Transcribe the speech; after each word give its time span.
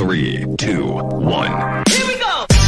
Three, 0.00 0.46
two, 0.56 0.94
one. 1.12 1.82
Üdvözlöm 1.86 2.20
a 2.20 2.59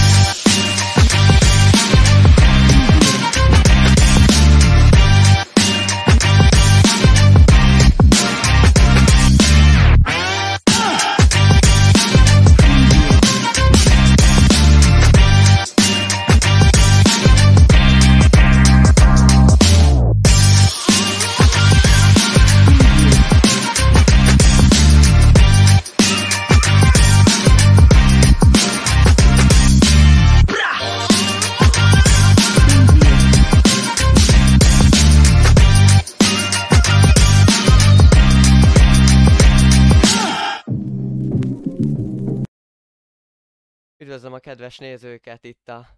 kedves 44.42 44.78
nézőket 44.78 45.44
itt 45.44 45.68
a 45.68 45.88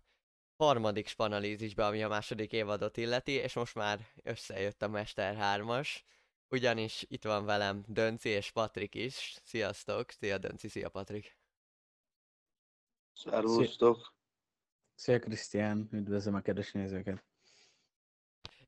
harmadik 0.56 1.06
spanalízisbe, 1.06 1.86
ami 1.86 2.02
a 2.02 2.08
második 2.08 2.52
évadot 2.52 2.96
illeti, 2.96 3.32
és 3.32 3.54
most 3.54 3.74
már 3.74 4.06
összejött 4.22 4.82
a 4.82 4.88
Mester 4.88 5.36
3-as, 5.40 5.88
ugyanis 6.48 7.04
itt 7.08 7.24
van 7.24 7.44
velem 7.44 7.84
Dönci 7.86 8.28
és 8.28 8.50
Patrik 8.50 8.94
is. 8.94 9.36
Sziasztok! 9.44 10.10
Szia 10.10 10.38
Dönci, 10.38 10.68
szia 10.68 10.88
Patrik! 10.88 11.38
Szervusztok! 13.12 14.14
Szia 14.94 15.18
Krisztián, 15.18 15.88
üdvözlöm 15.92 16.34
a 16.34 16.40
kedves 16.40 16.72
nézőket. 16.72 17.24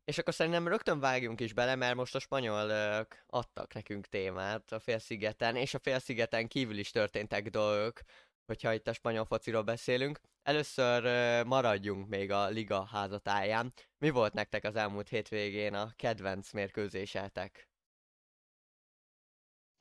És 0.05 0.19
akkor 0.19 0.35
szerintem 0.35 0.69
rögtön 0.69 1.01
vágjunk 1.01 1.41
is 1.41 1.53
bele, 1.53 1.75
mert 1.75 1.95
most 1.95 2.15
a 2.15 2.19
spanyolok 2.19 3.25
adtak 3.27 3.75
nekünk 3.75 4.07
témát 4.07 4.73
a 4.73 4.79
félszigeten, 4.79 5.57
és 5.57 5.75
a 5.75 5.79
félszigeten 5.79 6.49
kívül 6.49 6.79
is 6.79 6.91
történtek 6.91 7.51
dolgok, 7.51 8.01
hogyha 8.47 8.73
itt 8.73 8.87
a 8.89 8.93
spanyol 8.93 9.25
fociról 9.25 9.63
beszélünk. 9.63 10.21
Először 10.43 11.03
maradjunk 11.47 12.09
még 12.09 12.31
a 12.31 12.49
liga 12.49 12.85
házatáján. 12.85 13.73
Mi 13.99 14.11
volt 14.11 14.33
nektek 14.33 14.65
az 14.65 14.77
elmúlt 14.77 15.09
hétvégén 15.09 15.75
a 15.75 15.93
kedvenc 15.97 16.53
mérkőzésetek? 16.53 17.69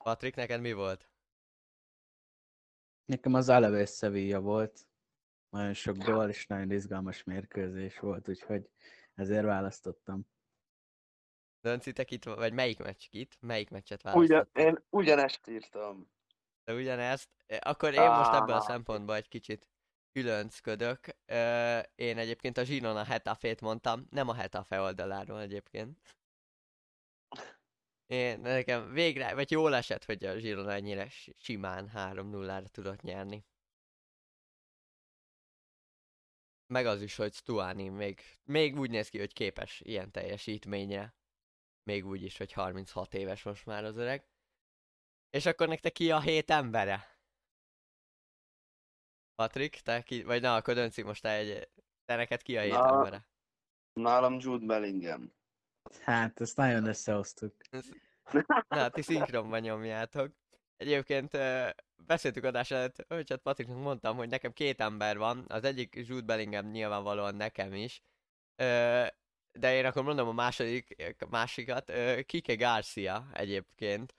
Patrik, 0.04 0.34
neked 0.34 0.60
mi 0.60 0.72
volt? 0.72 1.10
Nekem 3.04 3.34
az 3.34 3.48
Alaves 3.48 3.90
Sevilla 3.96 4.40
volt. 4.40 4.88
Nagyon 5.48 5.72
sok 5.74 5.96
gól 5.96 6.28
és 6.28 6.46
nagyon 6.46 6.70
izgalmas 6.70 7.24
mérkőzés 7.24 7.98
volt, 7.98 8.28
úgyhogy 8.28 8.70
ezért 9.14 9.44
választottam. 9.44 10.26
Döncitek 11.60 12.10
itt, 12.10 12.24
vagy 12.24 12.52
melyik 12.52 12.78
meccs 12.78 13.06
itt? 13.10 13.36
Melyik 13.40 13.70
meccset 13.70 14.00
Ugyan, 14.04 14.12
választottak? 14.12 14.62
én 14.62 14.84
ugyanezt 14.90 15.48
írtam. 15.48 16.10
De 16.66 16.72
ugyanezt. 16.74 17.28
Akkor 17.60 17.92
én 17.94 18.10
most 18.10 18.32
ebből 18.32 18.54
a 18.54 18.58
Ah. 18.58 18.66
szempontból 18.66 19.14
egy 19.14 19.28
kicsit 19.28 19.68
különcködök. 20.12 21.06
Én 21.94 22.18
egyébként 22.18 22.56
a 22.56 22.62
Girona 22.62 23.04
Hetafét 23.04 23.60
mondtam, 23.60 24.06
nem 24.10 24.28
a 24.28 24.34
Hetafe 24.34 24.80
oldaláról 24.80 25.40
egyébként. 25.40 26.16
Én 28.06 28.40
nekem 28.40 28.92
végre, 28.92 29.34
vagy 29.34 29.50
jól 29.50 29.74
esett, 29.74 30.04
hogy 30.04 30.24
a 30.24 30.34
Girona 30.36 30.72
ennyire 30.72 31.08
si- 31.08 31.34
simán 31.38 31.90
3-0-ra 31.94 32.68
tudott 32.70 33.00
nyerni. 33.02 33.44
Meg 36.66 36.86
az 36.86 37.02
is, 37.02 37.16
hogy 37.16 37.32
Stuani 37.34 37.88
még, 37.88 38.20
még 38.44 38.78
úgy 38.78 38.90
néz 38.90 39.08
ki, 39.08 39.18
hogy 39.18 39.32
képes 39.32 39.80
ilyen 39.80 40.10
teljesítményre. 40.10 41.14
Még 41.82 42.06
úgy 42.06 42.22
is, 42.22 42.36
hogy 42.38 42.52
36 42.52 43.14
éves 43.14 43.42
most 43.42 43.66
már 43.66 43.84
az 43.84 43.96
öreg. 43.96 44.28
És 45.30 45.46
akkor 45.46 45.68
nektek 45.68 45.92
ki 45.92 46.10
a 46.10 46.20
hét 46.20 46.50
embere? 46.50 47.18
Patrik, 49.34 49.80
te 49.80 50.02
ki, 50.02 50.22
vagy 50.22 50.40
na, 50.40 50.54
akkor 50.54 50.74
Dönci 50.74 51.02
most 51.02 51.22
te 51.22 51.30
egy, 51.30 51.68
te 52.04 52.16
neked 52.16 52.42
ki 52.42 52.56
a 52.56 52.60
hét 52.60 52.72
Na. 52.72 52.88
embere? 52.88 53.28
Nálam 53.92 54.36
Jude 54.40 54.66
Bellingham. 54.66 55.32
Hát, 56.02 56.40
ezt 56.40 56.56
nagyon 56.56 56.86
összehoztuk. 56.86 57.54
Na, 58.68 58.88
ti 58.88 59.02
szinkronban 59.02 59.60
nyomjátok. 59.60 60.32
Egyébként 60.76 61.38
beszéltük 62.06 62.44
adás 62.44 62.70
előtt, 62.70 63.04
hogy 63.08 63.30
hát 63.30 63.40
Patriknak 63.40 63.78
mondtam, 63.78 64.16
hogy 64.16 64.28
nekem 64.28 64.52
két 64.52 64.80
ember 64.80 65.18
van, 65.18 65.44
az 65.48 65.64
egyik 65.64 65.94
Jude 65.94 66.24
Bellingham 66.26 66.70
nyilvánvalóan 66.70 67.34
nekem 67.34 67.74
is, 67.74 68.02
de 69.52 69.74
én 69.74 69.84
akkor 69.84 70.02
mondom 70.02 70.28
a 70.28 70.32
második, 70.32 71.16
másikat, 71.28 71.92
Kike 72.26 72.54
Garcia 72.54 73.28
egyébként, 73.32 74.14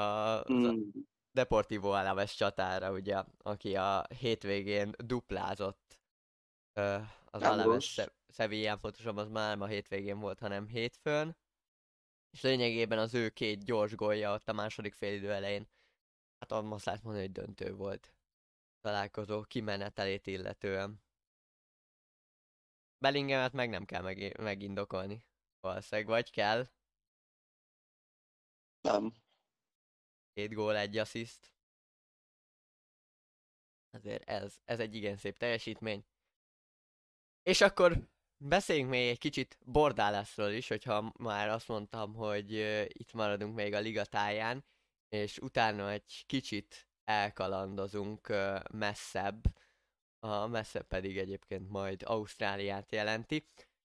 a, 0.00 0.52
Mm, 0.52 0.88
Deportivo 1.32 1.90
Alaves 1.90 2.34
csatára, 2.34 2.92
ugye, 2.92 3.24
aki 3.38 3.76
a 3.76 4.06
hétvégén 4.18 4.90
duplázott 5.04 5.98
az 7.30 7.40
Nem 7.40 7.52
Alaves 7.52 8.00
Sevillán, 8.28 8.80
pontosabban 8.80 9.24
az 9.24 9.30
már 9.30 9.48
nem 9.48 9.60
a 9.60 9.66
hétvégén 9.66 10.18
volt, 10.18 10.38
hanem 10.38 10.66
hétfőn. 10.66 11.36
És 12.30 12.42
lényegében 12.42 12.98
az 12.98 13.14
ő 13.14 13.28
két 13.28 13.64
gyors 13.64 13.94
gólja 13.94 14.34
ott 14.34 14.48
a 14.48 14.52
második 14.52 14.94
félidő 14.94 15.32
elején, 15.32 15.68
hát 16.38 16.52
azt 16.52 16.84
lehet 16.84 17.02
mondani, 17.02 17.24
hogy 17.24 17.34
döntő 17.34 17.74
volt 17.74 18.14
találkozó 18.80 19.42
kimenetelét 19.42 20.26
illetően. 20.26 21.02
Bellinghamet 22.98 23.52
meg 23.52 23.68
nem 23.68 23.84
kell 23.84 24.02
meg- 24.02 24.38
megindokolni. 24.38 25.24
Valószínűleg, 25.60 26.10
vagy 26.10 26.30
kell. 26.30 26.68
nem. 28.80 29.12
Két 30.40 30.54
gól, 30.54 30.76
egy 30.76 30.98
assziszt. 30.98 31.54
Azért 33.90 34.28
ez, 34.28 34.56
ez 34.64 34.80
egy 34.80 34.94
igen 34.94 35.16
szép 35.16 35.38
teljesítmény. 35.38 36.04
És 37.42 37.60
akkor 37.60 38.08
beszéljünk 38.36 38.90
még 38.90 39.08
egy 39.08 39.18
kicsit 39.18 39.58
Bordálászról 39.64 40.50
is, 40.50 40.68
hogyha 40.68 41.12
már 41.18 41.48
azt 41.48 41.68
mondtam, 41.68 42.14
hogy 42.14 42.52
itt 42.86 43.12
maradunk 43.12 43.54
még 43.54 43.74
a 43.74 43.78
ligatáján, 43.78 44.64
és 45.08 45.38
utána 45.38 45.90
egy 45.90 46.24
kicsit 46.26 46.88
elkalandozunk 47.04 48.28
messzebb. 48.70 49.42
A 50.18 50.46
messzebb 50.46 50.86
pedig 50.86 51.18
egyébként 51.18 51.68
majd 51.68 52.02
Ausztráliát 52.02 52.92
jelenti. 52.92 53.44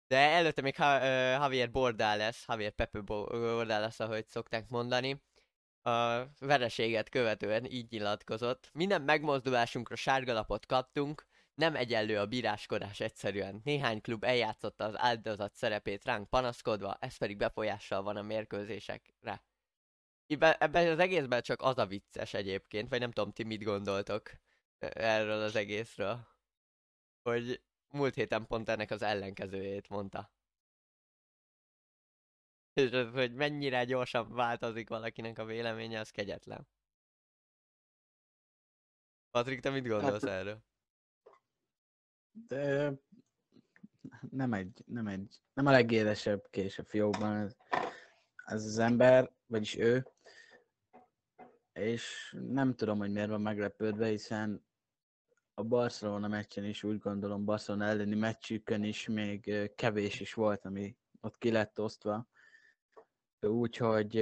De 0.07 0.17
előtte 0.17 0.61
még 0.61 0.75
ha, 0.75 1.03
Javier 1.03 1.71
Bordales, 1.71 2.45
Javier 2.47 2.71
Pepe 2.71 3.01
Bo- 3.01 3.29
Bordales, 3.29 3.99
ahogy 3.99 4.27
szokták 4.27 4.69
mondani, 4.69 5.26
a 5.87 6.29
vereséget 6.39 7.09
követően 7.09 7.65
így 7.65 7.91
nyilatkozott. 7.91 8.69
Minden 8.73 9.01
megmozdulásunkra 9.01 9.95
sárgalapot 9.95 10.65
kaptunk, 10.65 11.25
nem 11.53 11.75
egyenlő 11.75 12.19
a 12.19 12.25
bíráskodás 12.25 12.99
egyszerűen. 12.99 13.61
Néhány 13.63 14.01
klub 14.01 14.23
eljátszotta 14.23 14.83
az 14.83 14.97
áldozat 14.97 15.55
szerepét 15.55 16.05
ránk 16.05 16.29
panaszkodva, 16.29 16.97
ez 16.99 17.17
pedig 17.17 17.37
befolyással 17.37 18.01
van 18.01 18.17
a 18.17 18.21
mérkőzésekre. 18.21 19.43
Ebben, 20.27 20.87
az 20.87 20.99
egészben 20.99 21.41
csak 21.41 21.61
az 21.61 21.77
a 21.77 21.85
vicces 21.85 22.33
egyébként, 22.33 22.89
vagy 22.89 22.99
nem 22.99 23.11
tudom, 23.11 23.31
ti 23.31 23.43
mit 23.43 23.63
gondoltok 23.63 24.31
ö, 24.79 24.87
erről 24.93 25.41
az 25.41 25.55
egészről. 25.55 26.27
Hogy 27.23 27.61
múlt 27.89 28.15
héten 28.15 28.47
pont 28.47 28.69
ennek 28.69 28.91
az 28.91 29.01
ellenkezőjét 29.01 29.89
mondta. 29.89 30.31
És 32.77 32.91
az, 32.91 33.11
hogy 33.13 33.33
mennyire 33.33 33.83
gyorsan 33.85 34.33
változik 34.33 34.89
valakinek 34.89 35.37
a 35.37 35.45
véleménye, 35.45 35.99
az 35.99 36.09
kegyetlen. 36.09 36.67
Patrik, 39.31 39.59
te 39.59 39.69
mit 39.69 39.87
gondolsz 39.87 40.21
Hát- 40.23 40.31
erről? 40.31 40.59
De 42.31 42.93
nem 44.29 44.53
egy, 44.53 44.83
nem 44.85 45.07
egy, 45.07 45.41
nem 45.53 45.65
a 45.65 45.71
legédesebb 45.71 46.47
kés 46.49 46.79
a 46.79 46.83
fiókban 46.83 47.35
ez, 47.35 47.55
ez 48.45 48.65
az 48.65 48.77
ember, 48.77 49.31
vagyis 49.45 49.77
ő, 49.77 50.07
és 51.73 52.35
nem 52.47 52.75
tudom, 52.75 52.97
hogy 52.97 53.11
miért 53.11 53.29
van 53.29 53.41
meglepődve, 53.41 54.07
hiszen 54.07 54.65
a 55.53 55.63
Barcelona 55.63 56.27
meccsen 56.27 56.65
is 56.65 56.83
úgy 56.83 56.97
gondolom, 56.97 57.45
Barcelona 57.45 57.85
elleni 57.85 58.15
meccsükön 58.15 58.83
is 58.83 59.07
még 59.07 59.71
kevés 59.75 60.19
is 60.19 60.33
volt, 60.33 60.65
ami 60.65 60.97
ott 61.21 61.37
ki 61.37 61.51
lett 61.51 61.79
osztva. 61.79 62.27
Úgyhogy 63.39 64.17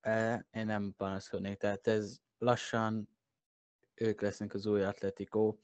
e, 0.00 0.46
én 0.50 0.66
nem 0.66 0.94
panaszkodnék, 0.96 1.56
tehát 1.56 1.86
ez 1.86 2.20
lassan 2.38 3.08
ők 3.94 4.20
lesznek 4.20 4.54
az 4.54 4.66
új 4.66 4.82
Atletico. 4.82 5.56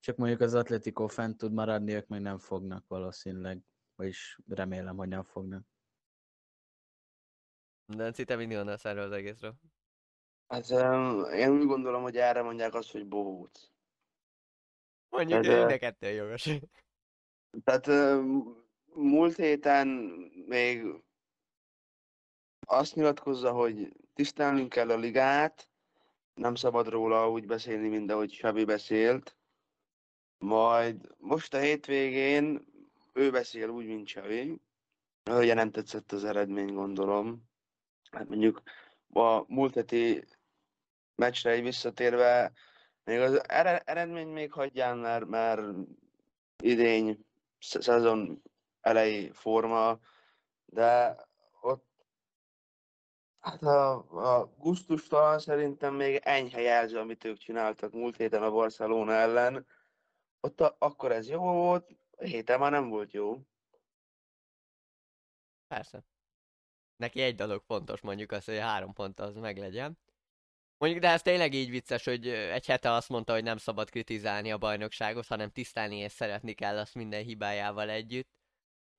Csak 0.00 0.16
mondjuk 0.16 0.40
az 0.40 0.54
Atletico 0.54 1.06
fent 1.06 1.36
tud 1.36 1.52
maradni, 1.52 1.94
ők 1.94 2.06
meg 2.06 2.20
nem 2.20 2.38
fognak 2.38 2.86
valószínűleg, 2.86 3.62
vagyis 3.94 4.38
remélem, 4.48 4.96
hogy 4.96 5.08
nem 5.08 5.22
fognak. 5.22 5.66
De 7.86 8.10
te 8.10 8.36
mit 8.36 8.48
gondolsz 8.48 8.84
erről 8.84 9.04
az 9.04 9.12
egészről? 9.12 9.54
Hát 10.46 10.70
öm, 10.70 11.24
én 11.24 11.50
úgy 11.50 11.66
gondolom, 11.66 12.02
hogy 12.02 12.16
erre 12.16 12.42
mondják 12.42 12.74
azt, 12.74 12.92
hogy 12.92 13.06
bohóc. 13.06 13.70
Mondjuk 15.08 15.44
Ez, 15.44 15.56
mind 15.56 15.70
a 15.70 15.78
kettő 15.78 16.08
jogos. 16.08 16.48
Tehát 17.64 17.86
öm, 17.86 18.56
múlt 18.94 19.36
héten 19.36 19.88
még 20.46 21.02
azt 22.64 22.94
nyilatkozza, 22.94 23.52
hogy 23.52 23.92
tisztelnünk 24.14 24.68
kell 24.68 24.90
a 24.90 24.96
ligát, 24.96 25.68
nem 26.34 26.54
szabad 26.54 26.88
róla 26.88 27.30
úgy 27.30 27.46
beszélni, 27.46 27.88
mint 27.88 28.10
ahogy 28.10 28.32
Sabi 28.32 28.64
beszélt. 28.64 29.36
Majd 30.38 31.14
most 31.18 31.54
a 31.54 31.58
hétvégén 31.58 32.64
ő 33.12 33.30
beszél 33.30 33.68
úgy, 33.68 33.86
mint 33.86 34.08
Sabi. 34.08 34.60
Ugye 35.30 35.54
nem 35.54 35.70
tetszett 35.70 36.12
az 36.12 36.24
eredmény, 36.24 36.74
gondolom. 36.74 37.48
Hát 38.10 38.28
mondjuk 38.28 38.62
a 39.12 39.52
múlt 39.52 39.74
heti 39.74 40.24
meccsre 41.14 41.50
egy 41.50 41.62
visszatérve, 41.62 42.52
még 43.04 43.18
az 43.18 43.48
ere- 43.48 43.82
eredmény 43.88 44.28
még 44.28 44.52
hagyján, 44.52 44.98
mert, 44.98 45.26
mert 45.26 45.62
idény, 46.62 47.24
sz- 47.58 47.82
szezon 47.82 48.42
elejé 48.80 49.30
forma, 49.30 49.98
de 50.64 51.16
hát 53.44 53.62
a, 53.62 53.92
a 54.40 54.54
gusztustalan 54.58 55.38
szerintem 55.38 55.94
még 55.94 56.20
enyhe 56.22 56.60
jelző, 56.60 56.98
amit 56.98 57.24
ők 57.24 57.38
csináltak 57.38 57.92
múlt 57.92 58.16
héten 58.16 58.42
a 58.42 58.50
Barcelona 58.50 59.12
ellen. 59.12 59.66
Ott 60.40 60.60
a, 60.60 60.76
akkor 60.78 61.12
ez 61.12 61.28
jó 61.28 61.42
volt, 61.42 61.90
a 62.16 62.24
héten 62.24 62.58
már 62.58 62.70
nem 62.70 62.88
volt 62.88 63.12
jó. 63.12 63.40
Persze. 65.66 66.04
Neki 66.96 67.20
egy 67.20 67.34
dolog 67.34 67.62
fontos, 67.66 68.00
mondjuk 68.00 68.32
az, 68.32 68.44
hogy 68.44 68.58
három 68.58 68.92
pont 68.92 69.20
az 69.20 69.34
meglegyen. 69.34 69.98
Mondjuk, 70.78 71.02
de 71.02 71.10
ez 71.10 71.22
tényleg 71.22 71.52
így 71.52 71.70
vicces, 71.70 72.04
hogy 72.04 72.28
egy 72.28 72.66
hete 72.66 72.90
azt 72.90 73.08
mondta, 73.08 73.32
hogy 73.32 73.42
nem 73.42 73.56
szabad 73.56 73.90
kritizálni 73.90 74.52
a 74.52 74.58
bajnokságot, 74.58 75.26
hanem 75.26 75.50
tisztelni 75.50 75.96
és 75.96 76.12
szeretni 76.12 76.52
kell 76.52 76.78
azt 76.78 76.94
minden 76.94 77.22
hibájával 77.22 77.88
együtt. 77.88 78.28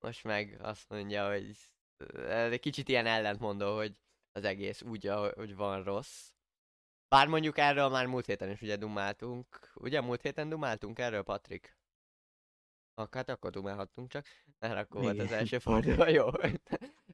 Most 0.00 0.24
meg 0.24 0.58
azt 0.62 0.88
mondja, 0.88 1.28
hogy 1.28 2.60
kicsit 2.60 2.88
ilyen 2.88 3.06
ellentmondó, 3.06 3.76
hogy 3.76 4.00
az 4.36 4.44
egész 4.44 4.82
úgy, 4.82 5.06
ahogy 5.06 5.56
van 5.56 5.82
rossz. 5.82 6.30
Bár 7.08 7.26
mondjuk 7.26 7.58
erről 7.58 7.88
már 7.88 8.06
múlt 8.06 8.26
héten 8.26 8.50
is 8.50 8.60
ugye 8.60 8.76
dumáltunk. 8.76 9.72
Ugye 9.74 10.00
múlt 10.00 10.22
héten 10.22 10.48
dumáltunk 10.48 10.98
erről, 10.98 11.22
Patrik? 11.22 11.78
Ak, 12.94 13.14
hát 13.14 13.28
akkor 13.28 13.50
dumálhattunk 13.50 14.10
csak, 14.10 14.26
mert 14.58 14.76
akkor 14.76 15.02
volt 15.02 15.18
az 15.18 15.24
Igen. 15.24 15.38
első 15.38 15.58
forduló, 15.58 16.04
jó. 16.04 16.28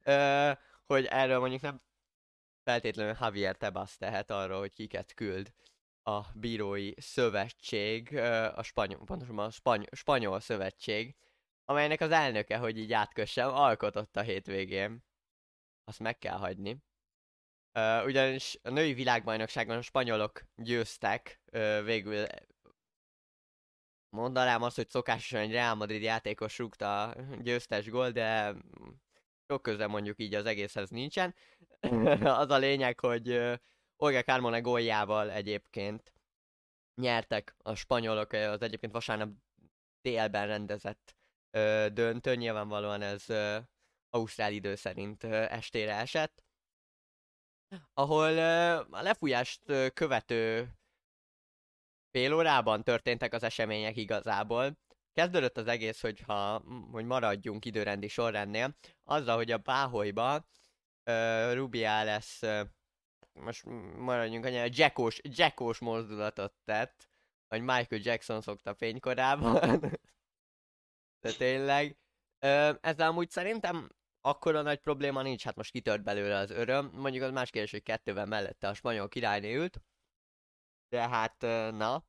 Ö, 0.05 0.53
hogy 0.87 1.05
erről 1.05 1.39
mondjuk 1.39 1.61
nem 1.61 1.83
feltétlenül 2.65 3.17
Javier 3.21 3.57
Tebas 3.57 3.97
tehet 3.97 4.31
arról, 4.31 4.59
hogy 4.59 4.73
kiket 4.73 5.15
küld 5.15 5.53
a 6.03 6.21
bírói 6.35 6.93
szövetség, 6.97 8.17
a 8.55 8.63
spanyol, 8.63 9.05
pontosabban 9.05 9.47
a 9.47 9.51
spany, 9.51 9.85
spanyol 9.93 10.41
szövetség, 10.41 11.17
amelynek 11.65 12.01
az 12.01 12.11
elnöke, 12.11 12.57
hogy 12.57 12.79
így 12.79 12.93
átkössem, 12.93 13.49
alkotott 13.49 14.17
a 14.17 14.21
hétvégén. 14.21 15.05
Azt 15.85 15.99
meg 15.99 16.19
kell 16.19 16.37
hagyni. 16.37 16.83
Ö, 17.73 18.05
ugyanis 18.05 18.59
a 18.63 18.71
női 18.71 18.93
világbajnokságon 18.95 19.77
a 19.77 19.83
spanyolok 19.83 20.43
győztek, 20.57 21.41
ö, 21.51 21.83
végül 21.85 22.27
mondanám 24.17 24.63
azt, 24.63 24.77
hogy 24.77 24.91
szokásosan 24.91 25.41
egy 25.41 25.53
Real 25.53 25.75
Madrid 25.75 26.03
játékos 26.03 26.59
rúgta 26.59 27.03
a 27.03 27.15
győztes 27.43 27.89
gól, 27.89 28.11
de 28.11 28.55
sok 29.47 29.63
köze 29.63 29.87
mondjuk 29.87 30.21
így 30.21 30.35
az 30.35 30.47
egészhez 30.47 30.91
nincsen. 30.91 31.35
az 32.23 32.51
a 32.51 32.57
lényeg, 32.57 33.01
hogy 33.01 33.29
ö, 33.29 33.55
Olga 33.97 34.23
Carmona 34.23 34.61
góljával 34.61 35.31
egyébként 35.31 36.13
nyertek 37.01 37.55
a 37.59 37.75
spanyolok 37.75 38.33
az 38.33 38.63
egyébként 38.63 38.93
vasárnap 38.93 39.31
délben 40.01 40.47
rendezett 40.47 41.17
ö, 41.51 41.87
döntő, 41.93 42.35
nyilvánvalóan 42.35 43.03
ez 43.03 43.29
ö, 43.29 43.59
Ausztrál 44.11 44.53
idő 44.53 44.75
szerint 44.75 45.23
ö, 45.23 45.29
estére 45.29 45.95
esett, 45.95 46.43
ahol 47.95 48.39
a 48.91 49.03
lefújást 49.03 49.61
követő 49.95 50.73
fél 52.11 52.35
órában 52.35 52.83
történtek 52.83 53.33
az 53.33 53.43
események 53.43 53.97
igazából. 53.97 54.79
Kezdődött 55.13 55.57
az 55.57 55.67
egész, 55.67 56.01
hogyha, 56.01 56.63
hogy 56.91 57.05
maradjunk 57.05 57.65
időrendi 57.65 58.09
sorrendnél, 58.09 58.77
azzal, 59.05 59.37
hogy 59.37 59.51
a 59.51 59.59
Báholyba 59.59 60.47
uh, 61.05 61.55
Rubiales, 61.55 62.39
uh, 62.43 62.61
most 63.33 63.65
maradjunk 63.97 64.45
annyi, 64.45 64.69
Jackos, 64.71 65.21
Jackos 65.23 65.79
mozdulatot 65.79 66.55
tett, 66.65 67.11
hogy 67.49 67.61
Michael 67.61 68.01
Jackson 68.05 68.41
szokta 68.41 68.75
fénykorában. 68.75 69.81
De 71.23 71.33
tényleg. 71.33 71.97
Ö, 72.39 72.73
ezzel 72.81 73.09
amúgy 73.09 73.31
szerintem 73.31 73.91
akkora 74.25 74.63
nagy 74.63 74.79
probléma 74.79 75.23
nincs, 75.23 75.45
hát 75.45 75.57
most 75.57 75.71
kitört 75.71 76.03
belőle 76.03 76.37
az 76.37 76.51
öröm. 76.51 76.91
Mondjuk 76.95 77.25
az 77.25 77.31
más 77.31 77.51
kérdés, 77.51 77.71
hogy 77.71 77.83
kettővel 77.83 78.27
mellette 78.27 78.69
a 78.69 78.75
spanyol 78.75 79.09
királyné 79.09 79.55
ült. 79.55 79.83
De 80.89 81.09
hát, 81.09 81.41
na. 81.77 82.05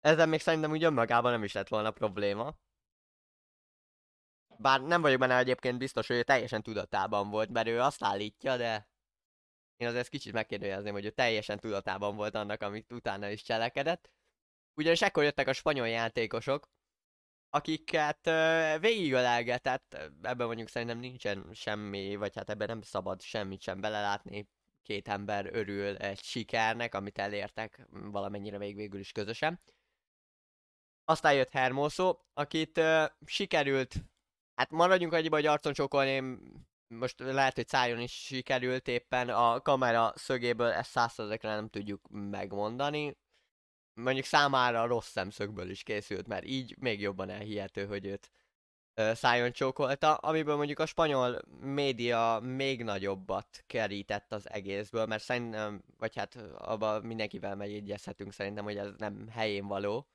Ezzel 0.00 0.26
még 0.26 0.40
szerintem 0.40 0.70
úgy 0.70 0.84
önmagában 0.84 1.32
nem 1.32 1.44
is 1.44 1.52
lett 1.52 1.68
volna 1.68 1.90
probléma. 1.90 2.54
Bár 4.58 4.80
nem 4.80 5.00
vagyok 5.00 5.18
benne 5.18 5.36
egyébként 5.36 5.78
biztos, 5.78 6.06
hogy 6.06 6.16
ő 6.16 6.22
teljesen 6.22 6.62
tudatában 6.62 7.30
volt, 7.30 7.50
mert 7.50 7.68
ő 7.68 7.80
azt 7.80 8.02
állítja, 8.02 8.56
de 8.56 8.88
én 9.76 9.88
azért 9.88 10.08
kicsit 10.08 10.32
megkérdőjelezném, 10.32 10.92
hogy 10.92 11.04
ő 11.04 11.10
teljesen 11.10 11.58
tudatában 11.58 12.16
volt 12.16 12.34
annak, 12.34 12.62
amit 12.62 12.92
utána 12.92 13.28
is 13.28 13.42
cselekedett. 13.42 14.10
Ugyanis 14.74 15.02
ekkor 15.02 15.22
jöttek 15.22 15.48
a 15.48 15.52
spanyol 15.52 15.88
játékosok, 15.88 16.68
akiket 17.54 18.26
uh, 18.26 18.80
végigölelgetett, 18.80 19.94
ebben 20.22 20.46
mondjuk 20.46 20.68
szerintem 20.68 20.98
nincsen 20.98 21.46
semmi, 21.52 22.16
vagy 22.16 22.34
hát 22.34 22.50
ebben 22.50 22.68
nem 22.68 22.82
szabad 22.82 23.22
semmit 23.22 23.60
sem 23.60 23.80
belelátni. 23.80 24.48
Két 24.82 25.08
ember 25.08 25.48
örül 25.52 25.96
egy 25.96 26.22
sikernek, 26.22 26.94
amit 26.94 27.18
elértek 27.18 27.86
valamennyire 27.90 28.58
még 28.58 28.76
végül 28.76 29.00
is 29.00 29.12
közösen. 29.12 29.60
Aztán 31.04 31.34
jött 31.34 31.50
Hermoso, 31.50 32.18
akit 32.32 32.78
uh, 32.78 33.04
sikerült, 33.26 33.94
hát 34.54 34.70
maradjunk 34.70 35.12
annyiba, 35.12 35.36
hogy 35.36 35.46
arcon 35.46 35.72
csókolni, 35.72 36.38
most 36.86 37.20
lehet, 37.20 37.54
hogy 37.54 37.68
szájon 37.68 38.00
is 38.00 38.12
sikerült 38.12 38.88
éppen 38.88 39.28
a 39.28 39.60
kamera 39.60 40.12
szögéből, 40.16 40.70
ezt 40.70 40.90
százszerzekre 40.90 41.54
nem 41.54 41.68
tudjuk 41.68 42.00
megmondani. 42.10 43.16
Mondjuk 43.94 44.24
számára 44.24 44.86
rossz 44.86 45.10
szemszögből 45.10 45.70
is 45.70 45.82
készült, 45.82 46.26
mert 46.26 46.44
így 46.44 46.76
még 46.78 47.00
jobban 47.00 47.30
elhihető, 47.30 47.86
hogy 47.86 48.06
őt 48.06 48.30
szájon 48.94 49.52
csókolta, 49.52 50.14
amiből 50.14 50.56
mondjuk 50.56 50.78
a 50.78 50.86
spanyol 50.86 51.40
média 51.60 52.38
még 52.42 52.82
nagyobbat 52.82 53.64
kerített 53.66 54.32
az 54.32 54.50
egészből, 54.50 55.06
mert 55.06 55.22
szerintem, 55.22 55.84
vagy 55.98 56.16
hát 56.16 56.36
abba 56.58 57.00
mindenkivel 57.00 57.56
megjegyezhetünk 57.56 58.32
szerintem, 58.32 58.64
hogy 58.64 58.76
ez 58.76 58.90
nem 58.96 59.28
helyén 59.28 59.66
való. 59.66 60.08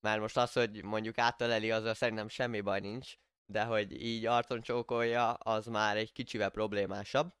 Mert 0.00 0.20
most 0.20 0.36
az, 0.36 0.52
hogy 0.52 0.84
mondjuk 0.84 1.18
átöleli, 1.18 1.70
azzal 1.70 1.94
szerintem 1.94 2.28
semmi 2.28 2.60
baj 2.60 2.80
nincs, 2.80 3.14
de 3.46 3.64
hogy 3.64 4.02
így 4.02 4.26
arcon 4.26 4.60
csókolja, 4.60 5.32
az 5.32 5.66
már 5.66 5.96
egy 5.96 6.12
kicsivel 6.12 6.50
problémásabb. 6.50 7.32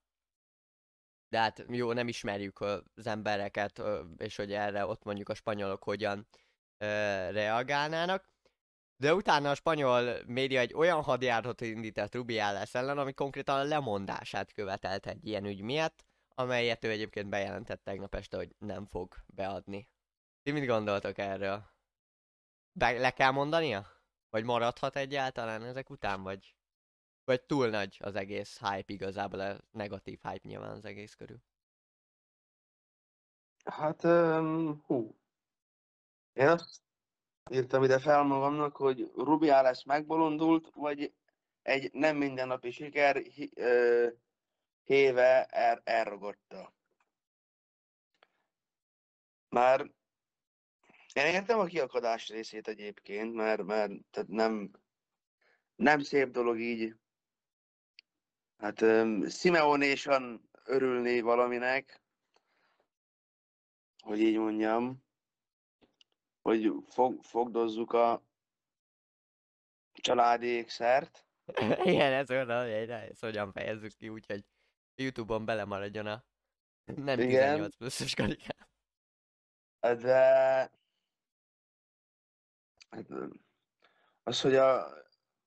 De 1.28 1.38
hát 1.38 1.64
jó, 1.68 1.92
nem 1.92 2.08
ismerjük 2.08 2.60
az 2.60 3.06
embereket, 3.06 3.82
és 4.16 4.36
hogy 4.36 4.52
erre 4.52 4.86
ott 4.86 5.04
mondjuk 5.04 5.28
a 5.28 5.34
spanyolok 5.34 5.82
hogyan 5.82 6.28
reagálnának. 7.30 8.28
De 8.96 9.14
utána 9.14 9.50
a 9.50 9.54
spanyol 9.54 10.16
média 10.26 10.60
egy 10.60 10.74
olyan 10.74 11.02
hadjáratot 11.02 11.60
indított 11.60 12.14
Rubiales 12.14 12.74
ellen, 12.74 12.98
ami 12.98 13.12
konkrétan 13.12 13.58
a 13.58 13.62
lemondását 13.64 14.52
követelt 14.52 15.06
egy 15.06 15.26
ilyen 15.26 15.44
ügy 15.44 15.60
miatt, 15.60 16.04
amelyet 16.34 16.84
ő 16.84 16.90
egyébként 16.90 17.28
bejelentett 17.28 17.84
tegnap 17.84 18.14
este, 18.14 18.36
hogy 18.36 18.54
nem 18.58 18.86
fog 18.86 19.14
beadni. 19.26 19.88
Ti 20.42 20.50
mit 20.50 20.66
gondoltok 20.66 21.18
erről? 21.18 21.64
Be, 22.72 22.90
le 22.90 23.10
kell 23.10 23.30
mondania? 23.30 23.86
Vagy 24.30 24.44
maradhat 24.44 24.96
egyáltalán 24.96 25.62
ezek 25.64 25.90
után, 25.90 26.22
vagy, 26.22 26.54
vagy 27.28 27.42
túl 27.42 27.68
nagy 27.68 27.96
az 28.00 28.14
egész 28.14 28.58
hype 28.58 28.92
igazából, 28.92 29.40
a 29.40 29.60
negatív 29.70 30.18
hype 30.22 30.48
nyilván 30.48 30.70
az 30.70 30.84
egész 30.84 31.14
körül. 31.14 31.42
Hát, 33.64 34.04
um, 34.04 34.82
hú. 34.86 35.18
Én 36.32 36.48
azt 36.48 36.82
írtam 37.50 37.82
ide 37.82 37.98
fel 37.98 38.22
magamnak, 38.22 38.76
hogy 38.76 39.10
Rubiales 39.14 39.84
megbolondult, 39.84 40.70
vagy 40.74 41.14
egy 41.62 41.92
nem 41.92 42.16
mindennapi 42.16 42.70
siker 42.70 43.22
héve 44.84 45.44
el, 45.44 45.80
elragadta. 45.84 46.74
Már 49.48 49.80
én 51.12 51.26
értem 51.26 51.58
a 51.58 51.64
kiakadás 51.64 52.28
részét 52.28 52.68
egyébként, 52.68 53.34
mert, 53.34 53.62
mert 53.62 53.92
tehát 54.10 54.28
nem, 54.28 54.70
nem 55.76 56.00
szép 56.00 56.30
dolog 56.30 56.60
így 56.60 56.96
hát 58.58 58.84
Simeonésan 59.30 60.50
örülni 60.64 61.20
valaminek, 61.20 62.02
hogy 64.02 64.20
így 64.20 64.36
mondjam, 64.36 65.04
hogy 66.40 66.72
fog, 66.88 67.24
fogdozzuk 67.24 67.92
a 67.92 68.22
családi 69.92 70.46
ékszert. 70.46 71.26
Igen, 71.84 72.12
ez 72.12 72.30
olyan, 72.30 72.60
hogy 72.60 72.90
ezt 72.90 73.20
hogyan 73.20 73.52
fejezzük 73.52 73.92
ki, 73.96 74.08
úgyhogy 74.08 74.44
Youtube-on 74.94 75.44
belemaradjon 75.44 76.06
a 76.06 76.24
nem 76.84 77.20
Igen. 77.20 77.28
18 77.28 77.76
pluszos 77.76 78.14
karikám. 78.14 78.68
De 79.80 80.70
hát, 82.90 83.06
az, 84.22 84.40
hogy 84.40 84.54
a 84.54 84.92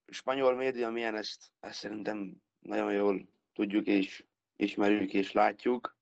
spanyol 0.05 0.55
média 0.55 0.89
milyen, 0.89 1.15
ezt, 1.15 1.51
ezt 1.59 1.79
szerintem 1.79 2.41
nagyon 2.61 2.93
jól 2.93 3.27
tudjuk 3.53 3.85
és 3.85 4.25
ismerjük 4.55 5.13
és 5.13 5.31
látjuk. 5.31 5.97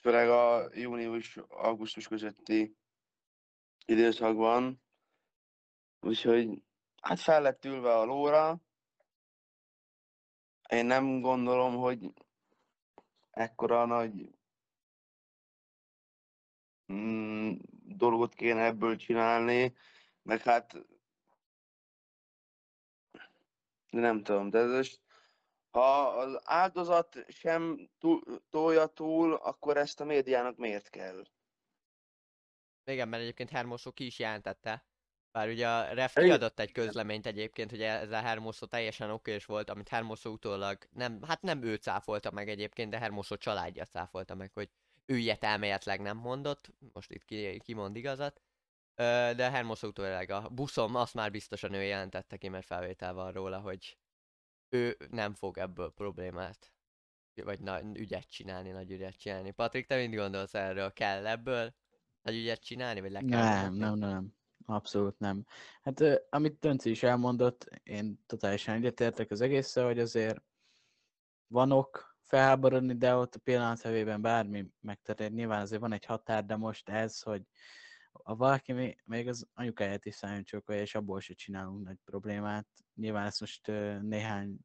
Főleg 0.00 0.28
a 0.28 0.70
június-augusztus 0.74 2.08
közötti 2.08 2.76
időszakban. 3.84 4.82
Úgyhogy 6.00 6.62
hát 7.00 7.20
fel 7.20 7.42
lett 7.42 7.64
ülve 7.64 7.94
a 7.96 8.04
lóra. 8.04 8.60
Én 10.68 10.86
nem 10.86 11.20
gondolom, 11.20 11.76
hogy 11.76 12.12
ekkora 13.30 13.84
nagy 13.84 14.30
mm, 16.92 17.52
dolgot 17.82 18.34
kéne 18.34 18.64
ebből 18.64 18.96
csinálni, 18.96 19.76
meg 20.22 20.42
hát 20.42 20.86
nem 23.90 24.22
tudom, 24.22 24.50
de 24.50 24.58
ez 24.58 25.00
ha 25.76 26.06
az 26.08 26.40
áldozat 26.44 27.24
sem 27.28 27.90
tolja 28.50 28.86
túl, 28.86 29.34
akkor 29.34 29.76
ezt 29.76 30.00
a 30.00 30.04
médiának 30.04 30.56
miért 30.56 30.88
kell? 30.88 31.24
Igen, 32.84 33.08
mert 33.08 33.22
egyébként 33.22 33.50
Hermoso 33.50 33.92
ki 33.92 34.06
is 34.06 34.18
jelentette. 34.18 34.84
Bár 35.32 35.48
ugye 35.48 35.68
a 35.68 35.92
ref 35.92 36.14
kiadott 36.14 36.60
egy 36.60 36.72
közleményt 36.72 37.26
egyébként, 37.26 37.70
hogy 37.70 37.82
ez 37.82 38.10
a 38.10 38.20
Hermoso 38.20 38.66
teljesen 38.66 39.10
okés 39.10 39.44
volt, 39.44 39.70
amit 39.70 39.88
Hermoso 39.88 40.30
utólag 40.30 40.78
nem, 40.90 41.22
hát 41.22 41.42
nem 41.42 41.62
ő 41.62 41.74
cáfolta 41.74 42.30
meg 42.30 42.48
egyébként, 42.48 42.90
de 42.90 42.98
Hermoso 42.98 43.36
családja 43.36 43.84
cáfolta 43.84 44.34
meg, 44.34 44.50
hogy 44.52 44.70
ő 45.06 45.16
ilyet 45.16 45.44
elméletleg 45.44 46.00
nem 46.00 46.16
mondott, 46.16 46.70
most 46.92 47.10
itt 47.10 47.24
ki, 47.24 47.58
kimond 47.58 47.96
igazat. 47.96 48.40
Ö, 48.94 49.32
De 49.36 49.50
Hermoso 49.50 49.86
utólag 49.86 50.30
a 50.30 50.48
buszom, 50.48 50.94
azt 50.94 51.14
már 51.14 51.30
biztosan 51.30 51.72
ő 51.72 51.82
jelentette 51.82 52.36
ki, 52.36 52.48
mert 52.48 52.66
felvétel 52.66 53.14
van 53.14 53.32
róla, 53.32 53.60
hogy 53.60 53.96
ő 54.68 54.96
nem 55.10 55.34
fog 55.34 55.58
ebből 55.58 55.92
problémát, 55.92 56.72
vagy 57.34 57.60
na, 57.60 57.82
ügyet 57.82 58.30
csinálni, 58.30 58.70
nagy 58.70 58.90
ügyet 58.90 59.18
csinálni. 59.18 59.50
Patrik, 59.50 59.86
te 59.86 59.96
mit 59.96 60.14
gondolsz 60.14 60.54
erről? 60.54 60.92
Kell 60.92 61.26
ebből 61.26 61.74
nagy 62.22 62.34
ügyet 62.34 62.64
csinálni, 62.64 63.00
vagy 63.00 63.10
le 63.10 63.20
kell 63.20 63.42
Nem, 63.42 63.62
nyomni? 63.64 63.78
nem, 63.78 63.94
nem. 63.94 64.34
Abszolút 64.66 65.18
nem. 65.18 65.44
Hát 65.82 66.02
amit 66.30 66.58
Tönci 66.58 66.90
is 66.90 67.02
elmondott, 67.02 67.68
én 67.82 68.22
totálisan 68.26 68.74
egyetértek 68.74 69.30
az 69.30 69.40
egésszel, 69.40 69.84
hogy 69.84 69.98
azért 69.98 70.42
van 71.46 71.72
ok 71.72 72.18
felháborodni, 72.22 72.96
de 72.96 73.14
ott 73.14 73.34
a 73.34 73.38
pillanat 73.38 73.80
hevében 73.80 74.20
bármi 74.20 74.66
megtörtént. 74.80 75.34
Nyilván 75.34 75.60
azért 75.60 75.80
van 75.80 75.92
egy 75.92 76.04
határ, 76.04 76.44
de 76.44 76.56
most 76.56 76.88
ez, 76.88 77.20
hogy 77.20 77.42
ha 78.24 78.36
valaki 78.36 78.72
még, 78.72 79.02
még 79.04 79.28
az 79.28 79.46
anyukáját 79.54 80.04
is 80.04 80.14
szálljon 80.14 80.44
csókolja, 80.44 80.82
és 80.82 80.94
abból 80.94 81.20
se 81.20 81.34
csinálunk 81.34 81.84
nagy 81.84 81.98
problémát. 82.04 82.66
Nyilván 82.94 83.26
ezt 83.26 83.40
most 83.40 83.66
néhány 84.00 84.58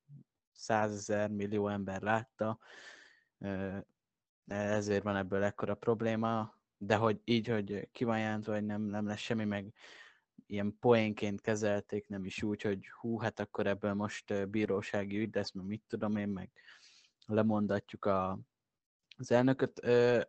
százezer, 0.51 1.29
millió 1.29 1.67
ember 1.67 2.01
látta, 2.01 2.59
ezért 4.47 5.03
van 5.03 5.15
ebből 5.15 5.43
ekkora 5.43 5.75
probléma, 5.75 6.59
de 6.77 6.95
hogy 6.95 7.21
így, 7.23 7.47
hogy 7.47 7.89
ki 7.91 8.03
van 8.03 8.19
jelentve, 8.19 8.53
hogy 8.53 8.65
nem, 8.65 8.81
nem 8.81 9.05
lesz 9.05 9.19
semmi, 9.19 9.45
meg 9.45 9.73
ilyen 10.45 10.77
poénként 10.79 11.41
kezelték, 11.41 12.07
nem 12.07 12.25
is 12.25 12.43
úgy, 12.43 12.61
hogy 12.61 12.89
hú, 12.99 13.17
hát 13.17 13.39
akkor 13.39 13.67
ebből 13.67 13.93
most 13.93 14.49
bírósági 14.49 15.19
ügy 15.19 15.35
lesz, 15.35 15.51
meg 15.51 15.65
mit 15.65 15.83
tudom 15.87 16.15
én, 16.15 16.29
meg 16.29 16.51
lemondatjuk 17.25 18.05
a, 18.05 18.39
az 19.17 19.31
elnököt. 19.31 19.79
Ö, 19.83 20.21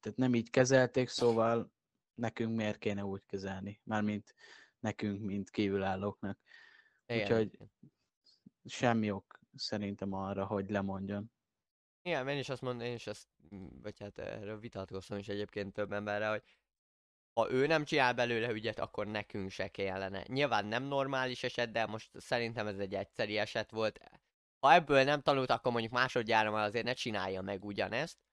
tehát 0.00 0.18
nem 0.18 0.34
így 0.34 0.50
kezelték, 0.50 1.08
szóval 1.08 1.72
nekünk 2.16 2.56
miért 2.56 2.78
kéne 2.78 3.04
úgy 3.04 3.22
kezelni? 3.26 3.80
Mármint 3.84 4.34
nekünk, 4.78 5.20
mint 5.20 5.50
kívülállóknak. 5.50 6.38
Igen, 7.06 7.22
úgyhogy-. 7.22 7.58
Semmi 8.64 9.10
ok 9.10 9.40
szerintem 9.54 10.12
arra, 10.12 10.46
hogy 10.46 10.70
lemondjon. 10.70 11.32
Igen, 12.02 12.28
én 12.28 12.38
is 12.38 12.48
azt 12.48 12.60
mondom, 12.60 12.86
én 12.86 12.94
is 12.94 13.06
ezt, 13.06 13.28
vagy 13.82 13.98
hát 13.98 14.18
erről 14.18 14.58
vitatkoztam 14.58 15.18
is 15.18 15.28
egyébként 15.28 15.72
több 15.72 15.92
emberrel, 15.92 16.30
hogy 16.30 16.42
ha 17.32 17.50
ő 17.50 17.66
nem 17.66 17.84
csinál 17.84 18.14
belőle 18.14 18.50
ügyet, 18.50 18.78
akkor 18.78 19.06
nekünk 19.06 19.50
se 19.50 19.68
kellene. 19.68 20.24
Nyilván 20.26 20.66
nem 20.66 20.82
normális 20.82 21.42
eset, 21.42 21.72
de 21.72 21.86
most 21.86 22.20
szerintem 22.20 22.66
ez 22.66 22.78
egy 22.78 22.94
egyszeri 22.94 23.38
eset 23.38 23.70
volt. 23.70 24.00
Ha 24.58 24.72
ebből 24.72 25.04
nem 25.04 25.20
tanult, 25.20 25.50
akkor 25.50 25.72
mondjuk 25.72 25.92
másodjára 25.92 26.50
már 26.50 26.66
azért 26.66 26.84
ne 26.84 26.92
csinálja 26.92 27.40
meg 27.40 27.64
ugyanezt. 27.64 28.25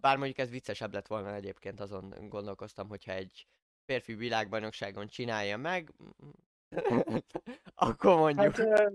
Bár 0.00 0.16
mondjuk 0.16 0.38
ez 0.38 0.50
viccesebb 0.50 0.92
lett 0.92 1.06
volna 1.06 1.34
egyébként, 1.34 1.80
azon 1.80 2.14
gondolkoztam, 2.28 2.88
hogyha 2.88 3.12
egy 3.12 3.46
férfi 3.84 4.14
világbajnokságon 4.14 5.08
csinálja 5.08 5.56
meg, 5.56 5.92
akkor 7.74 8.16
mondjuk... 8.18 8.56
Hát, 8.56 8.92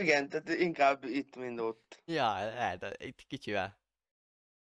igen, 0.00 0.28
tehát 0.28 0.48
inkább 0.48 1.04
itt, 1.04 1.36
mint 1.36 1.60
ott. 1.60 2.02
Ja, 2.04 2.34
lehet, 2.34 3.02
itt 3.04 3.22
kicsivel 3.26 3.80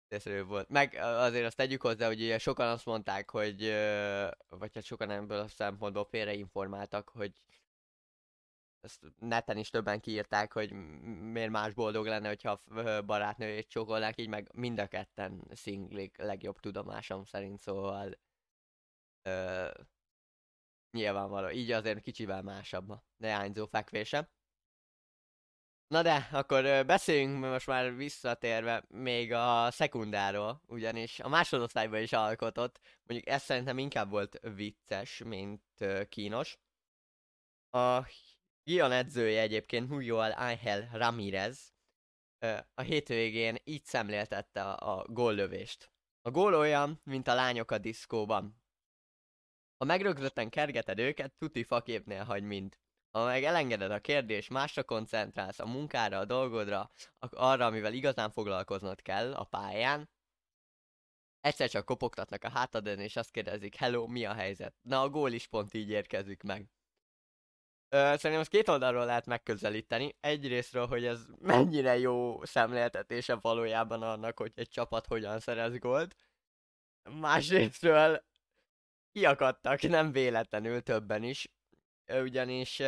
észrevő 0.07 0.43
volt. 0.43 0.69
Meg 0.69 0.95
azért 1.01 1.45
azt 1.45 1.55
tegyük 1.55 1.81
hozzá, 1.81 2.07
hogy 2.07 2.21
ugye 2.21 2.37
sokan 2.37 2.67
azt 2.67 2.85
mondták, 2.85 3.29
hogy, 3.29 3.59
vagy 4.49 4.73
hát 4.73 4.83
sokan 4.83 5.09
ebből 5.09 5.39
a 5.39 5.47
szempontból 5.47 6.05
félreinformáltak, 6.05 7.09
hogy 7.09 7.33
ezt 8.81 9.05
neten 9.19 9.57
is 9.57 9.69
többen 9.69 9.99
kiírták, 9.99 10.53
hogy 10.53 10.71
miért 11.31 11.51
más 11.51 11.73
boldog 11.73 12.05
lenne, 12.05 12.27
hogyha 12.27 12.59
barátnőjét 13.05 13.69
csókolnák, 13.69 14.19
így 14.19 14.27
meg 14.27 14.49
mind 14.53 14.79
a 14.79 14.87
ketten 14.87 15.47
szinglik 15.51 16.17
legjobb 16.17 16.59
tudomásom 16.59 17.25
szerint, 17.25 17.59
szóval 17.59 18.19
ö, 19.21 19.69
nyilvánvaló, 20.91 21.49
így 21.49 21.71
azért 21.71 22.01
kicsivel 22.01 22.41
másabb 22.41 22.89
a 22.89 23.03
leányzó 23.17 23.65
fekvése. 23.65 24.29
Na 25.87 26.01
de, 26.01 26.27
akkor 26.31 26.85
beszéljünk 26.85 27.39
most 27.39 27.67
már 27.67 27.95
visszatérve 27.95 28.85
még 28.87 29.33
a 29.33 29.71
szekundáról, 29.71 30.61
ugyanis 30.67 31.19
a 31.19 31.27
másodosztályban 31.27 32.01
is 32.01 32.13
alkotott, 32.13 32.79
mondjuk 33.03 33.29
ez 33.29 33.43
szerintem 33.43 33.77
inkább 33.77 34.09
volt 34.09 34.39
vicces, 34.41 35.23
mint 35.23 35.63
kínos. 36.09 36.59
A 37.69 38.05
Gion 38.69 38.91
edzője 38.91 39.41
egyébként 39.41 39.89
Muriel 39.89 40.33
Ángel 40.39 40.89
Ramirez 40.91 41.73
a 42.73 42.81
hétvégén 42.81 43.57
így 43.63 43.83
szemléltette 43.83 44.63
a, 44.63 44.99
a 44.99 45.05
góllövést. 45.07 45.91
A 46.21 46.31
gól 46.31 46.55
olyan, 46.55 47.01
mint 47.03 47.27
a 47.27 47.33
lányok 47.33 47.71
a 47.71 47.77
diszkóban. 47.77 48.61
Ha 49.77 49.85
megrögzötten 49.85 50.49
kergeted 50.49 50.99
őket, 50.99 51.33
tuti 51.37 51.63
faképnél 51.63 52.23
hagy 52.23 52.43
mind. 52.43 52.77
Ha 53.11 53.25
meg 53.25 53.43
elengeded 53.43 53.91
a 53.91 53.99
kérdés, 53.99 54.47
másra 54.47 54.83
koncentrálsz, 54.83 55.59
a 55.59 55.65
munkára, 55.65 56.17
a 56.17 56.25
dolgodra, 56.25 56.91
arra, 57.19 57.65
amivel 57.65 57.93
igazán 57.93 58.31
foglalkoznod 58.31 59.01
kell 59.01 59.33
a 59.33 59.43
pályán, 59.43 60.09
egyszer 61.41 61.69
csak 61.69 61.85
kopogtatnak 61.85 62.43
a 62.43 62.49
hátadon, 62.49 62.99
és 62.99 63.15
azt 63.15 63.31
kérdezik, 63.31 63.75
hello, 63.75 64.07
mi 64.07 64.25
a 64.25 64.33
helyzet? 64.33 64.75
Na, 64.81 65.01
a 65.01 65.09
gól 65.09 65.31
is 65.31 65.47
pont 65.47 65.73
így 65.73 65.89
érkezik 65.89 66.43
meg. 66.43 66.69
Szerintem 67.89 68.39
ezt 68.39 68.49
két 68.49 68.69
oldalról 68.69 69.05
lehet 69.05 69.25
megközelíteni. 69.25 70.15
Egyrésztről, 70.19 70.87
hogy 70.87 71.05
ez 71.05 71.25
mennyire 71.39 71.97
jó 71.97 72.45
szemléltetése 72.45 73.35
valójában 73.35 74.01
annak, 74.03 74.37
hogy 74.39 74.51
egy 74.55 74.69
csapat 74.69 75.07
hogyan 75.07 75.39
szerez 75.39 75.77
gólt. 75.77 76.15
Másrésztről 77.19 78.23
kiakadtak, 79.11 79.81
nem 79.81 80.11
véletlenül 80.11 80.81
többen 80.81 81.23
is. 81.23 81.51
Ugyanis, 82.07 82.81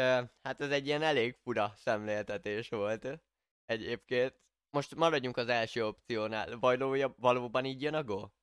hát 0.44 0.62
ez 0.62 0.70
egy 0.70 0.86
ilyen 0.86 1.02
elég 1.02 1.38
fura 1.44 1.74
szemléltetés 1.76 2.70
volt 2.70 3.22
egyébként. 3.66 4.40
Most 4.70 4.96
maradjunk 4.96 5.38
az 5.38 5.48
első 5.48 5.86
opciónál. 5.86 6.58
Valója, 6.60 7.16
valóban 7.18 7.66
így 7.66 7.82
jön 7.82 7.94
a 7.94 8.04
gól? 8.04 8.34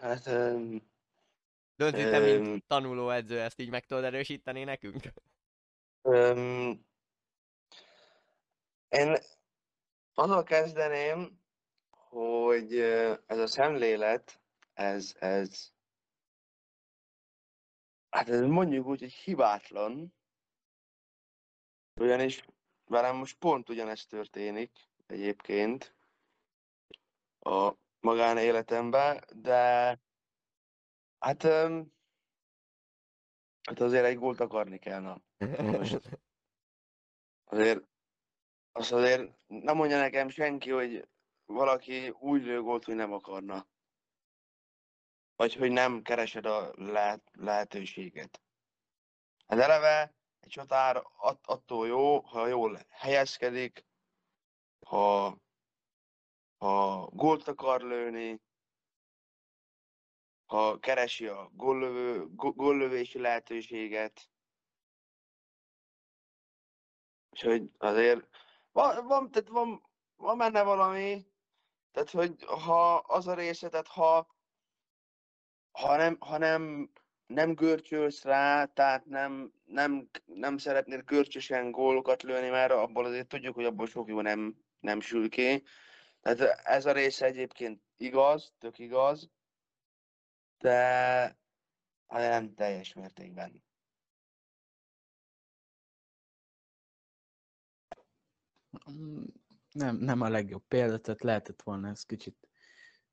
Hát, 0.00 0.26
öm, 0.26 0.91
Dönti, 1.76 2.02
te 2.02 2.20
Öm. 2.20 2.42
mint 2.42 2.66
tanuló 2.66 3.10
edző 3.10 3.40
ezt 3.40 3.60
így 3.60 3.70
meg 3.70 3.86
tudod 3.86 4.04
erősíteni 4.04 4.64
nekünk? 4.64 5.12
öm, 6.02 6.84
én 8.88 9.16
azzal 10.14 10.42
kezdeném, 10.42 11.40
hogy 11.90 12.78
ez 13.26 13.38
a 13.38 13.46
szemlélet, 13.46 14.40
ez, 14.72 15.14
ez, 15.18 15.72
hát 18.10 18.28
ez 18.28 18.40
mondjuk 18.40 18.86
úgy, 18.86 19.00
hogy 19.00 19.12
hibátlan, 19.12 20.14
ugyanis 22.00 22.44
velem 22.84 23.16
most 23.16 23.38
pont 23.38 23.68
ugyanezt 23.68 24.08
történik 24.08 24.88
egyébként. 25.06 25.94
A 27.38 27.74
magánéletembe, 28.00 29.24
de 29.34 29.98
hát, 31.22 31.44
öm, 31.44 31.92
hát 33.62 33.80
azért 33.80 34.04
egy 34.04 34.16
gólt 34.16 34.40
akarni 34.40 34.78
kell, 34.78 35.00
na. 35.00 35.22
Most 35.62 36.20
azért, 37.44 37.80
azt 38.72 38.92
azért 38.92 39.32
nem 39.46 39.76
mondja 39.76 39.98
nekem 39.98 40.28
senki, 40.28 40.70
hogy 40.70 41.08
valaki 41.44 42.08
úgy 42.08 42.42
lő 42.42 42.60
gólt, 42.60 42.84
hogy 42.84 42.94
nem 42.94 43.12
akarna. 43.12 43.66
Vagy 45.36 45.54
hogy 45.54 45.70
nem 45.70 46.02
keresed 46.02 46.46
a 46.46 46.72
lehet, 46.74 47.30
lehetőséget. 47.32 48.42
Hát 49.46 49.58
eleve 49.58 50.14
egy 50.40 50.50
csatár 50.50 51.02
att- 51.16 51.46
attól 51.46 51.86
jó, 51.86 52.20
ha 52.20 52.46
jól 52.46 52.78
helyezkedik, 52.88 53.84
ha, 54.86 55.36
ha 56.58 57.06
gólt 57.06 57.48
akar 57.48 57.80
lőni, 57.82 58.40
ha 60.52 60.78
keresi 60.78 61.26
a 61.26 61.50
góllövő, 61.54 62.26
gó- 62.34 62.54
góllövési 62.54 63.18
lehetőséget. 63.18 64.30
Úgyhogy 67.30 67.70
azért 67.78 68.28
van, 68.72 69.06
van, 69.06 69.30
tehát 69.30 69.48
van, 69.48 69.82
van 70.16 70.38
benne 70.38 70.62
valami, 70.62 71.26
tehát 71.92 72.10
hogy 72.10 72.44
ha 72.44 72.96
az 72.96 73.26
a 73.26 73.34
része, 73.34 73.68
tehát 73.68 73.86
ha, 73.86 74.36
ha 75.70 75.96
nem, 75.96 76.16
ha 76.20 76.38
nem, 76.38 76.92
nem 77.26 77.54
görcsölsz 77.54 78.24
rá, 78.24 78.64
tehát 78.64 79.04
nem, 79.04 79.52
nem, 79.64 80.10
nem 80.24 80.58
szeretnél 80.58 81.02
görcsösen 81.02 81.70
gólokat 81.70 82.22
lőni, 82.22 82.48
mert 82.48 82.72
abból 82.72 83.04
azért 83.04 83.28
tudjuk, 83.28 83.54
hogy 83.54 83.64
abból 83.64 83.86
sok 83.86 84.08
jó 84.08 84.20
nem, 84.20 84.56
nem 84.80 85.00
sül 85.00 85.28
ki. 85.28 85.62
Tehát 86.20 86.40
ez 86.66 86.86
a 86.86 86.92
része 86.92 87.26
egyébként 87.26 87.82
igaz, 87.96 88.54
tök 88.58 88.78
igaz, 88.78 89.30
de 90.62 91.38
nem 92.08 92.54
teljes 92.54 92.92
mértékben. 92.92 93.62
Nem, 99.72 99.96
nem 99.96 100.20
a 100.20 100.28
legjobb 100.28 100.64
példa, 100.68 100.98
tehát 100.98 101.22
lehetett 101.22 101.62
volna 101.62 101.88
ez 101.88 102.04
kicsit 102.04 102.48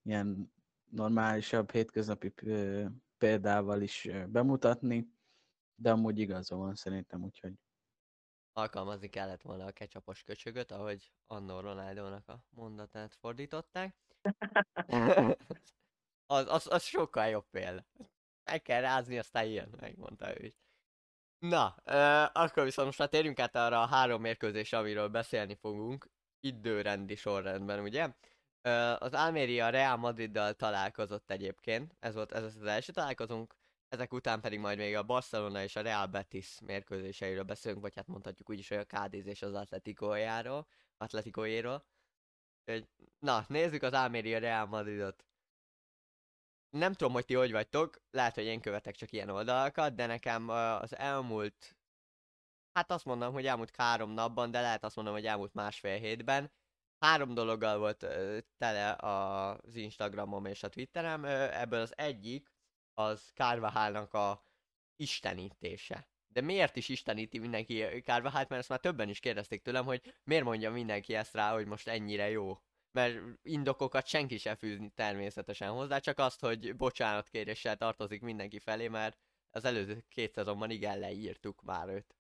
ilyen 0.01 0.53
normálisabb, 0.89 1.71
hétköznapi 1.71 2.33
példával 3.17 3.81
is 3.81 4.09
bemutatni, 4.27 5.13
de 5.75 5.91
amúgy 5.91 6.19
igaza 6.19 6.55
van 6.55 6.75
szerintem, 6.75 7.23
úgyhogy 7.23 7.53
Alkalmazni 8.53 9.09
kellett 9.09 9.41
volna 9.41 9.65
a 9.65 9.71
kecsapos 9.71 10.23
köcsögöt, 10.23 10.71
ahogy 10.71 11.13
annó 11.27 11.59
Ronaldónak 11.59 12.27
a 12.27 12.43
mondatát 12.49 13.15
fordították. 13.15 13.95
az, 16.29 16.45
az, 16.47 16.67
az 16.71 16.83
sokkal 16.83 17.27
jobb 17.27 17.49
példa. 17.49 17.85
Meg 18.43 18.61
kell 18.61 18.81
rázni, 18.81 19.17
aztán 19.17 19.45
ilyen, 19.45 19.69
megmondta 19.79 20.39
ő 20.39 20.45
is. 20.45 20.53
Na, 21.39 21.75
ö, 21.83 22.23
akkor 22.33 22.63
viszont 22.63 22.87
most 22.87 22.99
már 22.99 23.09
térjünk 23.09 23.39
át 23.39 23.55
arra 23.55 23.81
a 23.81 23.85
három 23.85 24.21
mérkőzésre, 24.21 24.77
amiről 24.77 25.07
beszélni 25.07 25.55
fogunk. 25.55 26.09
Időrendi 26.39 27.15
sorrendben, 27.15 27.79
ugye? 27.79 28.13
Ö, 28.61 28.95
az 28.99 29.13
Almeria 29.13 29.69
Real 29.69 29.97
Madriddal 29.97 30.53
találkozott 30.53 31.31
egyébként, 31.31 31.95
ez 31.99 32.13
volt 32.13 32.31
ez 32.31 32.43
az 32.43 32.63
első 32.63 32.91
találkozunk, 32.91 33.55
ezek 33.89 34.13
után 34.13 34.41
pedig 34.41 34.59
majd 34.59 34.77
még 34.77 34.95
a 34.95 35.03
Barcelona 35.03 35.63
és 35.63 35.75
a 35.75 35.81
Real 35.81 36.05
Betis 36.05 36.59
mérkőzéseiről 36.59 37.43
beszélünk, 37.43 37.81
vagy 37.81 37.95
hát 37.95 38.07
mondhatjuk 38.07 38.49
úgy 38.49 38.59
is, 38.59 38.67
hogy 38.69 38.77
a 38.77 38.85
Cádiz 38.85 39.25
és 39.25 39.41
az 39.41 39.53
Atleticojáról, 39.53 40.67
Atleticoéről. 40.97 41.85
Na, 43.19 43.45
nézzük 43.47 43.83
az 43.83 43.93
Almeria 43.93 44.39
Real 44.39 44.65
Madridot. 44.65 45.28
Nem 46.69 46.93
tudom, 46.93 47.13
hogy 47.13 47.25
ti 47.25 47.33
hogy 47.33 47.51
vagytok, 47.51 48.01
lehet, 48.11 48.35
hogy 48.35 48.43
én 48.43 48.61
követek 48.61 48.95
csak 48.95 49.11
ilyen 49.11 49.29
oldalakat, 49.29 49.95
de 49.95 50.05
nekem 50.05 50.49
az 50.49 50.97
elmúlt, 50.97 51.77
hát 52.73 52.91
azt 52.91 53.05
mondom, 53.05 53.33
hogy 53.33 53.45
elmúlt 53.45 53.75
három 53.75 54.11
napban, 54.11 54.51
de 54.51 54.61
lehet 54.61 54.83
azt 54.83 54.95
mondom, 54.95 55.13
hogy 55.13 55.25
elmúlt 55.25 55.53
másfél 55.53 55.97
hétben, 55.97 56.51
három 56.99 57.33
dologgal 57.33 57.77
volt 57.77 58.07
tele 58.57 58.95
az 58.99 59.75
Instagramom 59.75 60.45
és 60.45 60.63
a 60.63 60.69
Twitterem, 60.69 61.25
ebből 61.25 61.81
az 61.81 61.97
egyik 61.97 62.51
az 62.93 63.31
Carvajalnak 63.33 64.13
a 64.13 64.43
istenítése. 64.95 66.07
De 66.27 66.41
miért 66.41 66.75
is 66.75 66.89
isteníti 66.89 67.39
mindenki 67.39 67.81
Carvajalt, 67.81 68.49
mert 68.49 68.61
ezt 68.61 68.69
már 68.69 68.79
többen 68.79 69.09
is 69.09 69.19
kérdezték 69.19 69.61
tőlem, 69.61 69.85
hogy 69.85 70.15
miért 70.23 70.43
mondja 70.43 70.71
mindenki 70.71 71.15
ezt 71.15 71.33
rá, 71.33 71.53
hogy 71.53 71.65
most 71.65 71.87
ennyire 71.87 72.29
jó. 72.29 72.61
Mert 72.99 73.19
indokokat 73.41 74.05
senki 74.05 74.37
se 74.37 74.55
fűzni 74.55 74.89
természetesen 74.89 75.71
hozzá, 75.71 75.99
csak 75.99 76.17
azt, 76.17 76.39
hogy 76.39 76.75
bocsánatkéréssel 76.75 77.77
tartozik 77.77 78.21
mindenki 78.21 78.59
felé, 78.59 78.87
mert 78.87 79.17
az 79.49 79.65
előző 79.65 80.05
két 80.09 80.33
szezonban 80.33 80.69
igen 80.69 80.99
leírtuk 80.99 81.61
már 81.61 81.87
őt. 81.87 82.15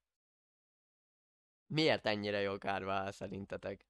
Miért 1.67 2.05
ennyire 2.05 2.57
Carvajal 2.57 3.11
szerintetek? 3.11 3.87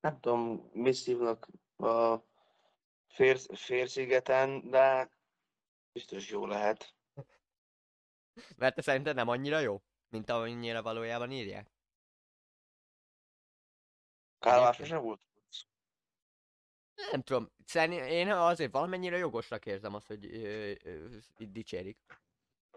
Nem 0.00 0.20
tudom, 0.20 0.70
mi 0.72 0.92
szívnak 0.92 1.48
a 1.76 2.16
fér, 3.06 3.38
férszigeten, 3.54 4.70
de 4.70 5.10
biztos 5.92 6.30
jó 6.30 6.46
lehet. 6.46 6.94
Mert 8.56 8.74
te 8.74 8.82
szerinted 8.82 9.14
nem 9.14 9.28
annyira 9.28 9.58
jó, 9.58 9.82
mint 10.08 10.30
amennyire 10.30 10.80
valójában 10.80 11.30
írják? 11.30 11.70
Egyébként. 14.46 14.74
sose 14.74 14.96
volt. 14.96 15.20
Nem 17.10 17.22
tudom, 17.22 17.50
szerintem 17.64 18.06
én 18.06 18.30
azért 18.30 18.72
valamennyire 18.72 19.16
jogosnak 19.16 19.66
érzem 19.66 19.94
azt, 19.94 20.06
hogy 20.06 20.24
ö, 20.26 20.72
ö, 20.84 21.16
itt 21.36 21.52
dicsérik. 21.52 21.98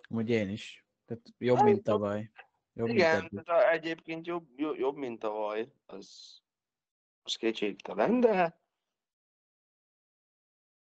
amúgy 0.10 0.30
én 0.30 0.49
is. 0.49 0.86
Tehát 1.06 1.23
jobb, 1.38 1.58
Hát, 1.58 1.65
mint 1.65 1.84
tavaly. 1.84 2.32
Jobb, 2.73 2.88
mint 2.88 2.99
Igen, 2.99 3.23
eddig. 3.23 3.43
tehát 3.43 3.73
egyébként 3.73 4.25
jobb, 4.25 4.47
jobb, 4.60 4.75
jobb 4.78 4.95
mint 4.95 5.23
a 5.23 5.30
vaj, 5.30 5.71
az, 5.86 6.38
az 7.23 7.36
kétségtelen, 7.36 8.19
de 8.19 8.60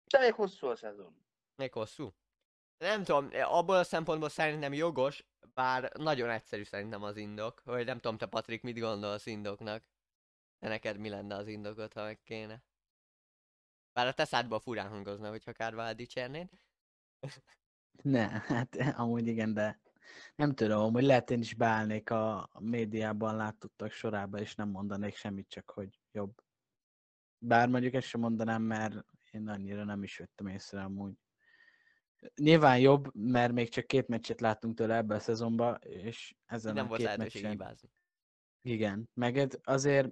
de 0.06 0.18
még 0.18 0.32
hosszú 0.34 0.66
a 0.66 0.76
szezon. 0.76 1.24
Még 1.56 1.72
hosszú. 1.72 2.14
Nem 2.78 3.04
tudom, 3.04 3.28
abból 3.32 3.76
a 3.76 3.84
szempontból 3.84 4.28
szerintem 4.28 4.72
jogos, 4.72 5.24
bár 5.54 5.92
nagyon 5.96 6.30
egyszerű 6.30 6.62
szerintem 6.62 7.02
az 7.02 7.16
indok. 7.16 7.62
Hogy 7.64 7.84
nem 7.84 7.98
tudom, 7.98 8.16
te 8.18 8.26
Patrik, 8.26 8.62
mit 8.62 8.78
gondolsz 8.78 9.26
indoknak? 9.26 9.84
De 10.58 10.68
neked 10.68 10.98
mi 10.98 11.08
lenne 11.08 11.34
az 11.34 11.46
indokot, 11.46 11.92
ha 11.92 12.02
meg 12.02 12.22
kéne? 12.22 12.62
Bár 13.92 14.06
a 14.06 14.12
te 14.12 14.24
szádból 14.24 14.60
furán 14.60 14.88
hangozna, 14.88 15.28
hogyha 15.28 15.52
Kárvál 15.52 15.94
dicsérnéd. 15.94 16.48
Ne, 18.02 18.28
hát 18.28 18.76
amúgy 18.76 19.26
igen, 19.26 19.54
de 19.54 19.80
nem 20.36 20.54
tudom, 20.54 20.80
amúgy 20.80 21.02
lehet 21.02 21.30
én 21.30 21.40
is 21.40 21.54
beállnék 21.54 22.10
a 22.10 22.50
médiában 22.58 23.36
látottak 23.36 23.90
sorába, 23.90 24.38
és 24.38 24.54
nem 24.54 24.68
mondanék 24.68 25.16
semmit, 25.16 25.48
csak 25.48 25.70
hogy 25.70 26.00
jobb. 26.12 26.42
Bár 27.38 27.68
mondjuk 27.68 27.94
ezt 27.94 28.06
sem 28.06 28.20
mondanám, 28.20 28.62
mert 28.62 29.04
én 29.30 29.48
annyira 29.48 29.84
nem 29.84 30.02
is 30.02 30.18
vettem 30.18 30.46
észre 30.46 30.82
amúgy. 30.82 31.14
Nyilván 32.34 32.78
jobb, 32.78 33.14
mert 33.14 33.52
még 33.52 33.68
csak 33.68 33.86
két 33.86 34.08
meccset 34.08 34.40
láttunk 34.40 34.76
tőle 34.76 34.96
ebbe 34.96 35.14
a 35.14 35.20
szezonban, 35.20 35.78
és 35.80 36.34
ezen 36.46 36.74
nem 36.74 36.84
a 36.84 36.88
volt 36.88 37.00
két 37.00 37.16
meccsen... 37.16 37.50
hibázni. 37.50 37.90
Igen, 38.62 39.10
meg 39.14 39.58
azért 39.62 40.10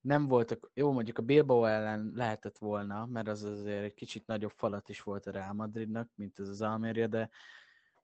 nem 0.00 0.26
voltak, 0.26 0.70
jó 0.74 0.92
mondjuk 0.92 1.18
a 1.18 1.22
Bilbao 1.22 1.64
ellen 1.64 2.12
lehetett 2.14 2.58
volna, 2.58 3.06
mert 3.06 3.28
az 3.28 3.42
azért 3.42 3.84
egy 3.84 3.94
kicsit 3.94 4.26
nagyobb 4.26 4.52
falat 4.56 4.88
is 4.88 5.02
volt 5.02 5.26
a 5.26 5.30
Real 5.30 5.52
Madridnak, 5.52 6.10
mint 6.14 6.38
ez 6.38 6.48
az 6.48 6.62
Almeria, 6.62 7.06
de, 7.06 7.30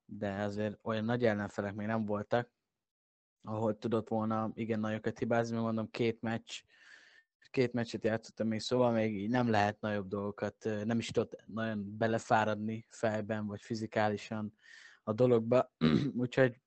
de 0.05 0.43
azért 0.43 0.79
olyan 0.83 1.05
nagy 1.05 1.25
ellenfelek 1.25 1.75
még 1.75 1.87
nem 1.87 2.05
voltak, 2.05 2.51
ahol 3.43 3.79
tudott 3.79 4.09
volna 4.09 4.51
igen 4.55 4.81
nagyokat 4.81 5.19
hibázni, 5.19 5.53
mert 5.53 5.67
mondom 5.67 5.91
két 5.91 6.21
meccs, 6.21 6.63
két 7.51 7.73
meccset 7.73 8.05
játszottam 8.05 8.47
még, 8.47 8.61
szóval 8.61 8.93
még 8.93 9.17
így 9.17 9.31
nem 9.31 9.51
lehet 9.51 9.81
nagyobb 9.81 10.09
dolgokat, 10.09 10.69
nem 10.85 10.99
is 10.99 11.11
tudott 11.11 11.43
nagyon 11.47 11.97
belefáradni 11.97 12.87
fejben, 12.89 13.47
vagy 13.47 13.61
fizikálisan 13.61 14.55
a 15.03 15.13
dologba, 15.13 15.73
úgyhogy 16.17 16.61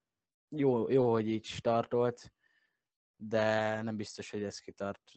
jó, 0.49 0.89
jó, 0.89 1.11
hogy 1.11 1.29
így 1.29 1.45
startolt, 1.45 2.31
de 3.17 3.81
nem 3.81 3.95
biztos, 3.95 4.29
hogy 4.29 4.43
ez 4.43 4.59
kitart 4.59 5.11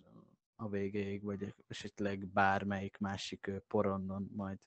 a 0.56 0.68
végéig, 0.68 1.22
vagy 1.22 1.54
esetleg 1.68 2.26
bármelyik 2.26 2.98
másik 2.98 3.50
porondon 3.66 4.30
majd. 4.32 4.58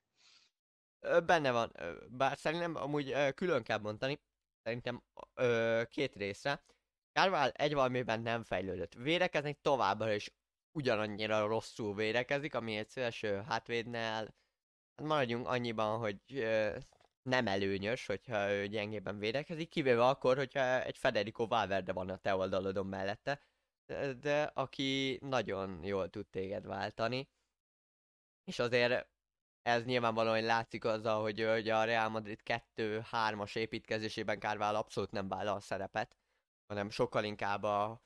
Benne 1.25 1.51
van, 1.51 1.71
bár 2.09 2.37
szerintem 2.37 2.75
amúgy 2.75 3.33
külön 3.33 3.63
kell 3.63 3.79
mondani, 3.79 4.21
szerintem 4.63 5.03
két 5.89 6.15
részre. 6.15 6.63
Kárvál 7.11 7.49
egy 7.49 7.73
valamiben 7.73 8.21
nem 8.21 8.43
fejlődött. 8.43 8.93
Védekezni 8.93 9.53
továbbra 9.61 10.13
is 10.13 10.33
ugyanannyira 10.71 11.47
rosszul 11.47 11.95
védekezik, 11.95 12.55
ami 12.55 12.77
egy 12.77 12.89
szélső 12.89 13.41
hátvédnél 13.41 14.01
hát 14.01 14.33
maradjunk 15.03 15.47
annyiban, 15.47 15.99
hogy 15.99 16.47
nem 17.23 17.47
előnyös, 17.47 18.05
hogyha 18.05 18.51
ő 18.51 18.67
gyengében 18.67 19.17
védekezik, 19.17 19.69
kivéve 19.69 20.07
akkor, 20.07 20.37
hogyha 20.37 20.83
egy 20.83 20.97
Federico 20.97 21.47
Valverde 21.47 21.93
van 21.93 22.09
a 22.09 22.17
te 22.17 22.35
oldalodon 22.35 22.85
mellette, 22.85 23.41
de 24.19 24.43
aki 24.43 25.17
nagyon 25.21 25.83
jól 25.83 26.09
tud 26.09 26.27
téged 26.27 26.65
váltani. 26.65 27.29
És 28.43 28.59
azért 28.59 29.07
ez 29.61 29.83
nyilvánvalóan 29.85 30.43
látszik 30.43 30.85
azzal, 30.85 31.21
hogy, 31.21 31.41
hogy 31.41 31.69
a 31.69 31.83
Real 31.83 32.09
Madrid 32.09 32.39
2-3-as 32.75 33.55
építkezésében 33.55 34.39
Kárvál 34.39 34.75
abszolút 34.75 35.11
nem 35.11 35.27
vállal 35.27 35.59
szerepet, 35.59 36.15
hanem 36.67 36.89
sokkal 36.89 37.23
inkább 37.23 37.63
a 37.63 38.03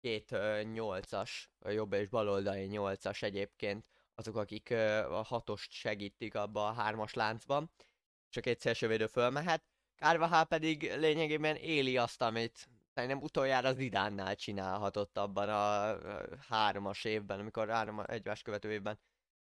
két 0.00 0.28
8-as, 0.30 1.30
a 1.58 1.68
jobb 1.68 1.92
és 1.92 2.08
bal 2.08 2.28
oldali 2.28 2.68
8-as 2.70 3.22
egyébként, 3.22 3.86
azok, 4.14 4.36
akik 4.36 4.70
a 5.10 5.22
hatost 5.22 5.70
segítik 5.70 6.34
abba 6.34 6.66
a 6.66 6.72
hármas 6.72 7.14
láncban, 7.14 7.70
a 8.36 8.40
két 8.40 8.60
szélsővédő 8.60 9.06
fölmehet. 9.06 9.64
Kárvahál 9.96 10.44
pedig 10.44 10.92
lényegében 10.96 11.56
éli 11.56 11.96
azt, 11.96 12.22
amit 12.22 12.68
szerintem 12.94 13.22
utoljára 13.22 13.68
az 13.68 13.78
Idánnál 13.78 14.34
csinálhatott 14.34 15.18
abban 15.18 15.48
a 15.48 15.98
hármas 16.48 17.04
évben, 17.04 17.38
amikor 17.38 17.68
három 17.68 18.00
egymás 18.06 18.42
követő 18.42 18.72
évben 18.72 18.98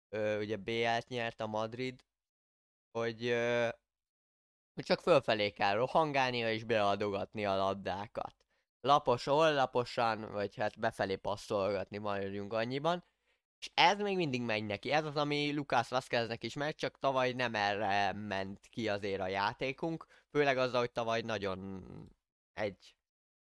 ö, 0.09 0.39
ugye 0.39 0.57
BL-t 0.57 1.07
nyert 1.07 1.41
a 1.41 1.47
Madrid, 1.47 2.05
hogy, 2.91 3.25
ö, 3.25 3.69
hogy 4.73 4.83
csak 4.83 4.99
fölfelé 5.01 5.49
kell 5.49 5.75
rohangálnia 5.75 6.51
és 6.51 6.63
beadogatni 6.63 7.45
a 7.45 7.55
labdákat. 7.55 8.35
Lapos, 8.81 9.25
laposan, 9.25 10.31
vagy 10.31 10.55
hát 10.55 10.79
befelé 10.79 11.15
passzolgatni 11.15 11.97
maradjunk 11.97 12.53
annyiban. 12.53 13.03
És 13.59 13.71
ez 13.73 13.99
még 13.99 14.15
mindig 14.15 14.41
megy 14.41 14.65
neki. 14.65 14.91
Ez 14.91 15.05
az, 15.05 15.15
ami 15.15 15.53
Lucas 15.53 15.89
Vázqueznek 15.89 16.43
is 16.43 16.53
megy, 16.53 16.75
csak 16.75 16.99
tavaly 16.99 17.31
nem 17.31 17.55
erre 17.55 18.13
ment 18.13 18.67
ki 18.67 18.89
azért 18.89 19.21
a 19.21 19.27
játékunk. 19.27 20.05
Főleg 20.31 20.57
azzal, 20.57 20.79
hogy 20.79 20.91
tavaly 20.91 21.21
nagyon 21.21 21.83
egy, 22.53 22.95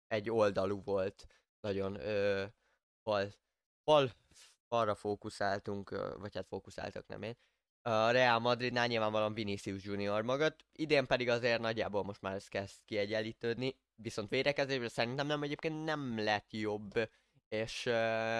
egy 0.07 0.29
oldalú 0.29 0.83
volt. 0.83 1.27
Nagyon 1.59 1.95
ö, 1.95 2.45
bal, 3.03 3.33
bal 3.83 4.11
arra 4.67 4.95
fókuszáltunk, 4.95 5.89
vagy 6.19 6.35
hát 6.35 6.47
fókuszáltak, 6.47 7.07
nem 7.07 7.21
én. 7.21 7.37
A 7.81 8.09
Real 8.09 8.39
Madridnál 8.39 8.87
nyilvánvalóan 8.87 9.33
Vinicius 9.33 9.83
Junior 9.83 10.21
magad, 10.21 10.55
idén 10.71 11.05
pedig 11.05 11.29
azért 11.29 11.61
nagyjából 11.61 12.03
most 12.03 12.21
már 12.21 12.35
ez 12.35 12.47
kezd 12.47 12.75
kiegyenlítődni, 12.85 13.79
viszont 13.95 14.29
védekezésben 14.29 14.89
szerintem 14.89 15.27
nem 15.27 15.43
egyébként 15.43 15.83
nem 15.83 16.23
lett 16.23 16.51
jobb, 16.51 17.09
és 17.51 17.83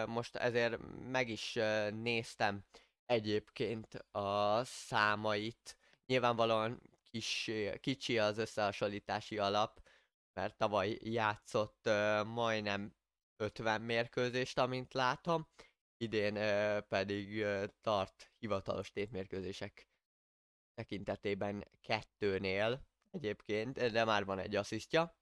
most 0.05 0.35
ezért 0.35 0.77
meg 1.11 1.29
is 1.29 1.53
néztem 1.91 2.63
egyébként 3.05 3.93
a 4.11 4.63
számait. 4.63 5.77
Nyilvánvalóan 6.05 6.81
kis, 7.03 7.51
kicsi 7.79 8.19
az 8.19 8.37
összehasonlítási 8.37 9.37
alap, 9.37 9.81
mert 10.33 10.57
tavaly 10.57 10.97
játszott 11.01 11.89
majdnem 12.25 12.95
50 13.37 13.81
mérkőzést, 13.81 14.57
amint 14.57 14.93
látom, 14.93 15.47
idén 15.97 16.33
pedig 16.87 17.45
tart 17.81 18.31
hivatalos 18.39 18.91
tétmérkőzések 18.91 19.87
tekintetében 20.73 21.67
kettőnél 21.81 22.87
egyébként, 23.09 23.91
de 23.91 24.03
már 24.05 24.25
van 24.25 24.39
egy 24.39 24.55
asszisztja. 24.55 25.20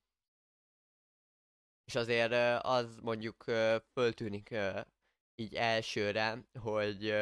És 1.90 1.96
azért 1.96 2.64
az 2.64 3.00
mondjuk 3.02 3.44
föltűnik 3.94 4.56
így 5.36 5.56
elsőre, 5.56 6.44
hogy 6.60 7.16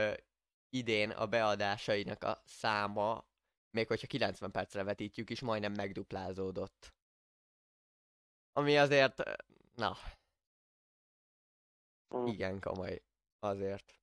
idén 0.69 1.09
a 1.09 1.27
beadásainak 1.27 2.23
a 2.23 2.41
száma, 2.45 3.27
még 3.69 3.87
hogyha 3.87 4.07
90 4.07 4.51
percre 4.51 4.83
vetítjük 4.83 5.29
is, 5.29 5.41
majdnem 5.41 5.73
megduplázódott. 5.73 6.93
Ami 8.53 8.77
azért, 8.77 9.23
na, 9.75 9.97
igen 12.25 12.59
komoly 12.59 13.03
azért. 13.39 13.99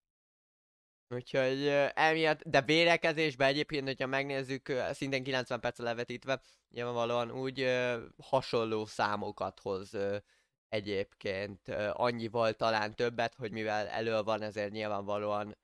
Úgyhogy 1.09 1.67
emiatt, 1.95 2.43
de 2.43 2.63
vérekezésben 2.63 3.49
egyébként, 3.49 3.87
hogyha 3.87 4.07
megnézzük, 4.07 4.73
szintén 4.93 5.23
90 5.23 5.61
perc 5.61 5.79
levetítve, 5.79 6.43
nyilvánvalóan 6.69 7.31
úgy 7.31 7.81
hasonló 8.23 8.87
számokat 8.87 9.61
hoz 9.61 9.97
egyébként 10.75 11.69
annyival 11.93 12.55
talán 12.55 12.95
többet, 12.95 13.35
hogy 13.35 13.53
mivel 13.53 13.87
elő 13.87 14.23
van, 14.23 14.43
ezért 14.43 14.73
nyilvánvalóan, 14.73 15.57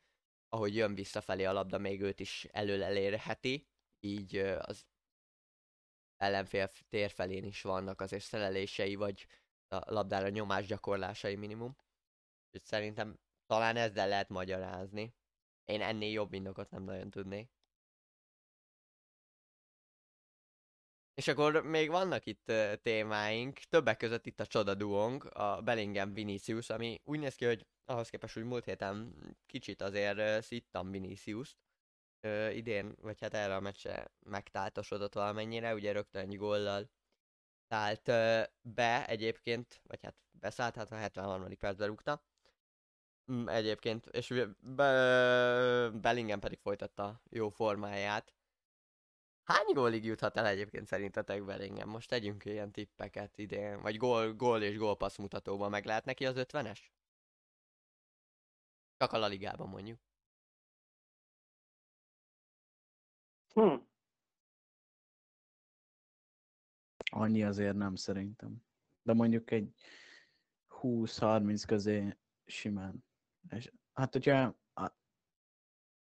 ahogy 0.48 0.74
jön 0.74 0.94
visszafelé 0.94 1.44
a 1.44 1.52
labda, 1.52 1.78
még 1.78 2.00
őt 2.00 2.20
is 2.20 2.44
elől 2.44 2.82
elérheti, 2.82 3.66
így 4.00 4.36
az 4.36 4.86
ellenfél 6.16 6.70
tér 6.88 7.10
felén 7.10 7.44
is 7.44 7.62
vannak 7.62 8.00
azért 8.00 8.22
szerelései, 8.22 8.94
vagy 8.94 9.26
a 9.68 9.92
labdára 9.92 10.28
nyomás 10.28 10.66
gyakorlásai 10.66 11.36
minimum. 11.36 11.76
Úgyhogy 12.46 12.68
szerintem 12.68 13.18
talán 13.46 13.76
ezzel 13.76 14.08
lehet 14.08 14.28
magyarázni. 14.28 15.14
Én 15.64 15.82
ennél 15.82 16.12
jobb 16.12 16.32
indokot 16.32 16.70
nem 16.70 16.82
nagyon 16.82 17.10
tudnék. 17.10 17.50
És 21.20 21.28
akkor 21.28 21.62
még 21.62 21.90
vannak 21.90 22.26
itt 22.26 22.52
témáink, 22.82 23.58
többek 23.58 23.96
között 23.96 24.26
itt 24.26 24.40
a 24.40 24.46
csoda 24.46 24.74
duónk, 24.74 25.24
a 25.24 25.60
Bellingham 25.60 26.12
Vinicius, 26.12 26.70
ami 26.70 27.00
úgy 27.04 27.18
néz 27.18 27.34
ki, 27.34 27.44
hogy 27.44 27.66
ahhoz 27.84 28.08
képest, 28.08 28.34
hogy 28.34 28.44
múlt 28.44 28.64
héten 28.64 29.14
kicsit 29.46 29.82
azért 29.82 30.42
szittam 30.42 30.90
Vinicius-t, 30.90 31.56
uh, 32.22 32.56
idén, 32.56 32.94
vagy 33.00 33.20
hát 33.20 33.34
erre 33.34 33.54
a 33.54 33.60
meccse 33.60 34.10
megtáltosodott 34.18 35.14
valamennyire, 35.14 35.74
ugye 35.74 35.92
rögtön 35.92 36.30
egy 36.30 36.36
góllal 36.36 36.90
tált 37.66 38.08
uh, 38.08 38.42
be 38.62 39.06
egyébként, 39.06 39.80
vagy 39.84 39.98
hát 40.02 40.16
beszállt, 40.30 40.74
hát 40.74 40.92
a 40.92 40.96
73. 40.96 41.56
percben 41.58 41.88
rúgta. 41.88 42.24
Mm, 43.32 43.48
egyébként, 43.48 44.06
és 44.06 44.44
be, 44.60 45.90
Bellingham 45.90 46.40
pedig 46.40 46.58
folytatta 46.58 47.22
jó 47.30 47.48
formáját. 47.48 48.34
Hány 49.50 49.72
gólig 49.72 50.04
juthat 50.04 50.36
el 50.36 50.46
egyébként 50.46 50.86
szerintetek 50.86 51.44
Bellingham? 51.44 51.88
Most 51.88 52.08
tegyünk 52.08 52.44
ilyen 52.44 52.72
tippeket 52.72 53.38
idén, 53.38 53.80
vagy 53.80 53.96
gól, 53.96 54.34
gól 54.34 54.62
és 54.62 54.76
gólpassz 54.76 55.16
mutatóban 55.16 55.70
meg 55.70 55.84
lehet 55.84 56.04
neki 56.04 56.26
az 56.26 56.34
50-es? 56.36 56.78
Csak 58.96 59.12
a 59.12 59.18
La 59.18 59.26
Ligában 59.26 59.68
mondjuk. 59.68 59.98
Hm. 63.54 63.74
Annyi 67.12 67.42
azért 67.42 67.76
nem 67.76 67.94
szerintem. 67.94 68.64
De 69.02 69.12
mondjuk 69.12 69.50
egy 69.50 69.74
20-30 70.68 71.62
közé 71.66 72.16
simán. 72.46 73.04
És, 73.48 73.72
hát 73.92 74.12
hogyha 74.12 74.58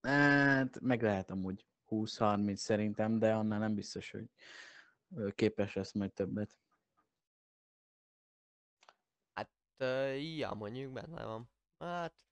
hát 0.01 0.81
meg 0.81 1.03
lehet 1.03 1.31
amúgy 1.31 1.67
20-30 1.91 2.55
szerintem, 2.57 3.19
de 3.19 3.35
annál 3.35 3.59
nem 3.59 3.75
biztos, 3.75 4.11
hogy 4.11 4.31
képes 5.35 5.75
lesz 5.75 5.93
majd 5.93 6.13
többet. 6.13 6.57
Hát, 9.35 9.51
ja, 10.37 10.55
mondjuk 10.55 10.93
benne 10.93 11.25
van. 11.25 11.51
Hát, 11.79 12.27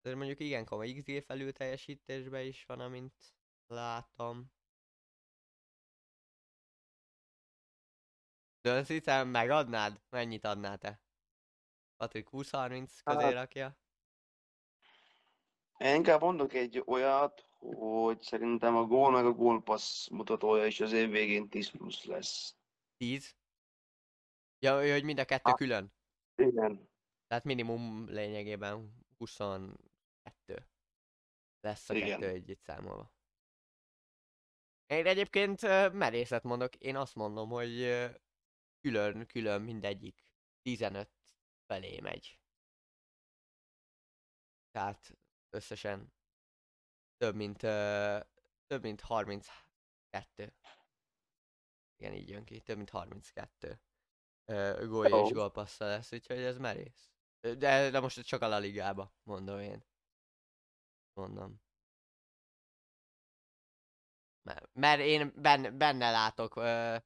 de 0.00 0.14
mondjuk 0.14 0.40
igen 0.40 0.64
komoly 0.64 0.92
XG 0.92 1.22
felül 1.24 1.52
teljesítésben 1.52 2.44
is 2.44 2.64
van, 2.64 2.80
amint 2.80 3.34
látom. 3.66 4.52
Dönsz 8.60 9.04
megadnád? 9.24 10.00
Mennyit 10.08 10.44
adnál 10.44 10.78
te? 10.78 11.02
Patrik 11.96 12.28
20-30 12.30 13.00
közé 13.04 13.22
Hát- 13.22 13.32
rakja? 13.32 13.78
Én 15.76 15.94
inkább 15.94 16.20
mondok 16.20 16.52
egy 16.52 16.82
olyat, 16.86 17.47
hogy 17.58 18.20
szerintem 18.20 18.76
a 18.76 18.84
gól 18.84 19.10
meg 19.10 19.24
a 19.24 19.32
gólpassz 19.32 20.08
mutatója 20.08 20.66
is 20.66 20.80
az 20.80 20.92
év 20.92 21.10
végén 21.10 21.48
10 21.48 21.70
plusz 21.70 22.04
lesz. 22.04 22.56
10? 22.96 23.36
Ja, 24.58 24.92
hogy 24.92 25.04
mind 25.04 25.18
a 25.18 25.24
kettő 25.24 25.50
Ah. 25.50 25.56
külön? 25.56 25.92
Igen. 26.42 26.90
Tehát 27.26 27.44
minimum 27.44 28.08
lényegében 28.08 29.04
22 29.18 30.66
lesz 31.60 31.88
a 31.88 31.94
Igen. 31.94 32.08
kettő 32.08 32.32
együtt 32.32 32.62
számolva. 32.62 33.12
Én 34.86 35.06
egyébként 35.06 35.60
merészet 35.92 36.42
mondok, 36.42 36.76
én 36.76 36.96
azt 36.96 37.14
mondom, 37.14 37.48
hogy 37.48 37.86
külön-külön 38.80 39.62
mindegyik 39.62 40.32
15 40.62 41.10
felé 41.66 42.00
megy. 42.00 42.38
Tehát 44.70 45.18
összesen 45.50 46.12
több 47.18 47.34
mint, 47.34 47.62
ö, 47.62 48.18
több 48.66 48.82
mint 48.82 49.00
32. 49.00 50.54
Igen, 51.96 52.12
így 52.12 52.28
jön 52.28 52.44
ki, 52.44 52.60
több 52.60 52.76
mint 52.76 52.90
32 52.90 53.80
ö, 54.44 54.86
gólja 54.86 55.24
és 55.24 55.30
Ó. 55.30 55.34
gólpassza 55.34 55.84
lesz, 55.84 56.12
úgyhogy 56.12 56.38
ez 56.38 56.58
merész. 56.58 57.10
De, 57.40 57.90
de 57.90 58.00
most 58.00 58.26
csak 58.26 58.42
a 58.42 58.48
La 58.48 58.58
Ligába, 58.58 59.12
mondom 59.22 59.60
én. 59.60 59.84
Mondom. 61.12 61.60
Mert, 64.42 64.70
mert 64.72 65.00
én 65.00 65.32
benne, 65.36 65.70
benne 65.70 66.10
látok, 66.10 66.56
ö, 66.56 66.96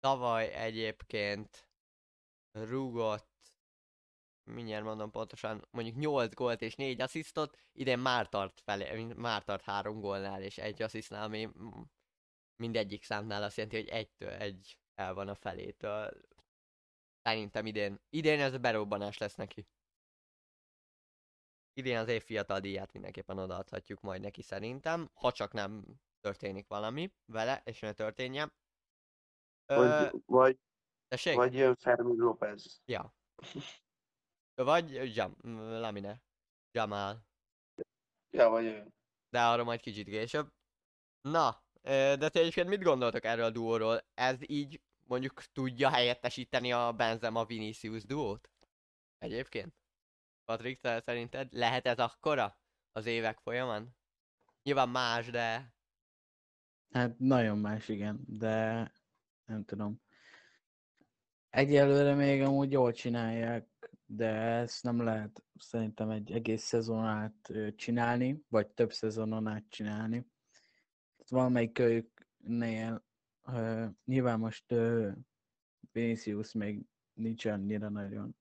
tavaly 0.00 0.52
egyébként 0.52 1.68
rúgott 2.52 3.33
mindjárt 4.44 4.84
mondom 4.84 5.10
pontosan, 5.10 5.68
mondjuk 5.70 5.96
8 5.96 6.34
gólt 6.34 6.62
és 6.62 6.74
4 6.74 7.00
asszisztot, 7.00 7.56
idén 7.72 7.98
már 7.98 8.28
tart, 8.28 8.60
felé, 8.60 9.04
már 9.12 9.44
tart 9.44 9.62
3 9.62 10.00
gólnál 10.00 10.42
és 10.42 10.58
egy 10.58 10.82
asszisztnál, 10.82 11.24
ami 11.24 11.48
mindegyik 12.56 13.04
számnál 13.04 13.42
azt 13.42 13.56
jelenti, 13.56 13.78
hogy 13.78 13.88
egytől 13.88 14.30
egy 14.30 14.78
el 14.94 15.14
van 15.14 15.28
a 15.28 15.34
felétől. 15.34 16.10
Szerintem 17.22 17.66
idén, 17.66 18.00
idén 18.08 18.40
ez 18.40 18.54
a 18.54 18.58
berobbanás 18.58 19.18
lesz 19.18 19.34
neki. 19.34 19.66
Idén 21.72 21.96
az 21.96 22.08
év 22.08 22.22
fiatal 22.22 22.60
díját 22.60 22.92
mindenképpen 22.92 23.38
odaadhatjuk 23.38 24.00
majd 24.00 24.20
neki 24.20 24.42
szerintem, 24.42 25.10
ha 25.14 25.32
csak 25.32 25.52
nem 25.52 25.84
történik 26.20 26.68
valami 26.68 27.14
vele, 27.24 27.62
és 27.64 27.80
ne 27.80 27.92
történjen. 27.92 28.52
Ö, 29.66 29.74
Vagy, 29.76 30.22
vagy, 30.26 30.58
tessék? 31.08 31.34
vagy 31.34 31.54
jön 31.54 31.74
Fermi 31.74 32.16
López. 32.16 32.82
Ja. 32.84 33.14
Vagy 34.54 35.16
Jam, 35.16 35.36
Lamine. 35.80 36.22
Jamal. 36.72 37.26
Ja, 38.30 38.48
vagy. 38.48 38.82
De 39.28 39.42
arra 39.42 39.64
majd 39.64 39.80
kicsit 39.80 40.08
később. 40.08 40.52
Na, 41.20 41.62
de 41.82 42.28
ti 42.28 42.38
egyébként 42.38 42.68
mit 42.68 42.82
gondoltok 42.82 43.24
erről 43.24 43.44
a 43.44 43.50
duóról? 43.50 44.06
Ez 44.14 44.38
így 44.50 44.80
mondjuk 45.06 45.42
tudja 45.52 45.90
helyettesíteni 45.90 46.72
a 46.72 46.92
Benzema 46.92 47.44
Vinicius 47.44 48.04
duót? 48.04 48.50
Egyébként? 49.18 49.74
Patrik, 50.44 50.80
te 50.80 51.00
szerinted 51.00 51.52
lehet 51.52 51.86
ez 51.86 51.98
akkora 51.98 52.58
az 52.92 53.06
évek 53.06 53.38
folyamán? 53.38 53.96
Nyilván 54.62 54.88
más, 54.88 55.30
de 55.30 55.74
Hát 56.92 57.18
nagyon 57.18 57.58
más, 57.58 57.88
igen, 57.88 58.24
de 58.26 58.92
nem 59.44 59.64
tudom. 59.64 60.00
Egyelőre 61.50 62.14
még 62.14 62.42
amúgy 62.42 62.70
jól 62.70 62.92
csinálják, 62.92 63.68
de 64.06 64.28
ezt 64.34 64.82
nem 64.82 65.02
lehet 65.02 65.44
szerintem 65.58 66.10
egy 66.10 66.32
egész 66.32 66.62
szezon 66.62 67.04
át 67.04 67.52
csinálni, 67.76 68.42
vagy 68.48 68.66
több 68.66 68.92
szezonon 68.92 69.46
át 69.46 69.64
csinálni. 69.68 70.16
Tehát 71.16 71.28
valamelyik 71.28 71.72
kölyüknél 71.72 73.04
ö, 73.46 73.86
nyilván 74.04 74.38
most 74.38 74.72
ö, 74.72 75.10
Vinicius 75.92 76.52
még 76.52 76.86
nincs 77.12 77.44
annyira 77.44 77.88
nagyon 77.88 78.36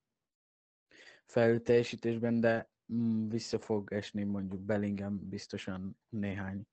felülteljesítésben, 1.25 2.39
de 2.39 2.69
mm, 2.93 3.29
vissza 3.29 3.59
fog 3.59 3.93
esni 3.93 4.23
mondjuk 4.23 4.61
Bellingham 4.61 5.29
biztosan 5.29 5.97
néhány 6.09 6.67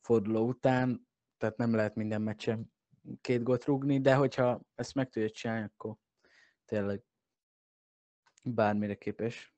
forduló 0.00 0.48
után, 0.48 1.08
tehát 1.36 1.56
nem 1.56 1.74
lehet 1.74 1.94
minden 1.94 2.22
meccsen 2.22 2.72
két 3.20 3.42
gólt 3.42 3.64
rúgni, 3.64 4.00
de 4.00 4.14
hogyha 4.14 4.60
ezt 4.74 4.94
meg 4.94 5.08
tudja 5.08 5.30
csinálni, 5.30 5.64
akkor 5.64 5.96
tényleg 6.64 7.02
bármire 8.42 8.94
képes. 8.94 9.54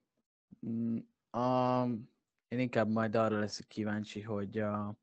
Mm, 0.66 0.98
A, 1.30 1.84
én 2.48 2.58
inkább 2.58 2.88
majd 2.88 3.14
arra 3.14 3.38
leszek 3.38 3.66
kíváncsi, 3.66 4.20
hogy 4.20 4.58
a 4.58 4.96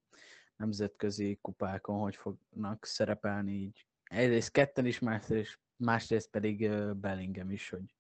nemzetközi 0.56 1.38
kupákon 1.42 2.00
hogy 2.00 2.16
fognak 2.16 2.86
szerepelni 2.86 3.52
így. 3.52 3.88
Egyrészt 4.04 4.52
ketten 4.52 4.86
is, 4.86 5.00
másrészt, 5.00 5.60
másrészt 5.76 6.30
pedig 6.30 6.70
Bellingham 6.96 7.52
is, 7.52 7.70
hogy 7.70 7.96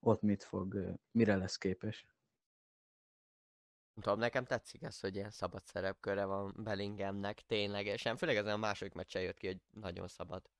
ott 0.00 0.22
mit 0.22 0.42
fog, 0.42 0.98
mire 1.10 1.36
lesz 1.36 1.56
képes. 1.56 2.06
nem 3.94 4.02
tudom, 4.02 4.18
nekem 4.18 4.44
tetszik 4.44 4.82
ez, 4.82 5.00
hogy 5.00 5.16
ilyen 5.16 5.30
szabad 5.30 5.64
szerepköre 5.64 6.24
van 6.24 6.54
Bellinghamnek 6.56 7.40
ténylegesen, 7.40 8.16
főleg 8.16 8.36
ezen 8.36 8.52
a 8.52 8.56
második 8.56 8.92
meccsen 8.92 9.22
jött 9.22 9.38
ki, 9.38 9.46
hogy 9.46 9.60
nagyon 9.70 10.08
szabad. 10.08 10.50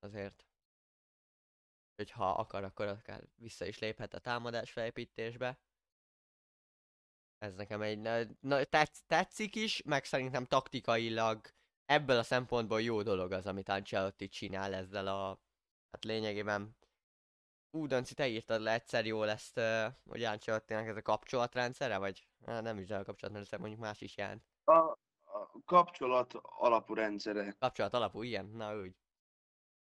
Azért. 0.00 0.47
Hogy 1.98 2.10
ha 2.10 2.30
akar, 2.30 2.64
akkor 2.64 2.86
akár 2.86 3.24
vissza 3.36 3.66
is 3.66 3.78
léphet 3.78 4.14
a 4.14 4.18
támadás 4.18 4.72
felépítésbe. 4.72 5.58
Ez 7.38 7.54
nekem 7.54 7.82
egy, 7.82 7.98
na, 7.98 8.18
na, 8.40 8.64
tetsz, 8.64 9.02
tetszik 9.06 9.54
is, 9.54 9.82
meg 9.82 10.04
szerintem 10.04 10.44
taktikailag 10.44 11.40
ebből 11.84 12.18
a 12.18 12.22
szempontból 12.22 12.82
jó 12.82 13.02
dolog 13.02 13.32
az, 13.32 13.46
amit 13.46 13.68
Ancelotti 13.68 14.28
csinál 14.28 14.74
ezzel 14.74 15.06
a, 15.06 15.40
hát 15.90 16.04
lényegében 16.04 16.76
Ú, 17.70 17.86
Danci, 17.86 18.14
te 18.14 18.28
írtad 18.28 18.60
le 18.60 18.72
egyszer 18.72 19.06
jól 19.06 19.28
ezt, 19.28 19.58
uh, 19.58 19.84
hogy 20.08 20.22
Ancelottinak 20.22 20.86
ez 20.86 20.96
a 20.96 21.02
kapcsolatrendszere, 21.02 21.98
vagy 21.98 22.28
hát 22.46 22.62
nem 22.62 22.78
is 22.78 22.90
a 22.90 23.04
kapcsolatrendszer, 23.04 23.58
mondjuk 23.58 23.80
más 23.80 24.00
is 24.00 24.16
jelent. 24.16 24.44
A, 24.64 24.72
a 24.72 24.98
kapcsolat 25.64 26.34
alapú 26.42 26.94
rendszere. 26.94 27.56
Kapcsolat 27.58 27.94
alapú, 27.94 28.22
ilyen? 28.22 28.46
Na 28.46 28.76
úgy. 28.76 28.94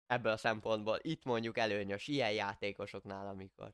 Ebből 0.09 0.31
a 0.31 0.37
szempontból 0.37 0.99
itt 1.01 1.23
mondjuk 1.23 1.57
előnyös, 1.57 2.07
ilyen 2.07 2.31
játékosoknál, 2.31 3.27
amikor. 3.27 3.73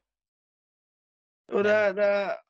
Jó, 1.45 1.61
De, 1.61 1.91
de 1.91 2.43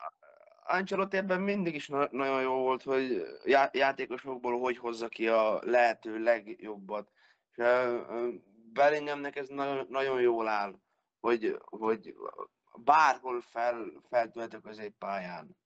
Ancelotti 0.63 1.17
ebben 1.17 1.41
mindig 1.41 1.75
is 1.75 1.87
na- 1.87 2.07
nagyon 2.11 2.41
jó 2.41 2.53
volt, 2.53 2.83
hogy 2.83 3.23
já- 3.43 3.75
játékosokból 3.75 4.59
hogy 4.59 4.77
hozza 4.77 5.07
ki 5.07 5.27
a 5.27 5.59
lehető 5.63 6.23
legjobbat. 6.23 7.11
És 7.51 7.57
ö, 7.57 8.29
Bellinghamnek 8.73 9.35
ez 9.35 9.47
nagyon, 9.47 9.87
nagyon 9.89 10.21
jól 10.21 10.47
áll, 10.47 10.79
hogy, 11.19 11.57
hogy 11.59 12.15
bárhol 12.75 13.41
fel, 13.41 13.91
feltűhet 14.09 14.53
a 14.53 14.61
középpályán. 14.61 15.57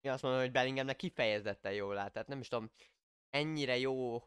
Én 0.00 0.12
azt 0.12 0.22
mondom, 0.22 0.40
hogy 0.40 0.52
Bellinghamnek 0.52 0.96
kifejezetten 0.96 1.72
jól 1.72 1.98
áll, 1.98 2.10
tehát 2.10 2.28
nem 2.28 2.40
is 2.40 2.48
tudom, 2.48 2.70
ennyire 3.30 3.78
jó, 3.78 4.22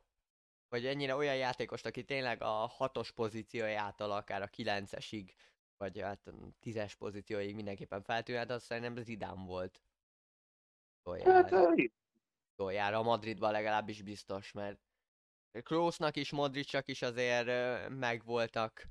vagy 0.70 0.86
ennyire 0.86 1.16
olyan 1.16 1.36
játékos, 1.36 1.84
aki 1.84 2.04
tényleg 2.04 2.42
a 2.42 2.68
hatos 2.68 3.12
pozíciójától 3.12 4.12
akár 4.12 4.42
a 4.42 4.48
kilencesig, 4.48 5.36
vagy 5.78 6.00
hát 6.00 6.28
a 6.28 6.34
tízes 6.60 6.96
pozícióig 6.96 7.56
mindenképpen 7.56 8.02
feltűnhet, 8.02 8.50
azt 8.50 8.66
szerintem 8.66 8.98
ez 8.98 9.08
idám 9.08 9.46
volt. 9.46 9.82
Hát, 11.04 11.50
Toljára, 11.50 11.72
ö, 11.78 11.84
toljára 12.56 12.98
a 12.98 13.04
Madridban 13.04 13.52
legalábbis 13.52 14.02
biztos, 14.02 14.52
mert 14.52 14.80
Kroosnak 15.52 16.16
is, 16.16 16.32
Modricsak 16.32 16.88
is 16.88 17.02
azért 17.02 17.90
megvoltak, 17.90 18.88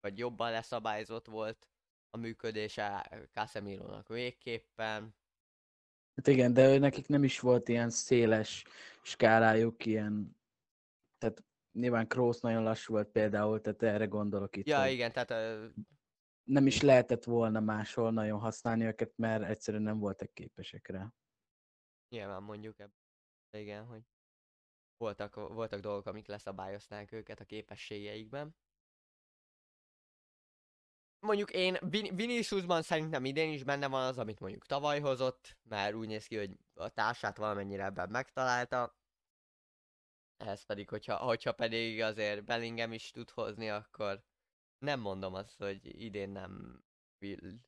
vagy 0.00 0.18
jobban 0.18 0.50
leszabályzott 0.50 1.26
volt 1.26 1.68
a 2.10 2.16
működése 2.16 3.10
Casemirónak 3.32 4.08
végképpen. 4.08 5.14
Hát 6.16 6.26
igen, 6.26 6.52
de 6.52 6.78
nekik 6.78 7.08
nem 7.08 7.24
is 7.24 7.40
volt 7.40 7.68
ilyen 7.68 7.90
széles 7.90 8.64
skálájuk, 9.02 9.86
ilyen, 9.86 10.36
tehát 11.18 11.44
nyilván 11.72 12.08
Kroos 12.08 12.40
nagyon 12.40 12.62
lassú 12.62 12.92
volt 12.92 13.08
például, 13.08 13.60
tehát 13.60 13.82
erre 13.82 14.06
gondolok 14.06 14.56
itt. 14.56 14.66
Ja, 14.66 14.86
igen, 14.86 15.12
tehát 15.12 15.30
ö, 15.30 15.66
Nem 16.42 16.66
is 16.66 16.80
lehetett 16.80 17.24
volna 17.24 17.60
máshol 17.60 18.12
nagyon 18.12 18.38
használni 18.38 18.84
őket, 18.84 19.12
mert 19.16 19.44
egyszerűen 19.44 19.82
nem 19.82 19.98
voltak 19.98 20.32
képesek 20.32 20.88
rá. 20.88 21.12
nyilván 22.08 22.42
mondjuk 22.42 22.78
ebben, 22.78 22.96
igen, 23.50 23.84
hogy 23.84 24.02
voltak, 24.96 25.34
voltak 25.34 25.80
dolgok, 25.80 26.06
amik 26.06 26.26
leszabályozták 26.26 27.12
őket 27.12 27.40
a 27.40 27.44
képességeikben. 27.44 28.56
Mondjuk 31.26 31.50
én 31.50 31.76
Vin- 31.80 32.14
Viniciusban 32.14 32.82
szerintem 32.82 33.24
idén 33.24 33.52
is 33.52 33.64
benne 33.64 33.88
van 33.88 34.06
az, 34.06 34.18
amit 34.18 34.40
mondjuk 34.40 34.66
tavaly 34.66 35.00
hozott, 35.00 35.58
mert 35.62 35.94
úgy 35.94 36.06
néz 36.06 36.26
ki, 36.26 36.36
hogy 36.36 36.58
a 36.74 36.88
társát 36.88 37.36
valamennyire 37.36 37.84
ebben 37.84 38.10
megtalálta. 38.10 38.96
Ez 40.36 40.62
pedig, 40.62 40.88
hogyha, 40.88 41.16
hogyha 41.16 41.52
pedig 41.52 42.00
azért 42.00 42.44
Bellingham 42.44 42.92
is 42.92 43.10
tud 43.10 43.30
hozni, 43.30 43.70
akkor 43.70 44.24
nem 44.78 45.00
mondom 45.00 45.34
azt, 45.34 45.58
hogy 45.58 46.02
idén 46.02 46.30
nem 46.30 46.84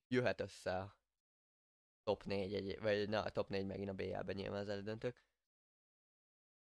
jöhet 0.09 0.41
össze 0.41 0.79
a 0.79 0.99
top 2.03 2.25
4, 2.25 2.55
egy, 2.55 2.81
vagy 2.81 3.09
na, 3.09 3.23
a 3.23 3.31
top 3.31 3.49
4 3.49 3.67
megint 3.67 3.89
a 3.89 3.93
BL-ben 3.93 4.37
nyilván 4.37 4.61
az 4.61 4.69
elődöntők. 4.69 5.27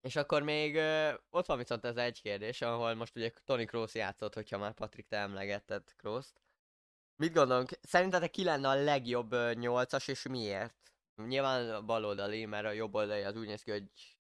És 0.01 0.17
akkor 0.17 0.43
még 0.43 0.77
ott 1.31 1.47
van 1.47 1.59
viszont 1.59 1.85
ez 1.85 1.97
egy 1.97 2.21
kérdés, 2.21 2.61
ahol 2.61 2.95
most 2.95 3.17
ugye 3.17 3.33
Tony 3.45 3.67
Kroos 3.67 3.95
játszott, 3.95 4.35
hogyha 4.35 4.59
már 4.59 4.73
Patrik 4.73 5.07
te 5.07 5.17
emlegetted 5.17 5.95
Krooszt. 5.97 6.40
Mit 7.17 7.33
gondolunk? 7.33 7.71
Szerintetek 7.83 8.31
ki 8.31 8.45
lenne 8.45 8.69
a 8.69 8.75
legjobb 8.75 9.35
nyolcas, 9.55 10.09
és 10.09 10.27
miért? 10.27 10.93
Nyilván 11.14 11.71
a 11.71 11.83
baloldali, 11.83 12.45
mert 12.45 12.67
a 12.67 12.71
jobb 12.71 12.95
oldali 12.95 13.23
az 13.23 13.37
úgy 13.37 13.47
néz 13.47 13.62
ki, 13.62 13.71
hogy 13.71 14.13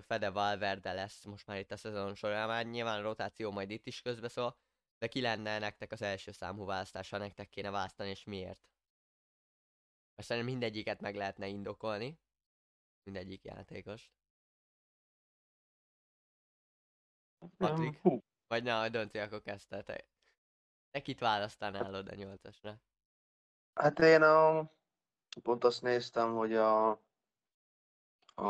Fede 0.00 0.30
Valverde 0.30 0.92
lesz 0.92 1.24
most 1.24 1.46
már 1.46 1.58
itt 1.58 1.70
a 1.70 1.76
szezon 1.76 2.14
során, 2.14 2.48
már 2.48 2.66
nyilván 2.66 2.98
a 2.98 3.02
rotáció 3.02 3.50
majd 3.50 3.70
itt 3.70 3.86
is 3.86 4.02
közbeszól, 4.02 4.56
de 4.98 5.08
ki 5.08 5.20
lenne 5.20 5.58
nektek 5.58 5.92
az 5.92 6.02
első 6.02 6.32
számú 6.32 6.64
választás, 6.64 7.10
ha 7.10 7.18
nektek 7.18 7.48
kéne 7.48 7.70
választani, 7.70 8.10
és 8.10 8.24
miért? 8.24 8.70
Mert 10.14 10.28
szerintem 10.28 10.52
mindegyiket 10.52 11.00
meg 11.00 11.14
lehetne 11.14 11.46
indokolni. 11.46 12.20
Mindegyik 13.02 13.44
játékost. 13.44 14.12
Patrik? 17.56 18.00
Hú, 18.00 18.24
Vagy 18.46 18.62
ne, 18.62 18.88
dönti, 18.88 19.18
akkor 19.18 19.42
kezdte. 19.42 19.82
Te, 19.82 20.06
te 20.90 21.02
kit 21.02 21.18
választanál 21.18 21.94
oda 21.94 22.14
nyolcasra? 22.14 22.80
Hát 23.74 23.98
én 23.98 24.22
a, 24.22 24.70
pont 25.42 25.64
azt 25.64 25.82
néztem, 25.82 26.34
hogy 26.34 26.54
a, 26.54 27.02
a, 28.34 28.44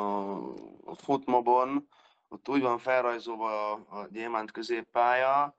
a 0.85 0.95
futmobon 0.95 1.89
ott 2.29 2.49
úgy 2.49 2.61
van 2.61 2.79
felrajzolva 2.79 3.73
a, 3.73 3.85
a 3.89 4.07
gyémánt 4.07 4.51
középpálya, 4.51 5.59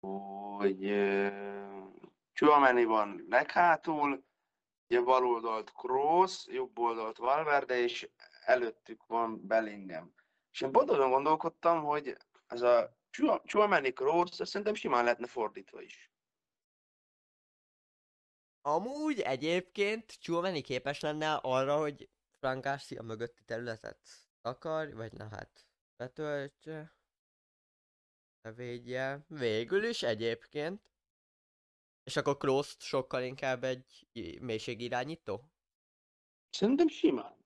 hogy 0.00 0.84
ö, 0.84 1.28
Chouameni 2.32 2.84
van 2.84 3.24
leghátul, 3.28 4.24
ugye 4.88 5.00
bal 5.00 5.26
oldalt 5.26 5.72
Kroos, 5.72 6.46
jobb 6.46 6.78
oldalt 6.78 7.16
Valverde, 7.16 7.78
és 7.80 8.10
előttük 8.44 9.06
van 9.06 9.46
Bellingham. 9.46 10.14
És 10.52 10.60
én 10.60 10.70
azon 10.72 11.10
gondolkodtam, 11.10 11.84
hogy 11.84 12.16
ez 12.46 12.62
a 12.62 12.96
Chouameni 13.44 13.92
Kroos, 13.92 14.30
ezt 14.38 14.50
szerintem 14.50 14.74
simán 14.74 15.02
lehetne 15.04 15.26
fordítva 15.26 15.82
is. 15.82 16.12
Amúgy 18.60 19.20
egyébként 19.20 20.12
Chouameni 20.20 20.60
képes 20.60 21.00
lenne 21.00 21.34
arra, 21.34 21.76
hogy 21.76 22.08
Frank 22.38 22.64
Garcia 22.64 23.02
mögötti 23.02 23.44
területet 23.44 23.98
akar, 24.40 24.94
vagy 24.94 25.12
na 25.12 25.28
hát 25.28 25.66
betöltse, 25.96 26.96
védje. 28.54 29.24
Végül 29.28 29.84
is 29.84 30.02
egyébként. 30.02 30.90
És 32.04 32.16
akkor 32.16 32.36
Kroos 32.36 32.76
sokkal 32.78 33.22
inkább 33.22 33.64
egy 33.64 34.06
mélységirányító? 34.40 35.50
Szerintem 36.50 36.88
simán. 36.88 37.36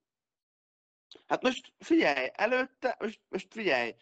Hát 1.27 1.43
most 1.43 1.73
figyelj, 1.79 2.31
előtte, 2.33 2.97
most, 2.99 3.21
most 3.29 3.53
figyelj, 3.53 3.95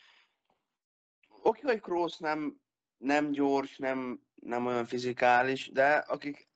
oké, 1.29 1.61
hogy 1.61 1.81
Kroos 1.81 2.17
nem, 2.17 2.61
nem 2.97 3.31
gyors, 3.31 3.77
nem, 3.77 4.27
nem 4.35 4.67
olyan 4.67 4.87
fizikális, 4.87 5.71
de 5.71 5.97
akik 5.97 6.49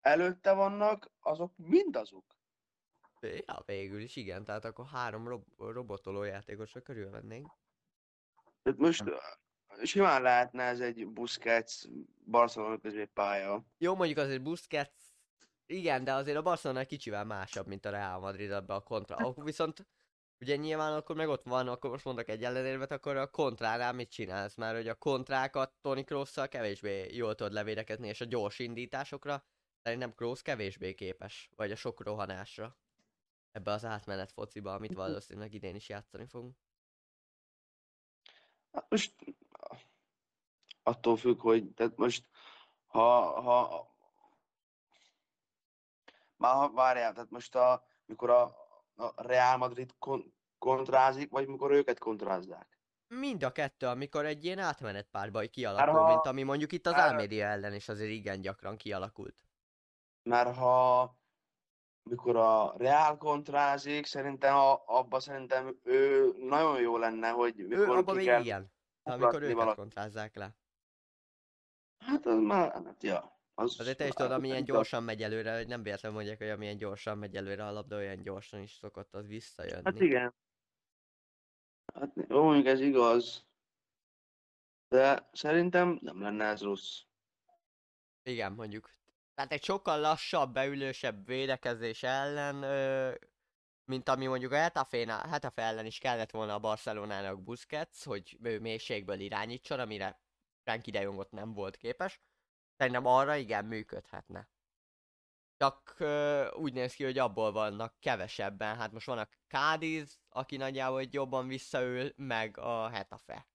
előtte 0.00 0.52
vannak, 0.52 1.10
azok 1.20 1.56
mind 1.56 1.96
azok. 1.96 2.39
Ja, 3.20 3.62
végül 3.66 4.00
is 4.00 4.16
igen, 4.16 4.44
tehát 4.44 4.64
akkor 4.64 4.86
három 4.86 5.28
rob- 5.28 5.58
robotoló 5.58 6.22
játékosra 6.22 6.80
körülvennénk. 6.80 7.48
Tehát 8.62 8.78
most 8.78 9.02
ö, 9.06 9.16
simán 9.84 10.22
lehetne 10.22 10.62
ez 10.62 10.80
egy 10.80 11.08
Busquets 11.08 11.84
Barcelona 12.24 12.78
középpálya. 12.78 13.64
Jó, 13.78 13.94
mondjuk 13.94 14.18
azért 14.18 14.42
Busquets, 14.42 14.92
igen, 15.66 16.04
de 16.04 16.12
azért 16.12 16.36
a 16.36 16.42
Barcelona 16.42 16.84
kicsivel 16.84 17.24
másabb, 17.24 17.66
mint 17.66 17.84
a 17.84 17.90
Real 17.90 18.20
Madrid 18.20 18.50
ebbe 18.50 18.74
a 18.74 18.80
kontra. 18.80 19.16
Akkor 19.16 19.44
viszont, 19.44 19.86
ugye 20.40 20.56
nyilván 20.56 20.92
akkor 20.92 21.16
meg 21.16 21.28
ott 21.28 21.44
van, 21.44 21.68
akkor 21.68 21.90
most 21.90 22.04
mondok 22.04 22.28
egy 22.28 22.44
ellenérvet, 22.44 22.90
akkor 22.90 23.16
a 23.16 23.30
kontránál 23.30 23.92
mit 23.92 24.10
csinálsz? 24.10 24.54
Mert 24.54 24.76
hogy 24.76 24.88
a 24.88 24.94
kontrákat 24.94 25.74
Toni 25.80 26.04
Kroos-szal 26.04 26.48
kevésbé 26.48 27.14
jól 27.14 27.34
tudod 27.34 27.52
levédekezni, 27.52 28.08
és 28.08 28.20
a 28.20 28.24
gyors 28.24 28.58
indításokra 28.58 29.44
szerintem 29.82 30.14
Kroos 30.14 30.42
kevésbé 30.42 30.94
képes, 30.94 31.50
vagy 31.56 31.70
a 31.70 31.76
sok 31.76 32.02
rohanásra. 32.02 32.76
Ebbe 33.52 33.72
az 33.72 33.84
átmenet 33.84 34.32
fociba, 34.32 34.74
amit 34.74 34.94
valószínűleg 34.94 35.54
idén 35.54 35.74
is 35.74 35.88
játszani 35.88 36.26
fogunk. 36.26 36.56
Hát 38.72 38.86
most 38.90 39.14
attól 40.82 41.16
függ, 41.16 41.40
hogy 41.40 41.74
tehát 41.74 41.96
most 41.96 42.28
ha, 42.86 43.40
ha 43.40 43.88
már 46.36 46.54
ha, 46.54 46.70
várjál, 46.72 47.12
tehát 47.12 47.30
most 47.30 47.54
a, 47.54 47.86
mikor 48.04 48.30
a, 48.30 48.42
a 48.94 49.22
Real 49.22 49.56
Madrid 49.56 49.94
kon, 49.98 50.34
kontrázik, 50.58 51.30
vagy 51.30 51.48
mikor 51.48 51.70
őket 51.70 51.98
kontrázzák. 51.98 52.78
Mind 53.06 53.42
a 53.42 53.52
kettő, 53.52 53.86
amikor 53.86 54.24
egy 54.24 54.44
ilyen 54.44 54.58
átmenetpárbaj 54.58 55.48
kialakul, 55.48 56.00
ha- 56.00 56.06
mint 56.06 56.26
ami 56.26 56.42
mondjuk 56.42 56.72
itt 56.72 56.86
az 56.86 56.92
már- 56.92 57.10
Almeria 57.10 57.46
ellen 57.46 57.74
is 57.74 57.88
azért 57.88 58.10
igen 58.10 58.40
gyakran 58.40 58.76
kialakult. 58.76 59.44
Mert 60.22 60.56
ha 60.56 61.19
mikor 62.02 62.36
a 62.36 62.74
Real 62.76 63.16
kontrázik, 63.16 64.06
szerintem 64.06 64.56
a, 64.56 64.82
abba 64.86 65.20
szerintem 65.20 65.78
ő 65.82 66.32
nagyon 66.38 66.80
jó 66.80 66.96
lenne, 66.96 67.30
hogy 67.30 67.60
Ő 67.60 67.66
mikor 67.66 67.96
abban 67.96 68.18
ki 68.18 68.30
még. 68.30 68.44
De 68.44 69.12
amikor 69.12 69.42
őket 69.42 69.56
valaki. 69.56 69.76
kontrázzák 69.76 70.34
le. 70.36 70.56
Hát 71.98 72.26
az 72.26 72.38
már, 72.38 72.72
hát 72.72 73.02
ja. 73.02 73.38
Az, 73.54 73.80
Azért 73.80 73.96
te 73.96 74.06
is 74.06 74.12
tudod, 74.12 74.32
amilyen 74.32 74.64
gyorsan 74.64 75.02
megy 75.02 75.22
előre, 75.22 75.56
hogy 75.56 75.66
nem 75.66 75.82
véletlenül 75.82 76.16
mondják, 76.16 76.38
hogy 76.38 76.48
amilyen 76.48 76.76
gyorsan 76.76 77.18
megy 77.18 77.36
előre 77.36 77.66
a 77.66 77.72
labda, 77.72 77.96
olyan 77.96 78.22
gyorsan 78.22 78.60
is 78.60 78.72
szokott 78.72 79.14
az 79.14 79.26
visszajönni. 79.26 79.82
Hát 79.84 80.00
igen. 80.00 80.34
Hát 81.94 82.12
jó, 82.28 82.42
mondjuk 82.42 82.66
ez 82.66 82.80
igaz. 82.80 83.46
De 84.88 85.28
szerintem 85.32 85.98
nem 86.02 86.20
lenne 86.20 86.44
ez 86.44 86.62
rossz. 86.62 87.00
Igen, 88.22 88.52
mondjuk. 88.52 88.99
Tehát 89.40 89.54
egy 89.54 89.64
sokkal 89.64 90.00
lassabb, 90.00 90.52
beülősebb 90.52 91.26
védekezés 91.26 92.02
ellen, 92.02 92.62
ö, 92.62 93.14
mint 93.84 94.08
ami 94.08 94.26
mondjuk 94.26 94.52
a 94.52 94.56
Hetafe 94.56 95.62
ellen 95.62 95.86
is 95.86 95.98
kellett 95.98 96.30
volna 96.30 96.54
a 96.54 96.58
Barcelonának 96.58 97.42
Busquets, 97.42 98.04
hogy 98.04 98.38
ő 98.42 98.60
mélységből 98.60 99.20
irányítson, 99.20 99.80
amire 99.80 100.20
Frankie 100.62 100.92
de 100.92 101.00
Jongot 101.00 101.30
nem 101.30 101.52
volt 101.52 101.76
képes. 101.76 102.20
Szerintem 102.76 103.06
arra 103.06 103.36
igen 103.36 103.64
működhetne. 103.64 104.48
Csak 105.56 105.94
ö, 105.98 106.50
úgy 106.50 106.72
néz 106.72 106.94
ki, 106.94 107.04
hogy 107.04 107.18
abból 107.18 107.52
vannak 107.52 108.00
kevesebben. 108.00 108.76
Hát 108.76 108.92
most 108.92 109.06
van 109.06 109.18
a 109.18 109.28
Cádiz, 109.48 110.20
aki 110.28 110.56
nagyjából 110.56 110.98
hogy 110.98 111.14
jobban 111.14 111.48
visszaül, 111.48 112.12
meg 112.16 112.58
a 112.58 112.88
Hetafe. 112.88 113.48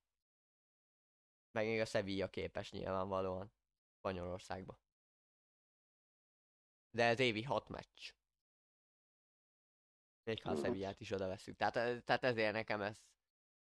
Meg 1.52 1.66
még 1.66 1.80
a 1.80 1.86
Sevilla 1.86 2.28
képes 2.28 2.72
nyilvánvalóan. 2.72 3.54
Spanyolországba. 3.98 4.84
De 6.96 7.04
ez 7.04 7.20
évi 7.20 7.44
hat 7.44 7.70
meccs. 7.70 8.12
Még 10.24 10.42
ha 10.44 10.52
a. 10.52 10.56
Sevillát 10.56 11.00
is 11.00 11.12
oda 11.12 11.28
veszük. 11.28 11.56
Tehát, 11.56 11.76
eh, 11.76 12.00
tehát 12.00 12.24
ezért 12.24 12.54
nekem 12.54 12.82
ez... 12.82 12.98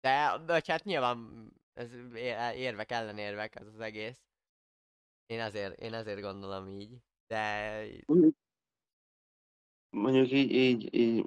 De, 0.00 0.38
vagy 0.38 0.68
hát 0.68 0.84
nyilván 0.84 1.50
ez 1.72 1.92
érvek 2.54 2.90
ellenérvek 2.90 3.54
ez 3.54 3.66
az 3.66 3.80
egész. 3.80 4.20
Én 5.26 5.40
ezért, 5.40 5.80
én 5.80 5.94
ezért 5.94 6.20
gondolom 6.20 6.68
így. 6.68 6.96
De 7.26 7.82
Mondjuk 9.90 10.30
így, 10.30 10.50
így, 10.52 10.94
így, 10.94 11.24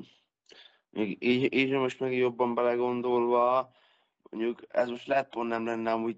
így, 0.91 1.23
így, 1.23 1.53
így 1.53 1.71
most 1.71 1.99
meg 1.99 2.13
jobban 2.13 2.55
belegondolva, 2.55 3.75
mondjuk 4.29 4.61
ez 4.67 4.89
most 4.89 5.07
lehet, 5.07 5.33
hogy 5.33 5.47
nem 5.47 5.65
lenne 5.65 5.91
amúgy 5.91 6.17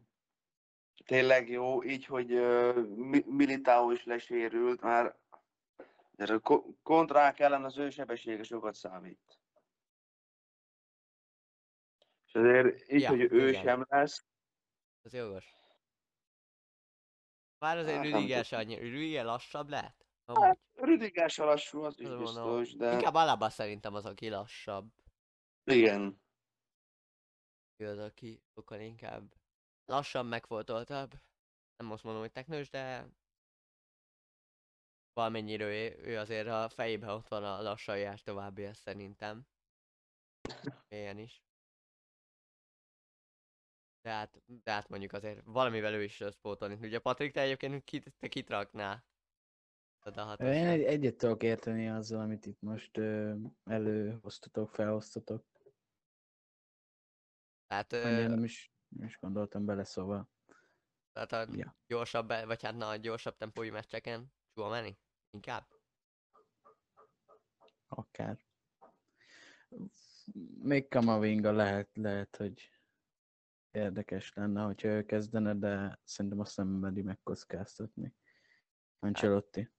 tényleg 1.05 1.49
jó, 1.49 1.83
így, 1.83 2.05
hogy 2.05 2.33
uh, 2.33 2.87
Militao 3.25 3.91
is 3.91 4.03
lesérült, 4.03 4.81
mert 6.15 6.29
a 6.31 6.39
ko- 6.39 6.77
kontrák 6.83 7.39
ellen 7.39 7.63
az 7.63 7.77
ő 7.77 7.89
sebessége 7.89 8.43
sokat 8.43 8.73
számít. 8.75 9.39
És 12.25 12.33
azért 12.33 12.91
így, 12.91 13.01
Ja, 13.01 13.09
hogy 13.09 13.21
ő 13.21 13.49
igen. 13.49 13.63
sem 13.63 13.85
lesz, 13.89 14.25
az 15.01 15.13
jogos. 15.13 15.53
Bár 17.57 17.77
azért 17.77 17.95
Hát, 17.95 18.05
Rüdiger 18.05 18.45
se 18.45 18.57
annyira, 18.57 18.81
Rüdiger 18.81 19.25
lassabb 19.25 19.69
lehet? 19.69 20.05
Amúgy. 20.25 20.59
Rüdiger 20.73 21.29
se 21.29 21.43
lassú, 21.43 21.81
az 21.83 21.99
is 21.99 22.09
biztos, 22.09 22.75
de 22.75 22.91
Inkább 22.93 23.13
Alaba 23.13 23.49
szerintem 23.49 23.93
az, 23.93 24.05
aki 24.05 24.29
lassabb. 24.29 24.91
igen. 25.63 26.21
Ő 27.77 27.87
az, 27.87 27.97
aki 27.97 28.41
sokkal 28.53 28.79
inkább 28.79 29.33
lassan 29.85 30.25
megfoltoltabb. 30.25 31.13
Nem 31.77 31.87
most 31.87 32.03
mondom, 32.03 32.21
hogy 32.21 32.31
teknős, 32.31 32.69
de 32.69 33.07
valamennyire 35.15 35.65
ő, 35.65 35.95
ő 36.03 36.17
azért 36.17 36.47
a 36.47 36.69
fejében 36.69 37.09
ott 37.09 37.27
van 37.27 37.43
a 37.43 37.61
lassan 37.61 37.97
jár 37.97 38.19
további, 38.19 38.63
ez 38.63 38.77
szerintem. 38.77 39.41
Ilyen 40.89 41.17
is. 41.17 41.41
De 44.01 44.09
hát, 44.09 44.41
de 44.63 44.71
hát 44.71 44.89
mondjuk 44.89 45.13
azért 45.13 45.41
valamivel 45.45 45.93
ő 45.93 46.03
is 46.03 46.23
spótolni. 46.31 46.77
Ugye 46.81 46.99
Patrik, 46.99 47.33
te 47.33 47.41
egyébként 47.41 47.83
kit, 47.83 48.13
te 48.19 48.27
kit 48.27 48.49
raknál? 48.49 49.03
Én 50.39 50.67
egy, 50.67 50.83
egyet 50.83 51.17
tudok 51.17 51.43
érteni 51.43 51.89
azzal, 51.89 52.21
amit 52.21 52.45
itt 52.45 52.61
most 52.61 52.97
ö, 52.97 53.35
előhoztatok, 53.63 54.69
felhoztatok. 54.69 55.45
Annyira 57.67 57.93
ö, 57.93 58.27
nem 58.27 58.43
is, 58.43 58.71
nem 58.87 59.07
is 59.07 59.17
gondoltam 59.19 59.65
bele, 59.65 59.83
szóval. 59.83 60.29
tehát 61.13 61.31
a 61.31 61.55
Ja. 61.55 61.75
gyorsabb, 61.87 62.27
vagy 62.27 62.63
hát 62.63 62.75
na, 62.75 62.87
a 62.89 62.95
gyorsabb 62.95 63.37
tempói 63.37 63.69
meccseken 63.69 64.33
menni? 64.55 64.97
Inkább? 65.35 65.67
Akár. 67.87 68.37
Még 70.61 70.87
Kamavinga 70.87 71.51
lehet, 71.51 71.89
lehet, 71.93 72.35
hogy 72.35 72.71
érdekes 73.71 74.33
lenne, 74.33 74.63
hogyha 74.63 74.87
ő 74.87 75.05
kezdene, 75.05 75.53
de 75.53 75.99
szerintem 76.03 76.39
azt 76.39 76.57
nem 76.57 76.67
meri 76.67 77.01
megkockáztatni. 77.01 78.15
Ancelotti. 78.99 79.71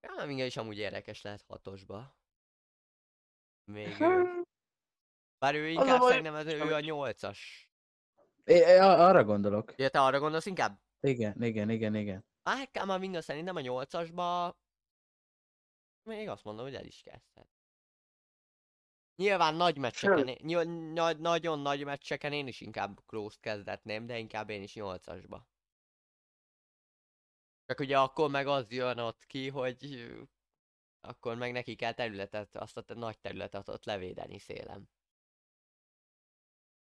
Ja, 0.00 0.24
minket 0.26 0.46
is 0.46 0.56
amúgy 0.56 0.78
érdekes 0.78 1.22
lehet 1.22 1.42
hatosba. 1.42 2.16
Még 3.64 3.86
ő. 3.86 3.90
Hát, 3.90 4.48
Bár 5.38 5.54
ő 5.54 5.64
az 5.64 5.70
inkább 5.70 5.98
baj, 5.98 6.08
szerintem 6.08 6.34
ez, 6.34 6.46
ő 6.46 6.74
a 6.74 6.80
nyolcas. 6.80 7.70
É, 8.44 8.78
arra 8.78 9.24
gondolok. 9.24 9.70
Ugye 9.70 9.88
te 9.88 10.00
arra 10.00 10.18
gondolsz 10.18 10.46
inkább? 10.46 10.80
Igen, 11.00 11.42
igen, 11.42 11.70
igen, 11.70 11.94
igen. 11.94 12.24
Hát 12.42 12.70
Kamavinga 12.70 13.20
szerintem 13.20 13.56
a 13.56 13.60
nyolcasba 13.60 14.56
még 16.04 16.28
azt 16.28 16.44
mondom, 16.44 16.64
hogy 16.64 16.74
el 16.74 16.84
is 16.84 17.02
kezdhet. 17.02 17.48
Nyilván 19.16 19.54
nagy 19.54 19.78
meccseken, 19.78 20.28
én- 20.28 20.38
nyil- 20.42 20.92
nagy, 20.92 21.18
nagyon 21.18 21.58
nagy 21.58 21.84
meccseken 21.84 22.32
én 22.32 22.46
is 22.46 22.60
inkább 22.60 23.00
Klószt 23.06 23.40
kezdetném, 23.40 24.06
de 24.06 24.18
inkább 24.18 24.50
én 24.50 24.62
is 24.62 24.74
nyolcasba. 24.74 25.48
Csak 27.66 27.80
ugye 27.80 27.98
akkor 27.98 28.30
meg 28.30 28.46
az 28.46 28.70
jön 28.70 28.98
ott 28.98 29.26
ki, 29.26 29.48
hogy 29.48 30.10
akkor 31.00 31.36
meg 31.36 31.52
neki 31.52 31.74
kell 31.74 31.92
területet, 31.92 32.56
azt 32.56 32.76
a 32.76 32.82
te- 32.82 32.94
nagy 32.94 33.18
területet 33.18 33.68
ott 33.68 33.84
levédeni 33.84 34.38
szélem. 34.38 34.88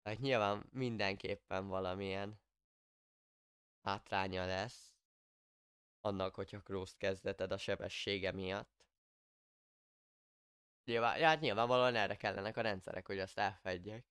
Tehát 0.02 0.18
nyilván 0.18 0.68
mindenképpen 0.72 1.66
valamilyen 1.66 2.40
hátránya 3.82 4.46
lesz 4.46 4.92
annak, 6.00 6.34
hogyha 6.34 6.62
cross 6.62 6.94
kezdeted 6.96 7.52
a 7.52 7.58
sebessége 7.58 8.32
miatt. 8.32 8.77
Nyilván, 10.88 11.20
hát 11.20 11.40
nyilvánvalóan 11.40 11.94
erre 11.94 12.16
kellenek 12.16 12.56
a 12.56 12.60
rendszerek, 12.60 13.06
hogy 13.06 13.18
azt 13.18 13.38
elfedjek. 13.38 14.06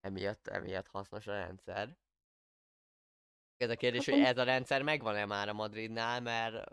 Emiatt, 0.00 0.46
emiatt 0.46 0.86
hasznos 0.86 1.26
a 1.26 1.32
rendszer. 1.32 1.96
Ez 3.56 3.70
a 3.70 3.76
kérdés, 3.76 4.04
hogy 4.04 4.20
ez 4.20 4.38
a 4.38 4.42
rendszer 4.42 4.82
megvan-e 4.82 5.24
már 5.24 5.48
a 5.48 5.52
Madridnál, 5.52 6.20
mert 6.20 6.72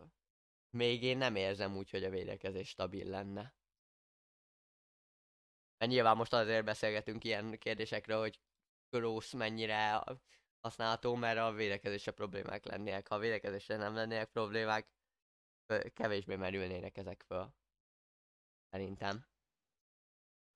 még 0.69 1.03
én 1.03 1.17
nem 1.17 1.35
érzem 1.35 1.75
úgy, 1.75 1.89
hogy 1.89 2.03
a 2.03 2.09
védekezés 2.09 2.69
stabil 2.69 3.09
lenne. 3.09 3.55
Mert 5.77 5.91
nyilván 5.91 6.17
most 6.17 6.33
azért 6.33 6.65
beszélgetünk 6.65 7.23
ilyen 7.23 7.57
kérdésekről, 7.57 8.19
hogy 8.19 8.39
Kroos 8.89 9.31
mennyire 9.31 10.03
használható, 10.59 11.15
mert 11.15 11.39
a 11.39 11.51
védekezésre 11.51 12.11
problémák 12.11 12.65
lennének. 12.65 13.07
Ha 13.07 13.15
a 13.15 13.19
védekezésre 13.19 13.77
nem 13.77 13.95
lennének 13.95 14.29
problémák, 14.29 14.87
kevésbé 15.93 16.35
merülnének 16.35 16.97
ezek 16.97 17.23
föl. 17.27 17.55
Szerintem. 18.69 19.25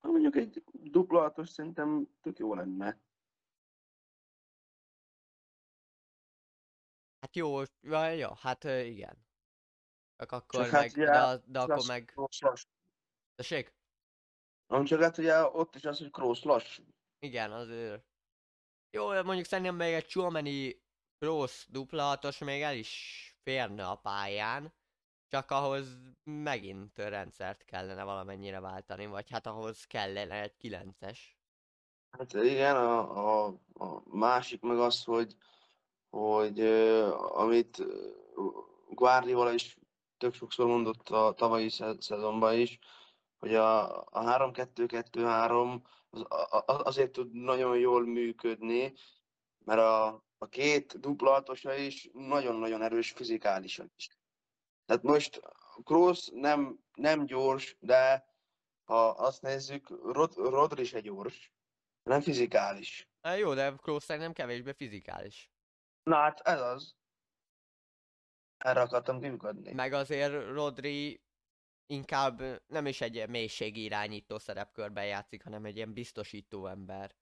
Hát 0.02 0.12
Mondjuk 0.12 0.36
egy 0.36 0.64
dupla 0.72 1.20
hatos 1.22 1.50
szerintem 1.50 2.08
tök 2.22 2.38
jó 2.38 2.54
lenne. 2.54 3.02
Hát 7.20 7.36
jó, 7.36 7.60
ja, 7.82 8.08
ja 8.10 8.36
hát 8.36 8.64
igen. 8.64 9.26
Csak 10.16 10.32
akkor 10.32 10.64
Csak 10.64 10.72
hát 10.72 10.82
meg, 10.82 10.92
ugye 10.92 11.06
de, 11.06 11.20
a- 11.20 11.38
de 11.38 11.60
akkor 11.60 11.88
meg... 11.88 12.14
Tessék? 13.36 13.74
Nem 14.68 14.86
csak 14.86 15.02
hát 15.02 15.18
ugye 15.18 15.44
ott 15.44 15.76
is 15.76 15.86
az, 15.86 15.98
hogy 15.98 16.12
Kroos 16.12 16.44
lassú. 16.44 16.84
Igen, 17.20 17.52
azért. 17.52 18.06
Jó, 18.90 19.24
mondjuk 19.24 19.46
szerintem 19.46 19.76
még 19.76 19.94
egy 19.94 20.08
Chouameni 20.08 20.84
Kroos 21.18 21.68
dupla 21.70 22.04
hatos 22.04 22.38
még 22.38 22.62
el 22.62 22.76
is 22.76 23.26
férne 23.44 23.88
a 23.88 23.96
pályán, 23.96 24.74
csak 25.32 25.52
ahhoz 25.52 25.88
megint 26.24 26.98
rendszert 26.98 27.64
kellene 27.66 28.04
valamennyire 28.04 28.60
váltani, 28.60 29.06
vagy 29.06 29.30
hát 29.30 29.48
ahhoz 29.48 29.84
kellene 29.86 30.42
egy 30.42 30.54
9-es. 30.62 31.20
Hát 32.10 32.34
igen, 32.34 32.76
a, 32.76 33.46
a, 33.46 33.60
a 33.74 34.16
másik 34.18 34.62
meg 34.62 34.80
az, 34.80 35.04
hogy, 35.04 35.36
hogy 36.10 36.60
ö, 36.60 37.14
amit 37.16 37.84
Guardiola 38.90 39.52
is 39.54 39.78
tök 40.18 40.34
sokszor 40.34 40.66
mondott 40.66 41.10
a 41.10 41.34
tavalyi 41.34 41.70
sze- 41.70 42.02
szezonban 42.02 42.60
is, 42.60 42.80
hogy 43.40 43.56
a, 43.56 44.00
a 44.02 44.52
3-2-2-3 44.52 45.82
az, 46.10 46.22
a- 46.22 46.64
a- 46.66 46.84
azért 46.84 47.12
tud 47.12 47.32
nagyon 47.34 47.78
jól 47.78 48.06
működni, 48.06 48.94
mert 49.66 49.80
a, 49.80 50.24
a 50.38 50.48
két 50.50 51.00
dupla 51.00 51.44
is 51.78 52.10
nagyon-nagyon 52.14 52.82
erős 52.82 53.12
fizikálisan 53.12 53.92
is. 53.96 54.21
Tehát 54.92 55.06
most 55.06 55.42
Kroos 55.84 56.28
nem, 56.34 56.80
nem 56.94 57.26
gyors, 57.26 57.76
de 57.80 58.26
ha 58.84 59.10
azt 59.10 59.42
nézzük, 59.42 59.90
Rod, 59.90 60.36
Rodri 60.36 60.84
se 60.84 61.00
gyors, 61.00 61.54
nem 62.04 62.22
fizikális. 62.22 63.10
Hát 63.22 63.38
jó, 63.38 63.54
de 63.54 63.76
Kroos 63.76 64.04
szerintem 64.04 64.34
kevésbé 64.34 64.72
fizikális. 64.72 65.52
Na 66.04 66.16
hát 66.16 66.40
ez 66.40 66.62
az. 66.62 66.96
Erre 68.58 68.82
akartam 68.82 69.20
kiukadni. 69.20 69.74
Meg 69.74 69.94
azért 69.94 70.34
Rodri 70.34 71.24
inkább 71.86 72.42
nem 72.68 72.86
is 72.86 73.02
egy 73.02 73.16
ilyen 73.16 73.30
mélységi 73.30 73.84
irányító 73.84 74.38
szerepkörben 74.38 75.06
játszik, 75.06 75.44
hanem 75.44 75.66
egy 75.66 75.76
ilyen 75.76 75.94
biztosító 75.94 76.68
ember. 76.68 77.16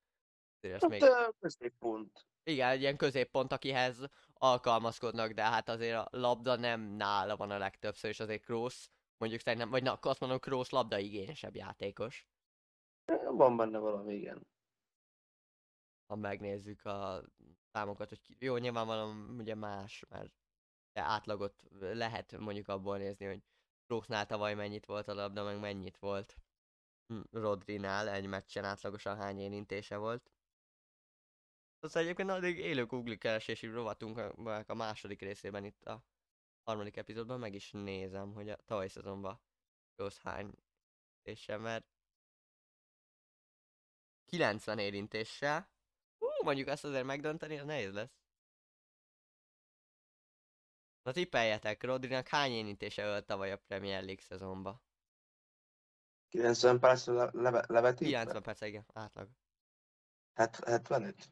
Azért 0.61 0.81
Hát 0.81 0.89
még... 0.89 1.03
középpont. 1.39 2.28
Igen, 2.43 2.69
egy 2.69 2.81
ilyen 2.81 2.97
középpont, 2.97 3.51
akihez 3.51 4.09
alkalmazkodnak, 4.33 5.31
de 5.31 5.43
hát 5.43 5.69
azért 5.69 5.97
a 5.97 6.07
labda 6.11 6.55
nem 6.55 6.81
nála 6.81 7.35
van 7.35 7.51
a 7.51 7.57
legtöbbször, 7.57 8.09
és 8.09 8.19
azért 8.19 8.43
Kroos, 8.43 8.89
mondjuk 9.17 9.41
szerintem, 9.41 9.69
vagy 9.69 9.83
na, 9.83 9.93
azt 9.93 10.19
mondom, 10.19 10.39
Kroos 10.39 10.69
labdaigényesebb 10.69 11.55
játékos, 11.55 12.27
Van 13.31 13.57
benne 13.57 13.77
valami, 13.77 14.13
igen. 14.13 14.47
ha 16.07 16.15
megnézzük 16.15 16.85
a 16.85 17.21
számokat, 17.71 18.09
hogy 18.09 18.19
jó, 18.39 18.57
nyilvánvalóan 18.57 19.35
ugye 19.39 19.55
más, 19.55 20.05
mert 20.09 20.31
de 20.93 21.01
átlagot 21.01 21.63
lehet 21.79 22.37
mondjuk 22.37 22.67
abból 22.67 22.97
nézni, 22.97 23.25
hogy 23.25 23.43
Kroosnál 23.85 24.25
tavaly 24.25 24.53
mennyit 24.53 24.85
volt 24.85 25.07
a 25.07 25.13
labda, 25.13 25.43
meg 25.43 25.59
mennyit 25.59 25.97
volt 25.97 26.37
hm, 27.07 27.21
Rodrinál 27.31 28.09
egy 28.09 28.25
meccsen 28.27 28.63
átlagosan 28.63 29.17
hány 29.17 29.39
érintése 29.39 29.97
volt. 29.97 30.31
Aztán 31.79 32.03
egyébként 32.03 32.29
addig 32.29 32.57
élő 32.57 32.85
Google 32.85 33.15
keresési 33.15 33.67
rovatunknak 33.67 34.69
a 34.69 34.73
második 34.73 35.21
részében 35.21 35.65
itt 35.65 35.83
a 35.83 36.03
harmadik 36.63 36.97
epizódban 36.97 37.39
meg 37.39 37.53
is 37.53 37.71
nézem, 37.71 38.33
hogy 38.33 38.49
a 38.49 38.55
tavalyi 38.55 38.87
szezonban 38.87 39.41
Kroos 39.95 40.17
hány 40.17 40.53
érintése, 41.23 41.57
mert 41.57 41.85
90 44.25 44.79
érintéssel. 44.79 45.69
Hú, 46.17 46.27
mondjuk 46.43 46.67
ezt 46.67 46.83
azért 46.83 47.05
megdönteni, 47.05 47.57
az 47.57 47.65
nehéz 47.65 47.93
lesz. 47.93 48.17
Na 51.01 51.11
tippeljetek, 51.11 51.83
Rodrinak 51.83 52.27
hány 52.27 52.51
érintése 52.51 53.03
ölt 53.03 53.25
tavaly 53.25 53.51
a 53.51 53.57
Premier 53.57 54.03
League 54.03 54.23
szezonba? 54.23 54.81
90 56.29 56.79
perc 56.79 57.05
le, 57.05 57.29
leve, 57.33 57.65
levetítve? 57.67 58.05
90 58.05 58.41
perc, 58.41 58.61
igen, 58.61 58.85
átlag. 58.93 59.29
Hát, 60.33 60.63
75. 60.63 61.31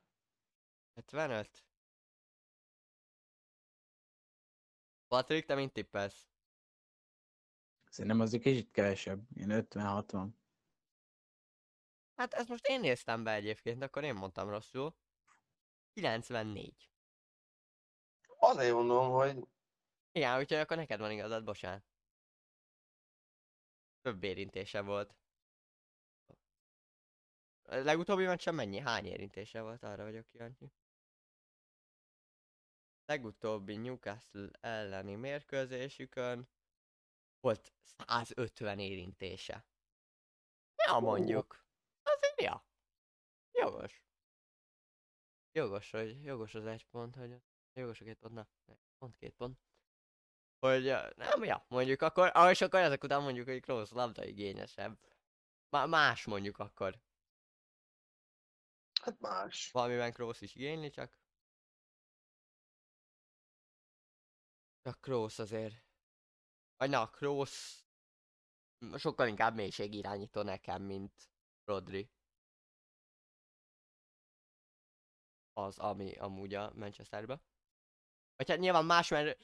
75. 0.98 1.64
Patrik, 5.08 5.46
te 5.46 5.56
mint 5.56 5.74
tippelsz? 5.74 6.28
Szerintem 7.90 8.20
az 8.20 8.34
egy 8.34 8.42
kicsit 8.42 8.72
kevesebb, 8.72 9.28
ilyen 9.34 9.68
50-60. 9.70 10.28
Hát 12.16 12.34
ezt 12.34 12.48
most 12.48 12.68
én 12.68 12.80
néztem 12.80 13.24
be 13.24 13.34
egyébként, 13.34 13.84
akkor 13.84 14.04
én 14.04 14.14
mondtam 14.14 14.50
rosszul. 14.50 14.96
94. 15.94 16.90
Azért 18.40 18.74
mondom, 18.74 19.12
hogy 19.12 19.48
Igen, 20.12 20.40
úgyhogy 20.40 20.58
akkor 20.58 20.78
neked 20.78 21.00
van 21.00 21.12
igazad, 21.12 21.44
bocsánat. 21.44 21.84
Több 24.02 24.24
érintése 24.24 24.82
volt. 24.82 25.16
A 27.70 27.76
legutóbbi 27.76 28.26
meccsen 28.26 28.56
mennyi? 28.56 28.80
Hány 28.80 29.06
érintése 29.06 29.62
volt? 29.62 29.84
Arra 29.84 30.04
vagyok 30.04 30.28
kíváncsi. 30.28 30.72
Legutóbbi 33.08 33.76
Newcastle 33.76 34.50
elleni 34.60 35.16
mérkőzésükön 35.16 36.50
volt 37.40 37.74
150 37.82 38.80
érintése. 38.80 39.66
Ja, 40.86 41.00
mondjuk. 41.00 41.66
Azért 42.04 42.42
ja. 42.42 42.66
Jogos. 43.52 44.04
Jogos, 45.52 45.92
hogy 45.92 46.24
jogos 46.24 46.56
az 46.56 46.66
egy 46.66 46.86
pont, 46.86 47.16
hogy 47.16 47.42
jogos 47.74 48.02
a 48.02 48.04
két 48.04 48.18
pont, 48.18 48.34
na, 48.34 48.48
pont 48.98 49.16
két 49.16 49.34
pont. 49.34 49.60
Hogy 50.60 50.84
nem, 51.16 51.44
ja, 51.44 51.66
mondjuk 51.68 52.02
akkor, 52.02 52.32
ah, 52.34 52.50
és 52.50 52.62
akkor 52.62 52.80
ezek 52.80 53.04
után 53.04 53.22
mondjuk, 53.22 53.48
hogy 53.48 53.62
Kroos 53.62 53.92
labda 53.92 54.26
igényesebb. 54.26 55.00
Má- 55.70 55.88
más 55.88 56.26
mondjuk 56.26 56.58
akkor. 56.58 57.00
hát 59.02 59.20
más. 59.20 59.72
Valamiben 59.72 60.14
Kroos 60.14 60.42
is 60.42 60.56
igényli, 60.56 60.90
csak... 60.90 61.20
Csak 64.88 65.02
Kroos 65.02 65.40
azért... 65.40 65.76
Vagy 66.78 66.90
na, 66.90 67.10
Kroos... 67.10 67.84
Sokkal 68.98 69.28
inkább 69.28 69.56
mélységirányító 69.56 70.42
nekem, 70.42 70.82
mint 70.82 71.30
Rodri. 71.64 72.10
Az, 75.54 75.78
ami 75.78 76.14
amúgy 76.14 76.54
a 76.54 76.72
Manchesterbe. 76.76 77.42
Vagy 78.36 78.50
hát 78.50 78.60
nyilván 78.60 78.86
más, 78.86 79.10
mert 79.10 79.40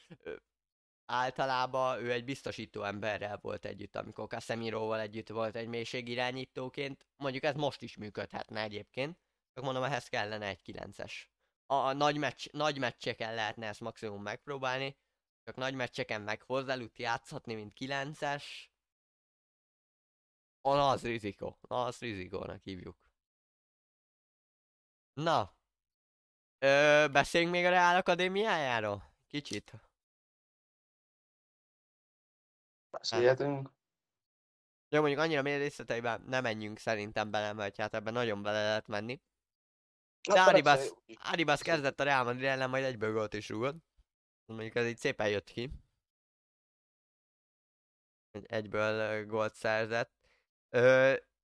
általában 1.05 1.99
ő 1.99 2.11
egy 2.11 2.23
biztosító 2.23 2.83
emberrel 2.83 3.37
volt 3.37 3.65
együtt, 3.65 3.95
amikor 3.95 4.27
Casemiroval 4.27 4.99
együtt 4.99 5.29
volt 5.29 5.55
egy 5.55 5.67
mélységirányítóként. 5.67 7.07
Mondjuk 7.15 7.43
ez 7.43 7.55
most 7.55 7.81
is 7.81 7.97
működhetne 7.97 8.61
egyébként. 8.61 9.19
Csak 9.53 9.63
mondom, 9.63 9.83
ehhez 9.83 10.07
kellene 10.07 10.47
egy 10.47 10.61
9-es. 10.65 11.13
A, 11.65 11.75
a 11.75 11.93
nagy, 11.93 12.17
meccs, 12.17 12.47
nagy 12.51 12.79
meccseken 12.79 13.33
lehetne 13.33 13.67
ezt 13.67 13.79
maximum 13.79 14.21
megpróbálni, 14.21 14.97
csak 15.43 15.55
nagy 15.55 15.75
meccseken 15.75 16.21
meg 16.21 16.41
hozzálut 16.41 16.97
játszhatni, 16.97 17.53
mint 17.53 17.73
9-es. 17.79 18.43
Na, 20.61 20.89
az 20.89 21.01
rizikó. 21.01 21.57
Na, 21.61 21.83
az 21.83 21.99
rizikónak 21.99 22.61
hívjuk. 22.61 22.97
Na. 25.13 25.55
Ö, 26.59 27.05
beszéljünk 27.11 27.53
még 27.53 27.65
a 27.65 27.69
Reál 27.69 27.95
Akadémiájáról? 27.95 29.13
Kicsit. 29.27 29.73
Beszélhetünk. 32.89 33.71
Jó, 34.89 34.99
mondjuk 34.99 35.21
annyira 35.21 35.41
mély 35.41 35.57
részleteiben 35.57 36.21
nem 36.21 36.43
menjünk 36.43 36.77
szerintem 36.77 37.31
bele, 37.31 37.53
mert 37.53 37.75
hát 37.75 37.93
ebben 37.93 38.13
nagyon 38.13 38.41
bele 38.41 38.63
lehet 38.63 38.87
menni. 38.87 39.21
De 40.21 40.39
jó. 40.39 41.15
Arribas 41.19 41.61
kezdett 41.61 41.99
a 41.99 42.03
Real 42.03 42.23
Madrid 42.23 42.43
ellen, 42.43 42.69
majd 42.69 42.83
egyből 42.83 43.13
gólt 43.13 43.33
is 43.33 43.49
rúgott. 43.49 43.92
Mondjuk 44.45 44.75
ez 44.75 44.87
így 44.87 44.97
szépen 44.97 45.29
jött 45.29 45.49
ki. 45.49 45.71
Egyből 48.31 49.25
gólt 49.25 49.53
szerzett. 49.53 50.29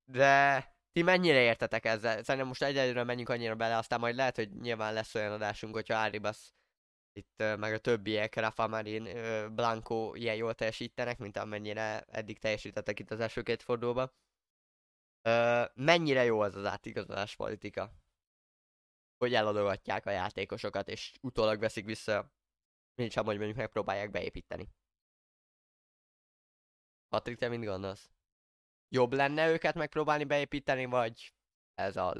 De 0.05 0.63
ti 0.91 1.01
mennyire 1.01 1.41
értetek 1.41 1.85
ezzel? 1.85 2.23
Szerintem 2.23 2.47
most 2.47 2.63
egyelőre 2.63 3.03
menjünk 3.03 3.29
annyira 3.29 3.55
bele, 3.55 3.77
aztán 3.77 3.99
majd 3.99 4.15
lehet, 4.15 4.35
hogy 4.35 4.59
nyilván 4.59 4.93
lesz 4.93 5.15
olyan 5.15 5.31
adásunk, 5.31 5.73
hogyha 5.73 6.01
Arribas 6.03 6.53
itt 7.13 7.37
meg 7.37 7.73
a 7.73 7.79
többiek, 7.79 8.35
Rafa 8.35 8.67
Marin, 8.67 9.03
Blanco 9.55 10.15
ilyen 10.15 10.35
jól 10.35 10.53
teljesítenek, 10.53 11.17
mint 11.17 11.37
amennyire 11.37 12.01
eddig 12.01 12.39
teljesítettek 12.39 12.99
itt 12.99 13.11
az 13.11 13.19
első 13.19 13.41
két 13.41 13.63
fordulóban. 13.63 14.11
Mennyire 15.73 16.23
jó 16.23 16.39
az 16.39 16.55
az 16.55 16.65
átigazolás 16.65 17.35
politika? 17.35 17.91
Hogy 19.17 19.33
eladogatják 19.33 20.05
a 20.05 20.11
játékosokat, 20.11 20.87
és 20.87 21.13
utólag 21.21 21.59
veszik 21.59 21.85
vissza, 21.85 22.31
mint 22.99 23.11
sem, 23.11 23.25
hogy 23.25 23.37
mondjuk 23.37 23.57
megpróbálják 23.57 24.11
beépíteni. 24.11 24.69
Patrik, 27.09 27.37
te 27.37 27.47
mit 27.47 27.65
gondolsz? 27.65 28.09
Jobb 28.89 29.13
lenne 29.13 29.51
őket 29.51 29.75
megpróbálni 29.75 30.23
beépíteni, 30.23 30.85
vagy 30.85 31.33
ez 31.73 31.97
a 31.97 32.15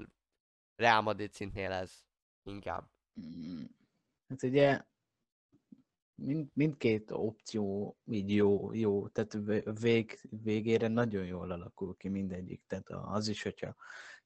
Real 0.76 1.02
Madrid 1.02 1.34
szintnél 1.34 1.72
ez 1.72 2.04
inkább? 2.44 2.90
Mm, 3.22 3.64
Hát 4.28 4.44
ugye 4.44 4.82
mind, 6.16 6.50
mindkét 6.54 7.12
opció 7.12 7.98
így 8.06 8.36
jó, 8.36 8.74
jó, 8.74 9.08
tehát 9.08 9.34
vé- 9.34 9.80
vég, 9.80 10.20
végére 10.30 10.88
nagyon 10.88 11.26
jól 11.26 11.52
alakul 11.52 11.98
ki 11.98 12.08
mindegyik. 12.08 12.64
Tehát 12.68 12.90
az 12.90 13.28
is, 13.28 13.44
hogyha 13.44 13.76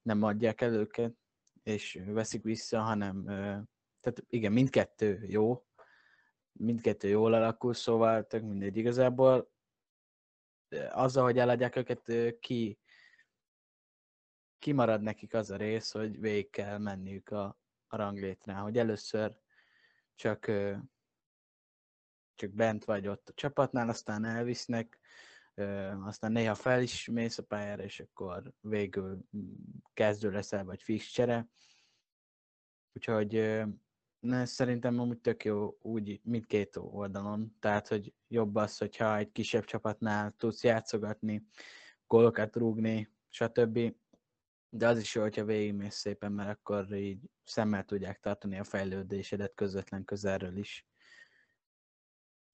nem 0.02 0.24
adják 0.24 0.62
el 0.62 0.74
őket, 0.74 1.16
és 1.64 2.02
veszik 2.06 2.44
vissza, 2.44 2.82
hanem, 2.82 3.24
tehát 4.00 4.24
igen, 4.28 4.52
mindkettő 4.52 5.26
jó, 5.28 5.66
mindkettő 6.54 7.08
jól 7.08 7.34
alakul, 7.34 7.74
szóval 7.74 8.28
tök 8.28 8.42
mindegy 8.42 8.78
igazából. 8.78 9.52
Azzal, 10.90 11.24
hogy 11.24 11.38
eladják 11.38 11.76
őket, 11.76 12.12
ki, 12.40 12.80
kimarad 14.60 15.02
nekik 15.02 15.34
az 15.34 15.52
a 15.52 15.56
rész, 15.56 15.92
hogy 15.92 16.20
végig 16.20 16.50
kell 16.50 16.78
menniük 16.78 17.30
a, 17.30 17.60
a 17.88 17.96
ranglétrán, 17.96 18.62
hogy 18.62 18.78
először 18.78 19.38
csak, 20.16 20.52
csak 22.36 22.52
bent 22.52 22.86
vagy 22.86 23.08
ott 23.08 23.30
a 23.30 23.34
csapatnál, 23.34 23.90
aztán 23.90 24.26
elvisznek, 24.26 25.00
aztán 26.06 26.32
néha 26.32 26.56
fel 26.56 26.82
is 26.82 27.08
mész 27.08 27.38
a 27.38 27.44
pályára, 27.44 27.84
és 27.84 28.00
akkor 28.00 28.54
végül 28.60 29.20
mm, 29.38 29.54
kezdő 29.94 30.32
leszel, 30.32 30.64
vagy 30.64 30.82
fix 30.82 31.06
csere. 31.06 31.48
Úgyhogy 32.94 33.64
ne, 34.24 34.46
szerintem 34.46 35.00
amúgy 35.00 35.20
tök 35.20 35.44
jó 35.44 35.78
úgy 35.82 36.22
mindkét 36.24 36.76
oldalon, 36.76 37.56
tehát 37.60 37.88
hogy 37.88 38.14
jobb 38.28 38.56
az, 38.56 38.78
hogyha 38.78 39.18
egy 39.18 39.32
kisebb 39.32 39.64
csapatnál 39.64 40.32
tudsz 40.38 40.64
játszogatni, 40.64 41.48
gólokat 42.08 42.56
rúgni, 42.56 43.10
stb. 43.30 43.96
De 44.70 44.88
az 44.88 45.00
is 45.00 45.16
jó, 45.16 45.22
hogyha 45.22 45.44
végigmész 45.44 45.96
szépen, 45.96 46.32
mert 46.32 46.50
akkor 46.50 46.94
így 46.94 47.30
szemmel 47.44 47.84
tudják 47.84 48.20
tartani 48.20 48.60
a 48.60 48.64
fejlődésedet 48.64 49.54
közvetlen 49.56 50.06
közelről 50.06 50.58
is. 50.58 50.86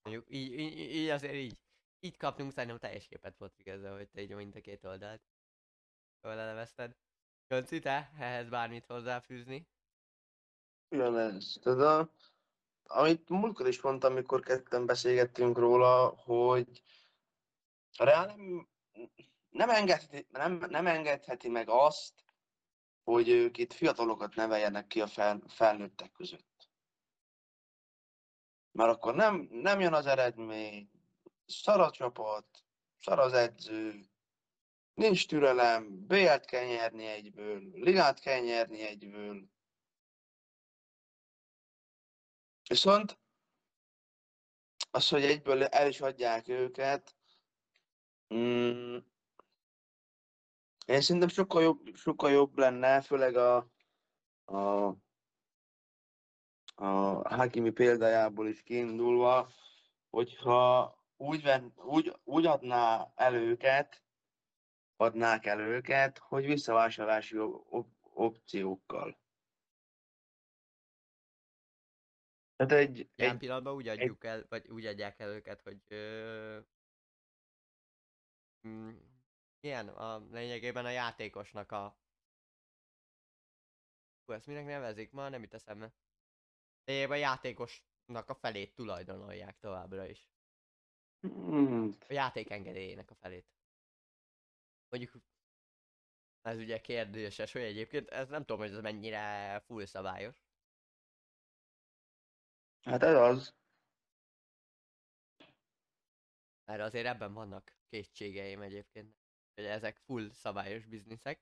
Mondjuk 0.02 0.26
így, 0.28 0.52
így, 0.52 0.78
így 0.78 1.08
azért 1.08 1.34
így, 1.34 1.58
így 2.00 2.16
kaptunk 2.16 2.52
szerintem 2.52 2.78
teljes 2.78 3.06
képet 3.06 3.36
Patrik 3.36 3.66
ezzel, 3.66 3.96
hogy 3.96 4.08
te 4.08 4.20
így 4.20 4.34
mind 4.34 4.56
a 4.56 4.60
két 4.60 4.84
oldalt 4.84 5.22
jól 6.22 6.32
elevezted. 6.32 6.96
Jönci, 7.48 7.78
te 7.78 8.10
ehhez 8.18 8.48
bármit 8.48 8.86
hozzáfűzni? 8.86 9.68
Ugyanez. 10.90 11.58
Tudod, 11.60 12.10
amit 12.82 13.28
múltkor 13.28 13.68
is 13.68 13.80
mondtam, 13.80 14.12
amikor 14.12 14.40
ketten 14.40 14.86
beszélgettünk 14.86 15.58
róla, 15.58 16.06
hogy 16.08 16.82
a 17.96 18.04
Real 18.04 18.26
nem, 18.26 18.68
nem, 19.50 19.70
engedheti, 19.70 20.26
nem, 20.30 20.64
nem 20.68 20.86
engedheti 20.86 21.48
meg 21.48 21.68
azt, 21.68 22.24
hogy 23.02 23.28
ők 23.28 23.58
itt 23.58 23.72
fiatalokat 23.72 24.34
neveljenek 24.34 24.86
ki 24.86 25.00
a 25.00 25.06
fel, 25.06 25.42
felnőttek 25.48 26.12
között. 26.12 26.70
Mert 28.72 28.90
akkor 28.90 29.14
nem, 29.14 29.48
nem 29.50 29.80
jön 29.80 29.94
az 29.94 30.06
eredmény, 30.06 30.90
szar 31.46 31.80
a 31.80 31.90
csapat, 31.90 32.46
szar 33.00 33.18
az 33.18 33.32
edző, 33.32 34.10
nincs 34.94 35.26
türelem, 35.26 36.06
BL-t 36.06 36.44
kell 36.44 36.64
nyerni 36.64 37.06
egyből, 37.06 37.62
ligát 37.72 38.20
kell 38.20 38.40
nyerni 38.40 38.82
egyből. 38.82 39.48
Viszont 42.70 43.18
az, 44.90 45.08
hogy 45.08 45.24
egyből 45.24 45.64
el 45.64 45.88
is 45.88 46.00
adják 46.00 46.48
őket, 46.48 47.16
mm, 48.34 48.96
én 50.86 51.00
szerintem 51.00 51.28
sokkal 51.28 51.62
jobb, 51.62 51.94
sokkal 51.94 52.30
jobb 52.30 52.58
lenne, 52.58 53.00
főleg 53.00 53.36
a, 53.36 53.70
a, 54.44 54.86
a 56.74 56.86
Hakimi 57.34 57.70
példájából 57.70 58.48
is 58.48 58.62
kiindulva, 58.62 59.50
hogyha 60.10 60.94
úgy, 61.16 61.42
ven, 61.42 61.72
úgy, 61.76 62.16
úgy 62.24 62.46
adná 62.46 63.12
el 63.14 63.34
őket, 63.34 64.04
adnák 64.96 65.46
el 65.46 65.60
őket, 65.60 66.18
hogy 66.18 66.46
visszavásárlási 66.46 67.38
op- 67.38 67.66
op- 67.68 67.98
opciókkal. 68.02 69.18
Tehát 72.60 72.88
egy, 72.88 73.10
Jelen 73.14 73.34
egy 73.34 73.40
pillanatban 73.40 73.74
úgy 73.74 73.88
adjuk 73.88 74.24
el, 74.24 74.46
vagy 74.48 74.68
úgy 74.68 74.86
adják 74.86 75.18
el 75.18 75.28
őket, 75.28 75.60
hogy 75.60 75.82
ö, 75.88 76.58
mm, 78.68 78.96
ilyen, 79.60 79.88
a 79.88 80.18
lényegében 80.30 80.84
a 80.84 80.90
játékosnak 80.90 81.72
a 81.72 81.98
Hú, 84.24 84.32
ezt 84.32 84.46
minek 84.46 84.64
nevezik? 84.64 85.10
Ma 85.10 85.28
nem 85.28 85.42
jut 85.42 85.54
eszembe. 85.54 85.92
Lényegében 86.84 87.16
a 87.16 87.20
játékosnak 87.20 88.28
a 88.28 88.34
felét 88.34 88.74
tulajdonolják 88.74 89.58
továbbra 89.58 90.06
is. 90.06 90.28
Hmm, 91.20 91.96
A 92.08 92.12
játék 92.12 92.50
engedélyének 92.50 93.10
a 93.10 93.14
felét. 93.14 93.46
Mondjuk 94.88 95.22
ez 96.42 96.58
ugye 96.58 96.80
kérdéses, 96.80 97.52
hogy 97.52 97.62
egyébként 97.62 98.08
ez 98.08 98.28
nem 98.28 98.40
tudom, 98.44 98.58
hogy 98.58 98.70
ez 98.70 98.80
mennyire 98.80 99.60
full 99.66 99.84
szabályos. 99.84 100.49
Hát 102.82 103.02
ez 103.02 103.14
az. 103.14 103.54
Mert 106.64 106.82
azért 106.82 107.06
ebben 107.06 107.32
vannak 107.32 107.76
kétségeim 107.88 108.62
egyébként. 108.62 109.16
Hogy 109.54 109.64
ezek 109.64 109.96
full 109.96 110.30
szabályos 110.30 110.86
bizniszek. 110.86 111.40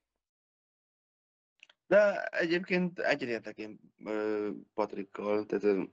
De 1.86 2.24
egyébként 2.24 2.98
egyetértek 2.98 3.58
én 3.58 3.78
ö, 4.04 4.50
Patrikkal, 4.74 5.46
tehát 5.46 5.64
ö, 5.64 5.84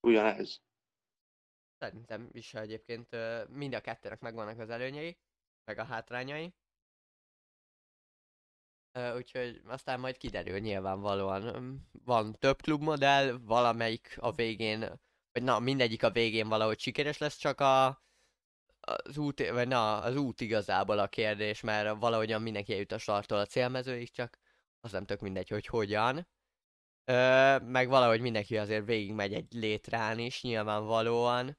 ugyanez. 0.00 0.62
Szerintem 1.78 2.28
is 2.32 2.54
egyébként 2.54 3.12
ö, 3.12 3.44
mind 3.48 3.74
a 3.74 3.80
kettőnek 3.80 4.20
megvannak 4.20 4.58
az 4.58 4.70
előnyei, 4.70 5.18
meg 5.64 5.78
a 5.78 5.84
hátrányai. 5.84 6.54
Úgyhogy 9.16 9.60
aztán 9.66 10.00
majd 10.00 10.16
kiderül 10.16 10.58
nyilvánvalóan. 10.58 11.80
Van 12.04 12.36
több 12.38 12.62
klubmodell, 12.62 13.38
valamelyik 13.42 14.16
a 14.20 14.32
végén, 14.32 15.00
vagy 15.32 15.42
na 15.42 15.58
mindegyik 15.58 16.02
a 16.02 16.10
végén 16.10 16.48
valahogy 16.48 16.78
sikeres 16.78 17.18
lesz, 17.18 17.36
csak 17.36 17.60
a, 17.60 18.02
az 18.80 19.18
út, 19.18 19.50
vagy 19.50 19.68
na, 19.68 20.00
az 20.00 20.16
út 20.16 20.40
igazából 20.40 20.98
a 20.98 21.08
kérdés, 21.08 21.60
mert 21.60 21.98
valahogyan 21.98 22.42
mindenki 22.42 22.72
eljut 22.72 22.92
a 22.92 22.98
starttól 22.98 23.38
a 23.38 23.46
célmezőig, 23.46 24.10
csak 24.10 24.38
az 24.80 24.92
nem 24.92 25.06
tök 25.06 25.20
mindegy, 25.20 25.48
hogy 25.48 25.66
hogyan. 25.66 26.28
Ö, 27.04 27.58
meg 27.58 27.88
valahogy 27.88 28.20
mindenki 28.20 28.58
azért 28.58 28.86
végigmegy 28.86 29.34
egy 29.34 29.52
létrán 29.52 30.18
is, 30.18 30.42
nyilvánvalóan. 30.42 31.58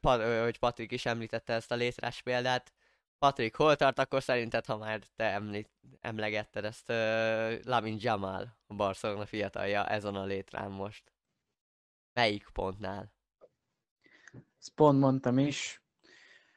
Pa, 0.00 0.18
ö, 0.18 0.42
hogy 0.42 0.58
Patrik 0.58 0.92
is 0.92 1.06
említette 1.06 1.52
ezt 1.52 1.72
a 1.72 1.74
létrás 1.74 2.22
példát. 2.22 2.72
Patrik, 3.18 3.56
hol 3.56 3.76
tart 3.76 3.98
akkor 3.98 4.22
szerinted, 4.22 4.66
ha 4.66 4.76
már 4.76 5.00
te 5.16 5.24
említ, 5.24 5.68
emlegetted 6.00 6.64
ezt 6.64 6.90
uh, 6.90 7.64
Lamin 7.64 7.96
Jamal, 8.00 8.56
a 8.66 8.74
Barcelona 8.74 9.26
fiatalja 9.26 9.86
ezen 9.86 10.14
a 10.14 10.24
létrán 10.24 10.70
most? 10.70 11.12
Melyik 12.12 12.48
pontnál? 12.52 13.12
Ezt 14.58 14.74
pont 14.74 14.98
mondtam 14.98 15.38
is. 15.38 15.82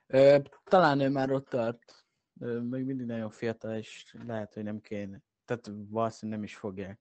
Ö, 0.07 0.37
talán 0.63 0.99
ő 0.99 1.09
már 1.09 1.31
ott 1.31 1.49
tart. 1.49 2.05
Ö, 2.39 2.59
még 2.59 2.83
mindig 2.83 3.05
nagyon 3.05 3.29
fiatal, 3.29 3.75
és 3.75 4.15
lehet, 4.25 4.53
hogy 4.53 4.63
nem 4.63 4.81
kéne. 4.81 5.21
Tehát 5.45 5.71
valószínűleg 5.89 6.39
nem 6.39 6.47
is 6.47 6.55
fogják 6.55 6.99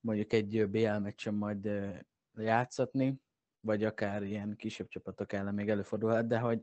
mondjuk 0.00 0.32
egy 0.32 0.68
BL 0.68 0.98
meccsen 0.98 1.34
majd 1.34 1.70
játszatni. 2.36 3.20
vagy 3.60 3.84
akár 3.84 4.22
ilyen 4.22 4.56
kisebb 4.56 4.88
csapatok 4.88 5.32
ellen 5.32 5.54
még 5.54 5.68
előfordulhat, 5.68 6.26
de 6.26 6.38
hogy 6.38 6.60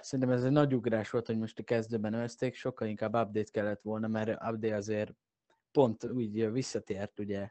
szerintem 0.00 0.34
ez 0.36 0.44
egy 0.44 0.50
nagy 0.50 0.74
ugrás 0.74 1.10
volt, 1.10 1.26
hogy 1.26 1.38
most 1.38 1.58
a 1.58 1.62
kezdőben 1.62 2.12
őzték, 2.12 2.54
sokkal 2.54 2.88
inkább 2.88 3.14
update 3.14 3.50
kellett 3.50 3.82
volna, 3.82 4.06
mert 4.06 4.28
update 4.28 4.76
azért 4.76 5.14
pont 5.72 6.04
úgy 6.04 6.50
visszatért 6.52 7.18
ugye 7.18 7.50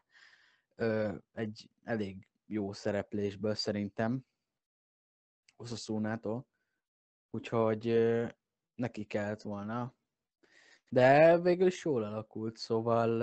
egy 1.34 1.70
elég 1.84 2.28
jó 2.46 2.74
szereplésből 2.74 3.56
szerintem 3.56 4.26
Oszaszónától, 5.58 6.48
úgyhogy 7.30 7.98
neki 8.76 9.04
kellett 9.04 9.42
volna, 9.42 9.94
de 10.90 11.40
végül 11.40 11.68
is 11.68 11.86
jól 11.86 12.04
alakult, 12.04 12.58
szóval 12.58 13.22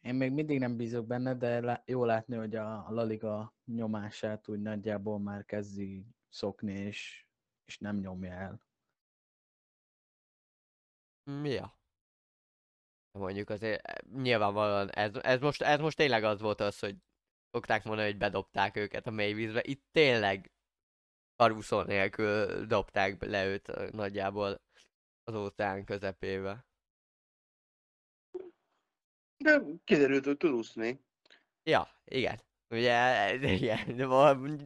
én 0.00 0.14
még 0.14 0.32
mindig 0.32 0.58
nem 0.58 0.76
bízok 0.76 1.06
benne, 1.06 1.34
de 1.34 1.82
jó 1.86 2.04
látni, 2.04 2.36
hogy 2.36 2.54
a, 2.54 2.86
a 2.86 2.92
La 2.92 3.02
Liga 3.02 3.54
nyomását 3.64 4.48
úgy 4.48 4.60
nagyjából 4.60 5.18
már 5.18 5.44
kezdi 5.44 6.06
szokni, 6.34 6.72
és, 6.72 7.26
és 7.64 7.78
nem 7.78 7.96
nyomja 7.96 8.32
el. 8.32 8.60
Ja. 11.42 11.78
Mondjuk 13.18 13.48
azért 13.50 13.86
eh, 13.86 13.94
nyilvánvalóan 14.22 14.90
ez, 14.90 15.14
ez, 15.14 15.40
most, 15.40 15.62
ez 15.62 15.80
most 15.80 15.96
tényleg 15.96 16.24
az 16.24 16.40
volt 16.40 16.60
az, 16.60 16.78
hogy 16.78 16.96
szokták 17.50 17.84
mondani, 17.84 18.08
hogy 18.08 18.18
bedobták 18.18 18.76
őket 18.76 19.06
a 19.06 19.10
mélyvízbe. 19.10 19.62
Itt 19.64 19.84
tényleg 19.90 20.52
karúszó 21.36 21.82
nélkül 21.82 22.66
dobták 22.66 23.22
le 23.22 23.46
őt 23.46 23.92
nagyjából 23.92 24.60
az 25.24 25.34
óceán 25.34 25.84
közepébe. 25.84 26.66
De 29.36 29.62
kiderült, 29.84 30.24
hogy 30.24 30.36
tud 30.36 30.50
úszni. 30.52 31.04
Ja, 31.62 31.88
igen. 32.04 32.40
Ugye, 32.74 33.34
igen, 33.56 33.88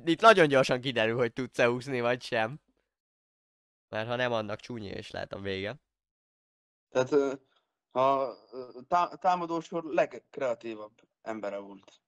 itt 0.04 0.20
nagyon 0.20 0.48
gyorsan 0.48 0.80
kiderül, 0.80 1.16
hogy 1.16 1.32
tudsz-e 1.32 1.70
úszni, 1.70 2.00
vagy 2.00 2.22
sem. 2.22 2.60
Mert 3.88 4.08
ha 4.08 4.16
nem, 4.16 4.32
annak 4.32 4.60
csúnya 4.60 4.98
is 4.98 5.10
lehet 5.10 5.32
a 5.32 5.40
vége. 5.40 5.76
Tehát 6.88 7.40
a 7.90 9.18
támadósor 9.18 9.84
legkreatívabb 9.84 11.08
embere 11.22 11.58
volt. 11.58 12.00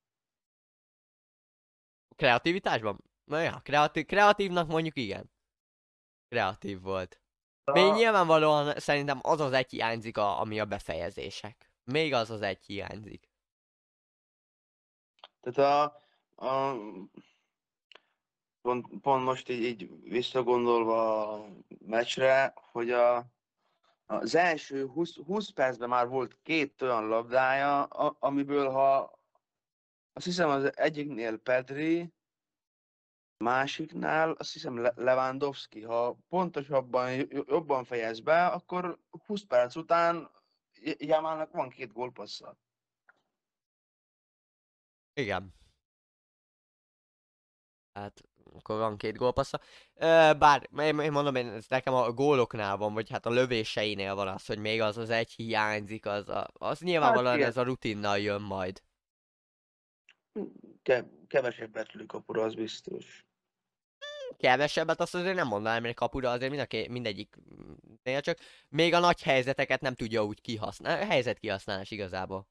Kreativitásban? 2.16 3.04
Na 3.24 3.40
ja, 3.40 3.60
kreatív, 3.64 4.06
kreatívnak 4.06 4.68
mondjuk 4.68 4.96
igen. 4.96 5.30
Kreatív 6.28 6.80
volt. 6.80 7.20
Még 7.72 7.92
nyilvánvalóan 7.92 8.78
szerintem 8.78 9.18
az 9.22 9.40
az 9.40 9.52
egy 9.52 9.70
hiányzik, 9.70 10.16
a, 10.16 10.40
ami 10.40 10.60
a 10.60 10.64
befejezések. 10.64 11.72
Még 11.84 12.12
az 12.12 12.30
az 12.30 12.42
egy 12.42 12.64
hiányzik. 12.64 13.29
Tehát 15.40 15.58
a, 15.58 16.46
a 16.46 16.76
pont, 18.60 19.00
pont 19.00 19.24
most 19.24 19.48
így, 19.48 19.62
így 19.62 20.00
visszagondolva 20.02 21.32
a 21.32 21.48
meccsre, 21.86 22.54
hogy 22.54 22.90
a, 22.90 23.26
az 24.06 24.34
első 24.34 24.86
20, 24.86 25.16
20 25.16 25.50
percben 25.50 25.88
már 25.88 26.08
volt 26.08 26.38
két 26.42 26.82
olyan 26.82 27.08
labdája, 27.08 27.82
a, 27.82 28.16
amiből 28.18 28.70
ha 28.70 29.18
azt 30.12 30.24
hiszem 30.24 30.48
az 30.48 30.76
egyiknél 30.76 31.38
Pedri, 31.38 32.12
másiknál 33.44 34.30
azt 34.30 34.52
hiszem 34.52 34.78
Le- 34.78 34.92
Lewandowski, 34.96 35.82
ha 35.82 36.16
pontosabban, 36.28 37.10
jo- 37.10 37.48
jobban 37.48 37.84
fejez 37.84 38.20
be, 38.20 38.46
akkor 38.46 38.98
20 39.26 39.42
perc 39.42 39.76
után 39.76 40.30
J- 40.72 41.02
Jamalnak 41.02 41.52
van 41.52 41.68
két 41.68 41.92
gólpassza. 41.92 42.56
Igen. 45.20 45.54
Hát, 47.92 48.20
akkor 48.52 48.78
van 48.78 48.96
két 48.96 49.16
gólpassza. 49.16 49.60
Ö, 49.94 50.30
Bár, 50.38 50.68
én, 50.78 50.98
én 50.98 51.12
mondom, 51.12 51.34
én, 51.34 51.48
ez 51.48 51.66
nekem 51.68 51.94
a 51.94 52.12
góloknál 52.12 52.76
van, 52.76 52.94
vagy 52.94 53.10
hát 53.10 53.26
a 53.26 53.30
lövéseinél 53.30 54.14
van 54.14 54.28
az, 54.28 54.46
hogy 54.46 54.58
még 54.58 54.80
az 54.80 54.96
az 54.96 55.10
egy 55.10 55.30
hiányzik, 55.30 56.06
az, 56.06 56.28
a, 56.28 56.48
az 56.52 56.80
nyilvánvalóan 56.80 57.34
igen. 57.36 57.48
ez 57.48 57.56
a 57.56 57.62
rutinnal 57.62 58.18
jön 58.18 58.42
majd. 58.42 58.82
Ke- 60.82 61.10
kevesebbet 61.26 61.92
lő 61.92 62.04
kapura, 62.04 62.42
az 62.42 62.54
biztos. 62.54 63.24
kevesebbet, 64.36 65.00
azt 65.00 65.14
azért 65.14 65.34
nem 65.34 65.46
mondanám, 65.46 65.82
mert 65.82 65.94
kapura 65.96 66.30
azért 66.30 66.50
mind 66.50 66.62
a 66.62 66.66
ké- 66.66 66.88
mindegyiknél 66.88 68.20
csak 68.20 68.38
még 68.68 68.94
a 68.94 68.98
nagy 68.98 69.22
helyzeteket 69.22 69.80
nem 69.80 69.94
tudja 69.94 70.24
úgy 70.24 70.40
kihasználni. 70.40 71.04
Helyzet 71.04 71.38
kihasználás 71.38 71.90
igazából. 71.90 72.48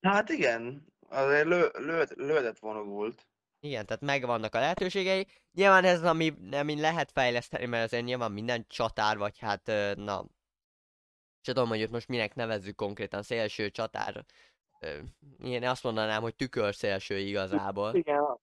Hát 0.00 0.28
igen, 0.28 0.93
azért 1.08 1.46
lő, 1.46 1.70
lő, 1.72 2.04
lőhetett 2.14 2.58
volna 2.58 2.82
gólt. 2.82 3.26
Igen, 3.60 3.86
tehát 3.86 4.02
megvannak 4.02 4.54
a 4.54 4.58
lehetőségei. 4.58 5.26
Nyilván 5.52 5.84
ez, 5.84 6.02
ami, 6.02 6.34
ami 6.52 6.80
lehet 6.80 7.10
fejleszteni, 7.10 7.66
mert 7.66 7.84
azért 7.84 8.04
nyilván 8.04 8.32
minden 8.32 8.64
csatár, 8.68 9.18
vagy 9.18 9.38
hát, 9.38 9.66
na, 9.96 10.26
sem 11.40 11.54
tudom, 11.54 11.68
hogy 11.68 11.82
ott 11.82 11.90
most 11.90 12.08
minek 12.08 12.34
nevezzük 12.34 12.76
konkrétan, 12.76 13.22
szélső 13.22 13.70
csatár. 13.70 14.24
Én 15.42 15.64
azt 15.64 15.82
mondanám, 15.82 16.22
hogy 16.22 16.34
tükörszélső 16.34 17.18
igazából. 17.18 17.94
Igen. 17.94 18.38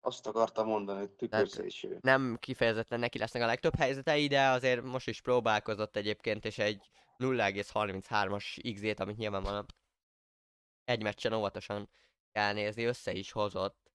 Azt 0.00 0.26
akartam 0.26 0.66
mondani, 0.66 0.98
hogy 0.98 1.10
tükörszélső. 1.10 1.98
nem 2.00 2.36
kifejezetten 2.40 2.98
neki 2.98 3.18
lesznek 3.18 3.42
a 3.42 3.46
legtöbb 3.46 3.76
helyzetei, 3.76 4.26
de 4.26 4.48
azért 4.48 4.82
most 4.82 5.08
is 5.08 5.20
próbálkozott 5.20 5.96
egyébként, 5.96 6.44
és 6.44 6.58
egy 6.58 6.90
0,33-as 7.18 8.72
XZ-t, 8.74 9.00
amit 9.00 9.16
nyilvánvalóan 9.16 9.66
egy 10.84 11.02
meccsen 11.02 11.32
óvatosan 11.32 11.90
kell 12.32 12.52
nézni, 12.52 12.84
össze 12.84 13.12
is 13.12 13.32
hozott. 13.32 13.90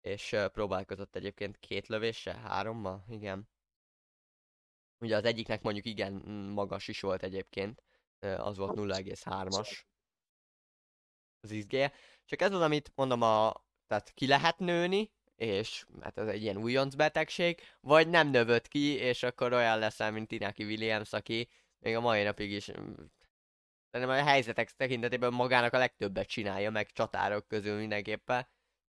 És 0.00 0.36
próbálkozott 0.52 1.16
egyébként 1.16 1.58
két 1.58 1.86
lövéssel, 1.86 2.36
hárommal, 2.36 3.04
igen. 3.08 3.48
Ugye 4.98 5.16
az 5.16 5.24
egyiknek 5.24 5.62
mondjuk 5.62 5.84
igen 5.84 6.12
magas 6.54 6.88
is 6.88 7.00
volt 7.00 7.22
egyébként, 7.22 7.82
az 8.18 8.56
volt 8.56 8.76
0,3-as 8.76 9.84
az 11.44 11.54
XG-je. 11.58 11.92
Csak 12.24 12.40
ez 12.40 12.52
az, 12.52 12.60
amit 12.60 12.92
mondom, 12.94 13.22
a, 13.22 13.64
tehát 13.86 14.10
ki 14.10 14.26
lehet 14.26 14.58
nőni, 14.58 15.12
és 15.36 15.84
hát 16.00 16.18
ez 16.18 16.26
egy 16.26 16.42
ilyen 16.42 16.56
újonc 16.56 16.94
betegség, 16.94 17.60
vagy 17.80 18.08
nem 18.08 18.28
növött 18.28 18.68
ki, 18.68 18.94
és 18.94 19.22
akkor 19.22 19.52
olyan 19.52 19.78
leszel, 19.78 20.10
mint 20.10 20.32
Inaki 20.32 20.64
Williams, 20.64 21.12
aki 21.12 21.48
még 21.78 21.96
a 21.96 22.00
mai 22.00 22.22
napig 22.22 22.50
is 22.50 22.70
szerintem 23.94 24.24
a 24.24 24.28
helyzetek 24.28 24.70
tekintetében 24.70 25.32
magának 25.32 25.72
a 25.72 25.78
legtöbbet 25.78 26.28
csinálja, 26.28 26.70
meg 26.70 26.92
csatárok 26.92 27.48
közül 27.48 27.78
mindenképpen. 27.78 28.48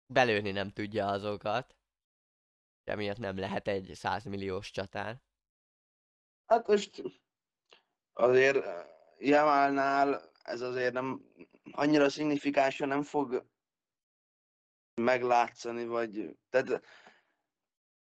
Belőni 0.06 0.50
nem 0.50 0.70
tudja 0.70 1.06
azokat. 1.06 1.76
Emiatt 2.84 3.18
nem 3.18 3.38
lehet 3.38 3.68
egy 3.68 3.90
100 3.94 4.24
milliós 4.24 4.70
csatár. 4.70 5.16
Hát 6.46 6.66
most 6.66 7.02
azért 8.12 8.64
eh, 8.64 8.86
Jamalnál 9.18 10.30
ez 10.42 10.60
azért 10.60 10.92
nem 10.92 11.24
annyira 11.72 12.08
szignifikánsan 12.08 12.88
nem 12.88 13.02
fog 13.02 13.46
meglátszani, 14.94 15.84
vagy 15.84 16.36
tehát 16.50 16.84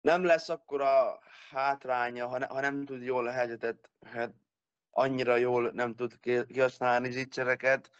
nem 0.02 0.24
lesz 0.24 0.50
akkora 0.50 1.20
hátránya, 1.50 2.28
ha, 2.28 2.38
ne, 2.38 2.46
ha 2.46 2.60
nem 2.60 2.86
tud 2.86 3.04
jól 3.04 3.28
a 3.28 3.32
helyzetet, 3.32 3.90
hát 4.02 4.43
annyira 4.94 5.36
jól 5.36 5.72
nem 5.72 5.96
tud 5.96 6.20
ki- 6.20 6.46
kihasználni 6.46 7.12
zicsereket, 7.12 7.92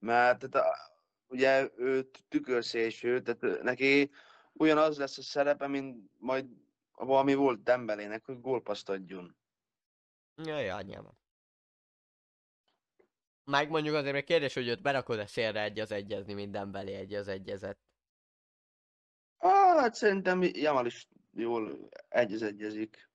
mert 0.00 0.48
tehát, 0.50 0.66
a- 0.66 0.92
ugye 1.26 1.70
ő 1.76 2.10
tükörszélső, 2.28 3.22
tehát 3.22 3.62
neki 3.62 4.10
ugyanaz 4.52 4.98
lesz 4.98 5.18
a 5.18 5.22
szerepe, 5.22 5.66
mint 5.66 6.10
majd 6.18 6.46
valami 6.92 7.34
volt 7.34 7.62
Dembelének, 7.62 8.24
hogy 8.24 8.40
gólpaszt 8.40 8.88
adjon. 8.88 9.36
Ja, 10.44 10.58
ja, 10.58 10.80
nyilván. 10.80 11.18
Meg 13.44 13.68
mondjuk 13.70 13.94
azért 13.94 14.12
még 14.14 14.24
kérdés, 14.24 14.54
hogy 14.54 14.68
őt 14.68 14.82
berakod-e 14.82 15.26
szélre 15.26 15.62
egy 15.62 15.80
az 15.80 15.90
egyezni 15.90 16.34
minden 16.34 16.70
belé 16.70 16.94
egy 16.94 17.14
az 17.14 17.28
egyezet. 17.28 17.78
Ah, 19.36 19.78
hát 19.80 19.94
szerintem 19.94 20.42
Jamal 20.42 20.86
is 20.86 21.08
jól 21.32 21.88
egyez 22.08 22.42
egyezik. 22.42 23.10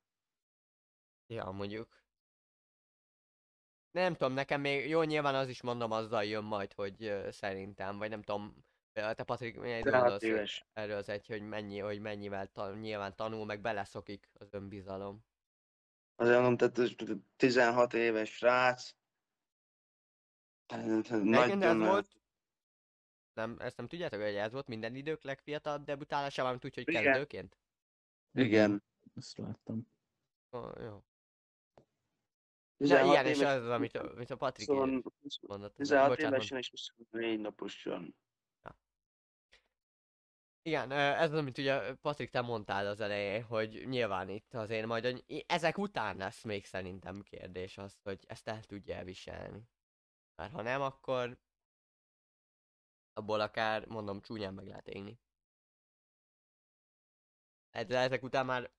Ja, 1.28 1.52
mondjuk. 1.52 1.99
Nem 3.92 4.16
tudom, 4.16 4.34
nekem 4.34 4.62
még 4.62 4.90
jó, 4.90 5.04
nyilván 5.04 5.36
az 5.36 5.48
is 5.48 5.62
mondom, 5.62 5.92
azzal 5.92 6.24
jön 6.24 6.44
majd, 6.44 6.74
hogy 6.74 7.14
szerintem, 7.30 7.98
vagy 7.98 8.10
nem 8.10 8.22
tudom, 8.22 8.66
te 8.94 9.24
Patrik, 9.24 9.60
milyen 9.60 9.82
16 9.82 10.02
gondolsz 10.02 10.24
éves. 10.24 10.66
erről 10.74 10.98
az 10.98 11.10
egy, 11.10 11.28
hogy 11.28 11.42
mennyi, 11.42 11.80
hogy 11.80 12.00
mennyivel 12.00 12.48
ta, 12.48 12.74
nyilván 12.74 13.16
tanul, 13.16 13.46
meg 13.46 13.62
beleszokik 13.62 14.30
az 14.34 14.54
önbizalom. 14.54 15.26
Azért 16.16 16.40
mondom, 16.40 16.58
tehát 16.58 16.78
ez 16.78 17.18
16 17.36 17.94
éves 17.94 18.36
srác. 18.36 18.92
Ez 20.66 21.10
Nagyon 21.10 21.80
volt, 21.80 22.08
nem, 23.34 23.56
ezt 23.60 23.78
nem 23.78 23.88
tudjátok, 23.88 24.22
hogy 24.22 24.36
ez 24.36 24.52
volt 24.52 24.68
minden 24.68 24.96
idők 24.96 25.24
legfiatalabb 25.24 25.84
debutálásában, 25.84 26.52
amit 26.52 26.66
úgy, 26.66 26.74
hogy 26.76 26.90
Igen. 26.90 27.04
kezdőként? 27.04 27.58
Igen. 28.34 28.84
Ezt 29.16 29.38
láttam. 29.38 29.88
Oh, 30.50 30.72
jó. 30.80 31.04
16 32.80 33.12
ilyen, 33.12 33.26
és 33.26 33.38
éves, 33.38 33.56
az, 33.56 33.64
az, 33.64 33.70
amit, 33.70 33.96
a- 33.96 34.12
amit 34.12 34.30
a 34.30 34.36
Patrik 34.36 34.68
20 34.68 35.40
mondott. 35.42 35.76
16 35.76 36.10
Bocsánat, 36.10 36.34
évesen 36.34 36.58
és 36.58 36.70
24 36.70 37.40
naposan. 37.40 38.16
Igen, 40.62 40.92
ö, 40.92 40.96
ez 40.96 41.32
az, 41.32 41.38
amit 41.38 41.58
ugye 41.58 41.96
Patrik, 41.96 42.30
te 42.30 42.42
mondtál 42.42 42.88
az 42.88 43.00
elején, 43.00 43.44
hogy 43.44 43.88
nyilván 43.88 44.30
itt 44.30 44.54
azért 44.54 44.86
majd 44.86 45.06
a, 45.06 45.24
ezek 45.48 45.78
után 45.78 46.18
lesz 46.18 46.44
még 46.44 46.66
szerintem 46.66 47.22
kérdés 47.22 47.78
az, 47.78 48.00
hogy 48.04 48.24
ezt 48.28 48.48
el 48.48 48.64
tudja 48.64 48.96
elviselni. 48.96 49.62
Mert 50.36 50.52
ha 50.52 50.62
nem, 50.62 50.82
akkor 50.82 51.40
abból 53.14 53.40
akár, 53.40 53.88
mondom, 53.88 54.22
csúnyán 54.22 54.54
meg 54.54 54.68
lehet. 54.68 54.90
Hát 57.72 57.88
de 57.88 57.98
ezek 57.98 58.24
után 58.24 58.46
már 58.46 58.72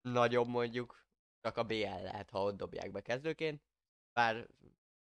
nagyobb 0.00 0.46
mondjuk, 0.48 1.07
csak 1.40 1.56
a 1.56 1.62
BL 1.62 2.02
lehet, 2.02 2.30
ha 2.30 2.42
ott 2.42 2.56
dobják 2.56 2.90
be 2.90 3.00
kezdőként. 3.00 3.62
Bár 4.12 4.34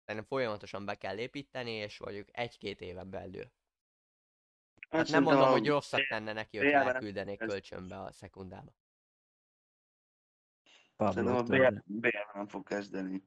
szerintem 0.06 0.30
folyamatosan 0.30 0.86
be 0.86 0.96
kell 0.96 1.18
építeni, 1.18 1.72
és 1.72 2.00
mondjuk 2.00 2.28
egy-két 2.32 2.82
éven 2.82 3.10
belül. 3.10 3.52
Hát 4.90 5.10
nem 5.10 5.24
mondom, 5.24 5.50
hogy 5.50 5.68
rosszat 5.68 6.08
tenne 6.10 6.34
neki, 6.34 6.58
hogy 6.58 6.68
elküldenék 6.68 7.40
kölcsönbe 7.40 8.00
a 8.00 8.12
szekundába. 8.12 8.72
Szerintem 10.98 11.36
a 11.36 11.44
Pablo 11.44 11.82
BL, 11.86 12.08
nem 12.34 12.48
fog 12.48 12.68
kezdeni. 12.68 13.24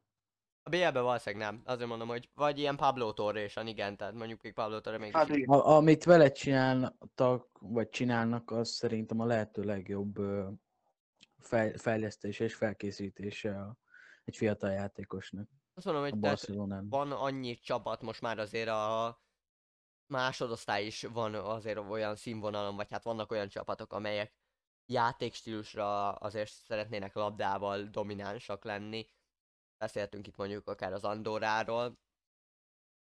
A 0.62 0.70
BL-be 0.70 1.00
valószínűleg 1.00 1.50
nem. 1.50 1.62
Azért 1.64 1.88
mondom, 1.88 2.08
hogy 2.08 2.30
vagy 2.34 2.58
ilyen 2.58 2.76
Pablo 2.76 3.12
Torre-san, 3.12 3.66
igen, 3.66 3.96
tehát 3.96 4.14
mondjuk 4.14 4.42
még 4.42 4.52
Pablo 4.52 4.80
Torre 4.80 4.98
még 4.98 5.12
Hát. 5.12 5.30
A, 5.30 5.66
amit 5.66 6.04
vele 6.04 6.32
csináltak, 6.32 7.58
vagy 7.60 7.88
csinálnak, 7.88 8.50
az 8.50 8.68
szerintem 8.68 9.20
a 9.20 9.24
lehető 9.24 9.62
legjobb 9.62 10.18
ö, 10.18 10.48
fej, 11.42 11.76
fejlesztése 11.76 12.44
és 12.44 12.54
felkészítése 12.54 13.60
a, 13.60 13.76
egy 14.24 14.36
fiatal 14.36 14.70
játékosnak 14.70 15.48
Azt 15.74 15.86
mondom, 15.86 16.02
hogy 16.02 16.20
tehát 16.20 16.46
van 16.88 17.12
annyi 17.12 17.54
csapat 17.54 18.02
most 18.02 18.20
már 18.20 18.38
azért 18.38 18.68
a 18.68 19.20
másodosztály 20.06 20.84
is 20.84 21.02
van 21.02 21.34
azért 21.34 21.78
olyan 21.78 22.16
színvonalon, 22.16 22.76
vagy 22.76 22.90
hát 22.90 23.04
vannak 23.04 23.30
olyan 23.30 23.48
csapatok, 23.48 23.92
amelyek 23.92 24.34
játékstílusra 24.86 26.12
azért 26.12 26.50
szeretnének 26.50 27.14
labdával 27.14 27.82
dominánsak 27.82 28.64
lenni. 28.64 29.08
Beszéltünk 29.78 30.26
itt 30.26 30.36
mondjuk 30.36 30.68
akár 30.68 30.92
az 30.92 31.04
Andorráról, 31.04 31.98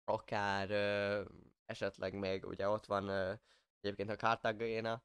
akár 0.04 0.70
ö, 0.72 1.24
esetleg 1.66 2.14
még 2.14 2.46
ugye 2.46 2.70
ott 2.70 2.86
van 2.86 3.08
ö, 3.08 3.34
egyébként 3.80 4.10
a 4.10 4.16
Cartagena 4.16 5.04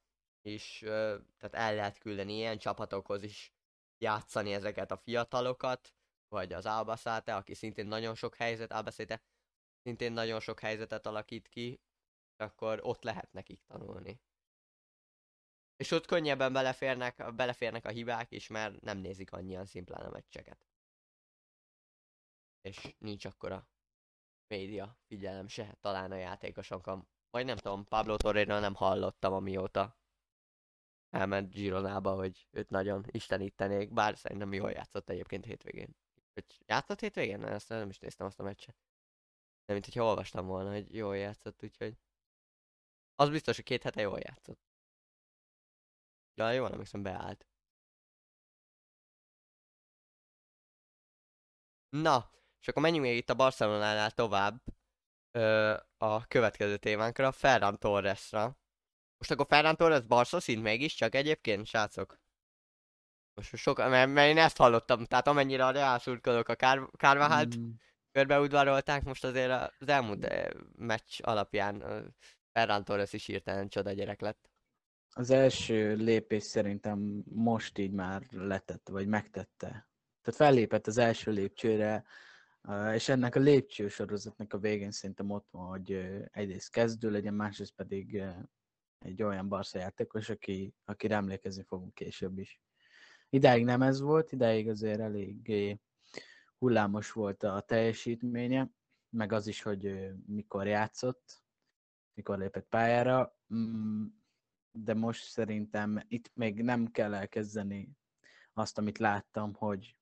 ö, 0.81 1.17
tehát 1.37 1.53
el 1.53 1.75
lehet 1.75 1.97
küldeni 1.97 2.33
ilyen 2.33 2.57
csapatokhoz 2.57 3.23
is 3.23 3.53
játszani 3.97 4.53
ezeket 4.53 4.91
a 4.91 4.97
fiatalokat, 4.97 5.93
vagy 6.27 6.53
az 6.53 6.65
Albacete, 6.65 7.35
aki 7.35 7.53
szintén 7.53 7.87
nagyon 7.87 8.15
sok 8.15 8.35
helyzet, 8.35 8.71
Albacete 8.71 9.21
szintén 9.81 10.11
nagyon 10.11 10.39
sok 10.39 10.59
helyzetet 10.59 11.05
alakít 11.05 11.47
ki, 11.47 11.81
akkor 12.37 12.79
ott 12.83 13.03
lehet 13.03 13.31
nekik 13.31 13.61
tanulni. 13.67 14.21
És 15.75 15.91
ott 15.91 16.05
könnyebben 16.05 16.53
beleférnek, 16.53 17.33
beleférnek 17.35 17.85
a 17.85 17.89
hibák 17.89 18.31
is, 18.31 18.47
mert 18.47 18.81
nem 18.81 18.97
nézik 18.97 19.31
annyian 19.31 19.65
szimplán 19.65 20.05
a 20.05 20.09
meccseket. 20.09 20.67
És 22.61 22.95
nincs 22.97 23.25
akkora 23.25 23.69
média 24.47 24.97
figyelem 25.07 25.47
se 25.47 25.77
talán 25.81 26.11
a 26.11 26.15
játékosokon. 26.15 27.07
Vagy 27.29 27.45
nem 27.45 27.57
tudom, 27.57 27.85
Pablo 27.85 28.17
Torreira 28.17 28.59
nem 28.59 28.75
hallottam 28.75 29.33
amióta 29.33 29.97
elment 31.09 31.51
Gironába, 31.51 32.15
hogy 32.15 32.47
őt 32.51 32.69
nagyon 32.69 33.05
istenítenék, 33.07 33.93
bár 33.93 34.17
szerintem 34.17 34.53
jól 34.53 34.71
játszott 34.71 35.09
egyébként 35.09 35.45
hétvégén. 35.45 35.95
Hogy 36.33 36.45
játszott 36.65 36.99
hétvégén? 36.99 37.43
Ezt 37.43 37.69
nem 37.69 37.89
is 37.89 37.99
néztem 37.99 38.25
azt 38.25 38.39
a 38.39 38.43
meccset. 38.43 38.75
De 39.65 39.73
mint 39.73 39.85
hogyha 39.85 40.03
olvastam 40.03 40.45
volna, 40.45 40.71
hogy 40.71 40.95
jól 40.95 41.17
játszott, 41.17 41.63
úgyhogy... 41.63 41.97
Az 43.15 43.29
biztos, 43.29 43.55
hogy 43.55 43.65
két 43.65 43.83
hete 43.83 44.01
jól 44.01 44.19
játszott. 44.19 44.59
Ja, 46.33 46.51
jól 46.51 46.71
emlékszem, 46.71 47.03
beállt. 47.03 47.47
Na, 51.89 52.31
és 52.59 52.67
akkor 52.67 52.81
menjünk 52.81 53.05
még 53.05 53.17
itt 53.17 53.29
a 53.29 53.35
Barcelonánál 53.35 54.11
tovább 54.11 54.63
ö, 55.31 55.77
a 55.97 56.27
következő 56.27 56.77
témánkra, 56.77 57.31
Ferran 57.31 57.77
Torresra. 57.77 58.57
Most 59.19 59.31
akkor 59.31 59.45
Ferran 59.49 59.75
Torres 59.75 60.01
Barca 60.01 60.39
szint 60.39 60.61
mégiscsak 60.61 61.15
egyébként, 61.15 61.65
srácok? 61.65 62.19
Most 63.33 63.55
sok, 63.55 63.77
mert, 63.77 64.11
mert 64.11 64.29
én 64.29 64.37
ezt 64.37 64.57
hallottam, 64.57 65.05
tehát 65.05 65.27
amennyire 65.27 65.65
a 65.65 65.71
Real 65.71 65.99
szurkolók 65.99 66.47
a 66.47 66.55
Kár, 66.55 66.89
Kárvahát 66.97 67.57
Mm, 67.57 67.69
körbeudvarolták, 68.11 69.03
most 69.03 69.23
azért 69.23 69.51
az 69.79 69.87
elmúlt 69.87 70.23
eh, 70.23 70.47
meccs 70.75 71.19
alapján 71.21 71.83
Ferran 72.51 72.83
Torres 72.83 73.13
is 73.13 73.25
hirtelen 73.25 73.69
csoda 73.69 73.91
gyerek 73.91 74.21
lett. 74.21 74.49
Az 75.13 75.29
első 75.29 75.95
lépés 75.95 76.43
szerintem 76.43 77.23
most 77.25 77.77
így 77.77 77.91
már 77.91 78.23
letette, 78.31 78.91
vagy 78.91 79.07
megtette. 79.07 79.67
Tehát 80.21 80.39
fellépett 80.39 80.87
az 80.87 80.97
első 80.97 81.31
lépcsőre, 81.31 82.03
és 82.93 83.09
ennek 83.09 83.35
a 83.35 83.39
lépcsősorozatnak 83.39 84.53
a 84.53 84.57
végén 84.57 84.91
szerintem 84.91 85.29
ott 85.29 85.47
van, 85.51 85.67
hogy 85.67 85.91
egyrészt 86.31 86.71
kezdő 86.71 87.11
legyen, 87.11 87.33
másrészt 87.33 87.73
pedig 87.75 88.23
egy 88.99 89.23
olyan 89.23 89.47
Barca 89.47 89.79
játékos, 89.79 90.29
aki, 90.29 90.73
akire 90.85 91.15
emlékezni 91.15 91.63
fogunk 91.63 91.93
később 91.93 92.37
is. 92.37 92.61
Idáig 93.29 93.63
nem 93.63 93.81
ez 93.81 93.99
volt, 93.99 94.31
idáig 94.31 94.69
azért 94.69 94.99
eléggé 94.99 95.79
hullámos 96.57 97.11
volt 97.11 97.43
a 97.43 97.61
teljesítménye, 97.61 98.69
meg 99.09 99.31
az 99.31 99.47
is, 99.47 99.61
hogy 99.61 100.11
mikor 100.25 100.67
játszott, 100.67 101.43
mikor 102.13 102.37
lépett 102.37 102.67
pályára, 102.67 103.39
Mm, 103.53 104.05
de 104.71 104.93
most 104.93 105.23
szerintem 105.23 105.99
itt 106.07 106.31
még 106.33 106.61
nem 106.61 106.91
kell 106.91 107.13
elkezdeni 107.13 107.97
azt, 108.53 108.77
amit 108.77 108.97
láttam, 108.97 109.53
hogy 109.53 109.97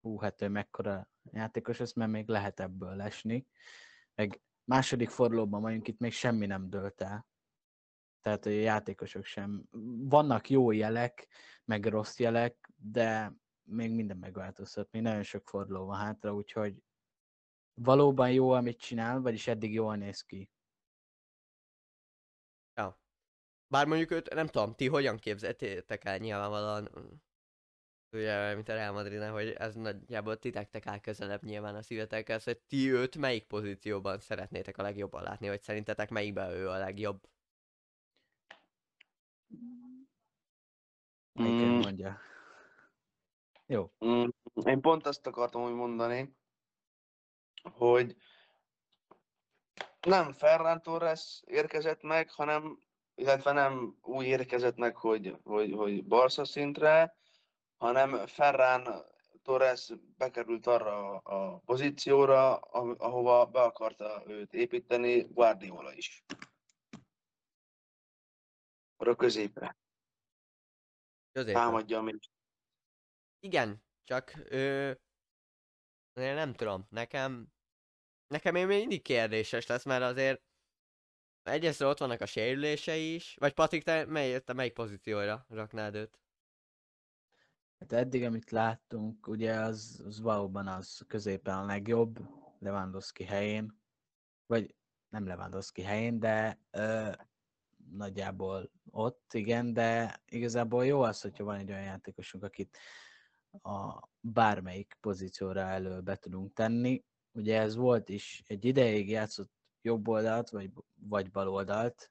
hú, 0.00 0.18
hát 0.18 0.42
ő 0.42 0.48
mekkora 0.48 1.08
játékos 1.32 1.78
lesz, 1.78 1.92
mert 1.92 2.10
még 2.10 2.28
lehet 2.28 2.60
ebből 2.60 2.96
lesni. 2.96 3.46
Meg 4.14 4.40
második 4.64 5.08
fordulóban 5.08 5.60
vagyunk, 5.60 5.88
itt 5.88 5.98
még 5.98 6.12
semmi 6.12 6.46
nem 6.46 6.70
dőlt 6.70 7.00
el. 7.00 7.26
Tehát 8.24 8.46
a 8.46 8.50
játékosok 8.50 9.24
sem. 9.24 9.68
Vannak 10.08 10.50
jó 10.50 10.70
jelek, 10.70 11.28
meg 11.64 11.84
rossz 11.86 12.18
jelek, 12.18 12.70
de 12.76 13.32
még 13.62 13.90
minden 13.90 14.16
megváltozhat. 14.16 14.90
Még 14.90 15.02
nagyon 15.02 15.22
sok 15.22 15.48
forduló 15.48 15.84
van 15.84 15.98
hátra, 15.98 16.34
úgyhogy 16.34 16.82
valóban 17.74 18.30
jó, 18.30 18.50
amit 18.50 18.78
csinál, 18.78 19.20
vagyis 19.20 19.46
eddig 19.46 19.72
jól 19.72 19.96
néz 19.96 20.22
ki. 20.22 20.50
Ja. 22.74 23.00
Bár 23.66 23.86
mondjuk 23.86 24.10
őt, 24.10 24.34
nem 24.34 24.46
tudom, 24.46 24.74
ti 24.74 24.88
hogyan 24.88 25.16
képzeltétek 25.16 26.04
el 26.04 26.18
nyilvánvalóan, 26.18 26.90
mm, 26.98 27.12
ugye, 28.12 28.54
mint 28.54 28.68
a 28.68 28.74
Real 28.74 28.92
Madridnál, 28.92 29.32
hogy 29.32 29.48
ez 29.48 29.74
nagyjából 29.74 30.38
titektek 30.38 30.86
áll 30.86 31.00
közelebb 31.00 31.42
nyilván 31.42 31.74
a 31.74 31.82
szívetekhez, 31.82 32.44
hogy 32.44 32.58
ti 32.58 32.92
őt 32.92 33.16
melyik 33.16 33.46
pozícióban 33.46 34.18
szeretnétek 34.18 34.78
a 34.78 34.82
legjobban 34.82 35.22
látni, 35.22 35.48
vagy 35.48 35.62
szerintetek 35.62 36.10
melyikben 36.10 36.50
ő 36.50 36.68
a 36.68 36.78
legjobb? 36.78 37.32
Melyiket 41.32 41.68
Mm. 41.68 41.78
mondja? 41.80 42.20
Jó. 43.66 43.90
Mm, 44.04 44.28
Én 44.64 44.80
pont 44.80 45.06
azt 45.06 45.26
akartam 45.26 45.62
úgy 45.62 45.72
mondani, 45.72 46.36
hogy 47.72 48.16
nem 50.06 50.32
Ferran 50.32 50.82
Torres 50.82 51.42
érkezett 51.46 52.02
meg, 52.02 52.30
hanem, 52.30 52.78
illetve 53.14 53.52
nem 53.52 53.96
úgy 54.02 54.26
érkezett 54.26 54.76
meg, 54.76 54.96
hogy, 54.96 55.36
hogy, 55.44 55.72
hogy 55.72 56.04
Barca 56.04 56.44
szintre, 56.44 57.16
hanem 57.76 58.26
Ferran 58.26 59.04
Torres 59.42 59.92
bekerült 60.16 60.66
arra 60.66 61.16
a 61.16 61.58
pozícióra, 61.58 62.56
ah- 62.56 63.00
ahova 63.00 63.46
be 63.46 63.60
akarta 63.62 64.22
őt 64.26 64.52
építeni 64.52 65.20
Guardiola 65.20 65.92
is. 65.92 66.24
Arra 69.04 69.16
középre. 69.16 69.76
Középen. 71.32 71.62
Támadja 71.62 72.00
még. 72.00 72.18
Igen, 73.38 73.84
csak 74.04 74.32
ö, 74.48 74.90
én 76.12 76.34
nem 76.34 76.52
tudom, 76.52 76.86
nekem 76.90 77.52
nekem 78.26 78.52
még 78.54 78.66
mindig 78.66 79.02
kérdéses 79.02 79.66
lesz, 79.66 79.84
mert 79.84 80.02
azért 80.02 80.42
egyrészt 81.42 81.80
ott 81.80 81.98
vannak 81.98 82.20
a 82.20 82.26
sérülései 82.26 83.14
is, 83.14 83.36
vagy 83.38 83.52
Patrik, 83.52 83.82
te, 83.82 84.04
mely, 84.04 84.40
te 84.40 84.52
melyik 84.52 84.72
pozícióra 84.72 85.44
raknád 85.48 85.94
őt? 85.94 86.20
Hát 87.78 87.92
eddig, 87.92 88.22
amit 88.22 88.50
láttunk, 88.50 89.26
ugye 89.26 89.54
az, 89.54 90.02
az 90.06 90.20
valóban 90.20 90.66
az 90.66 91.04
középen 91.06 91.58
a 91.58 91.64
legjobb, 91.64 92.18
Lewandowski 92.58 93.24
helyén, 93.24 93.80
vagy 94.46 94.74
nem 95.08 95.26
Lewandowski 95.26 95.82
helyén, 95.82 96.18
de 96.18 96.60
ö, 96.70 97.12
nagyjából 97.96 98.70
ott, 98.90 99.32
igen, 99.32 99.72
de 99.72 100.20
igazából 100.26 100.86
jó 100.86 101.00
az, 101.00 101.20
hogyha 101.20 101.44
van 101.44 101.56
egy 101.56 101.70
olyan 101.70 101.82
játékosunk, 101.82 102.44
akit 102.44 102.78
a 103.62 104.08
bármelyik 104.20 104.96
pozícióra 105.00 105.60
elő 105.60 106.00
be 106.00 106.16
tudunk 106.16 106.52
tenni. 106.52 107.04
Ugye 107.32 107.60
ez 107.60 107.76
volt 107.76 108.08
is, 108.08 108.42
egy 108.46 108.64
ideig 108.64 109.10
játszott 109.10 109.52
jobb 109.82 110.08
oldalt, 110.08 110.50
vagy, 110.50 110.70
vagy 110.94 111.30
bal 111.30 111.48
oldalt, 111.48 112.10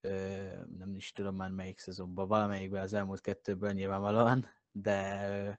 ö, 0.00 0.44
nem 0.78 0.96
is 0.96 1.12
tudom 1.12 1.36
már 1.36 1.50
melyik 1.50 1.78
szezonban, 1.78 2.28
valamelyikben 2.28 2.82
az 2.82 2.92
elmúlt 2.92 3.20
kettőből 3.20 3.72
nyilvánvalóan, 3.72 4.46
de 4.70 5.28
ö, 5.30 5.50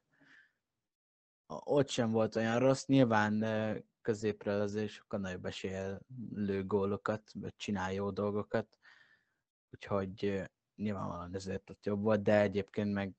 ott 1.64 1.90
sem 1.90 2.12
volt 2.12 2.36
olyan 2.36 2.60
rossz, 2.60 2.86
nyilván 2.86 3.42
ö, 3.42 3.78
középre 4.02 4.54
azért 4.54 4.90
sokkal 4.90 5.20
nagyobb 5.20 5.46
eséllyel 5.46 6.02
lő 6.34 6.66
gólokat, 6.66 7.32
vagy 7.34 7.56
csinál 7.56 7.94
jó 7.94 8.12
dolgokat, 8.12 8.78
úgyhogy 9.78 10.44
nyilvánvalóan 10.76 11.36
ezért 11.36 11.70
ott 11.70 11.86
jobb 11.86 12.02
volt, 12.02 12.22
de 12.22 12.42
egyébként 12.42 12.94
meg 12.94 13.16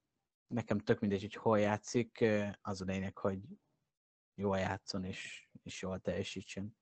nekem 0.47 0.79
tök 0.79 1.01
mindegy, 1.01 1.21
hogy 1.21 1.35
hol 1.35 1.59
játszik, 1.59 2.25
az 2.61 2.81
a 2.81 2.85
lényeg, 2.85 3.19
hogy 3.19 3.41
jól 4.35 4.59
játszon 4.59 5.05
és, 5.05 5.49
és 5.63 5.83
jól 5.83 6.01
teljesítsen. 6.01 6.77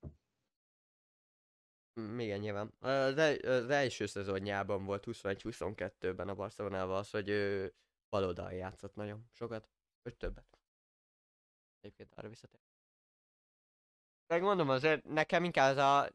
Mm, 2.00 2.18
Igen, 2.18 2.38
nyilván. 2.38 2.74
Az, 2.78 3.16
el, 3.16 3.34
az 3.36 3.70
első 3.70 4.06
szezonjában 4.06 4.84
volt 4.84 5.04
21-22-ben 5.06 6.28
a 6.28 6.34
Barcelonával 6.34 6.96
az, 6.96 7.10
hogy 7.10 7.28
ő 7.28 7.74
baloldal 8.08 8.52
játszott 8.52 8.94
nagyon 8.94 9.28
sokat, 9.32 9.70
vagy 10.02 10.16
többet. 10.16 10.58
Egyébként 11.80 12.14
arra 12.14 12.28
visszatér. 12.28 12.60
Megmondom 14.26 14.68
azért, 14.68 15.04
nekem 15.04 15.44
inkább 15.44 15.70
ez 15.70 15.76
a, 15.76 16.10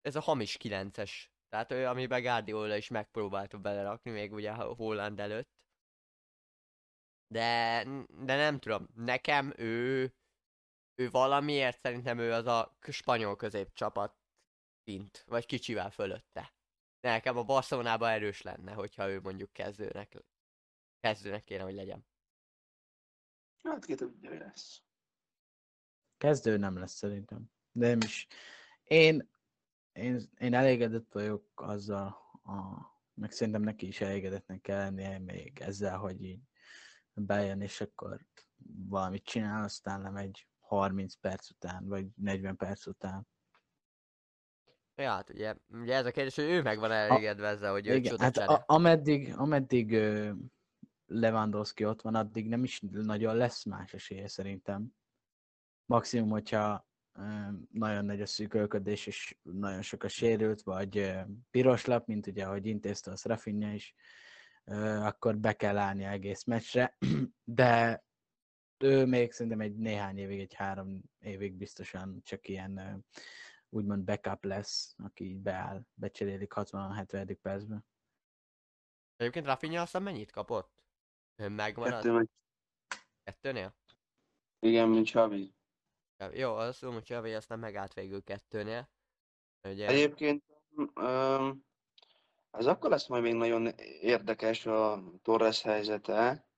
ez 0.00 0.16
a 0.16 0.20
hamis 0.20 0.56
9-es. 0.60 1.32
Tehát 1.54 1.72
ő, 1.72 1.86
amiben 1.86 2.22
Guardiola 2.22 2.76
is 2.76 2.88
megpróbálta 2.88 3.58
belerakni, 3.58 4.10
még 4.10 4.32
ugye 4.32 4.52
Holland 4.52 5.20
előtt. 5.20 5.48
De, 7.26 7.84
de 8.08 8.36
nem 8.36 8.58
tudom, 8.58 8.88
nekem 8.94 9.52
ő, 9.56 10.12
ő 10.94 11.10
valamiért 11.10 11.80
szerintem 11.80 12.18
ő 12.18 12.32
az 12.32 12.46
a 12.46 12.76
spanyol 12.88 13.36
középcsapat 13.36 14.16
szint, 14.84 15.24
vagy 15.26 15.46
kicsivel 15.46 15.90
fölötte. 15.90 16.54
Nekem 17.00 17.36
a 17.36 17.44
Barcelonában 17.44 18.10
erős 18.10 18.42
lenne, 18.42 18.72
hogyha 18.72 19.08
ő 19.08 19.20
mondjuk 19.20 19.52
kezdőnek, 19.52 20.24
kezdőnek 21.00 21.44
kéne, 21.44 21.62
hogy 21.62 21.74
legyen. 21.74 22.06
Hát 23.62 23.84
ki 23.84 23.94
tudja, 23.94 24.30
hogy 24.30 24.38
lesz. 24.38 24.82
Kezdő 26.16 26.56
nem 26.56 26.78
lesz 26.78 26.94
szerintem. 26.94 27.50
De 27.72 27.88
nem 27.88 27.98
is. 28.02 28.26
Én, 28.84 29.32
én, 29.94 30.20
én 30.38 30.54
elégedett 30.54 31.12
vagyok 31.12 31.44
azzal, 31.54 32.06
a, 32.44 32.92
meg 33.14 33.30
szerintem 33.30 33.62
neki 33.62 33.86
is 33.86 34.00
elégedetnek 34.00 34.60
kell 34.60 34.78
lennie 34.78 35.18
még 35.18 35.60
ezzel, 35.60 35.98
hogy 35.98 36.22
így 36.22 36.40
bejön, 37.12 37.60
és 37.60 37.80
akkor 37.80 38.26
valamit 38.88 39.24
csinál, 39.24 39.64
aztán 39.64 40.00
nem 40.00 40.16
egy 40.16 40.46
30 40.60 41.14
perc 41.14 41.50
után, 41.50 41.86
vagy 41.86 42.06
40 42.16 42.56
perc 42.56 42.86
után. 42.86 43.26
Ja, 44.96 45.10
hát 45.10 45.30
ugye, 45.30 45.54
ugye 45.68 45.94
ez 45.94 46.06
a 46.06 46.10
kérdés, 46.10 46.34
hogy 46.34 46.44
ő 46.44 46.62
meg 46.62 46.78
van 46.78 46.92
elégedve 46.92 47.48
ezzel, 47.48 47.72
hogy 47.72 47.86
ő 47.86 47.94
Igen, 47.94 48.18
hát 48.18 48.36
a, 48.36 48.62
ameddig, 48.66 49.34
ameddig 49.36 49.92
ö, 49.92 50.32
Lewandowski 51.06 51.84
ott 51.84 52.02
van, 52.02 52.14
addig 52.14 52.48
nem 52.48 52.64
is 52.64 52.80
nagyon 52.90 53.36
lesz 53.36 53.64
más 53.64 53.94
esélye 53.94 54.28
szerintem. 54.28 54.94
Maximum, 55.86 56.28
hogyha 56.28 56.86
nagyon 57.70 58.04
nagy 58.04 58.20
a 58.20 58.26
szűkölködés, 58.26 59.06
és 59.06 59.36
nagyon 59.42 59.82
sok 59.82 60.02
a 60.02 60.08
sérült, 60.08 60.62
vagy 60.62 61.12
piros 61.50 61.84
lap, 61.84 62.06
mint 62.06 62.26
ugye, 62.26 62.44
ahogy 62.44 62.66
intézte 62.66 63.10
a 63.10 63.16
Rafinha 63.22 63.72
is, 63.72 63.94
akkor 65.00 65.36
be 65.36 65.52
kell 65.52 65.76
állni 65.76 66.04
egész 66.04 66.44
meccsre, 66.44 66.96
de 67.44 68.04
ő 68.78 69.06
még 69.06 69.32
szerintem 69.32 69.60
egy 69.60 69.76
néhány 69.76 70.18
évig, 70.18 70.40
egy 70.40 70.54
három 70.54 71.02
évig 71.18 71.54
biztosan 71.54 72.20
csak 72.24 72.48
ilyen 72.48 73.04
úgymond 73.68 74.04
backup 74.04 74.44
lesz, 74.44 74.94
aki 75.04 75.24
így 75.24 75.40
beáll, 75.40 75.86
becserélik 75.94 76.52
60-70. 76.56 77.36
percben. 77.42 77.84
Egyébként 79.16 79.46
Rafinha 79.46 79.82
aztán 79.82 80.02
mennyit 80.02 80.30
kapott? 80.30 80.84
Megmaradt? 81.36 82.02
Kettő 82.02 82.12
meg... 82.12 82.28
Kettőnél? 83.22 83.76
Igen, 84.58 84.88
mint 84.88 85.06
Xavi. 85.06 85.54
Ja, 86.18 86.30
Jó, 86.32 86.54
azt 86.54 86.82
mondom, 86.82 87.00
hogy 87.00 87.08
Xavi 87.10 87.34
aztán 87.34 87.58
megállt 87.58 87.94
végül 87.94 88.22
kettőnél. 88.22 88.90
Ugye, 89.68 89.86
Egyébként 89.86 90.44
öm, 90.94 91.64
ez 92.50 92.66
akkor 92.66 92.90
lesz 92.90 93.06
majd 93.06 93.22
még 93.22 93.34
nagyon 93.34 93.66
érdekes 94.00 94.66
a 94.66 95.02
Torres 95.22 95.62
helyzete, 95.62 96.48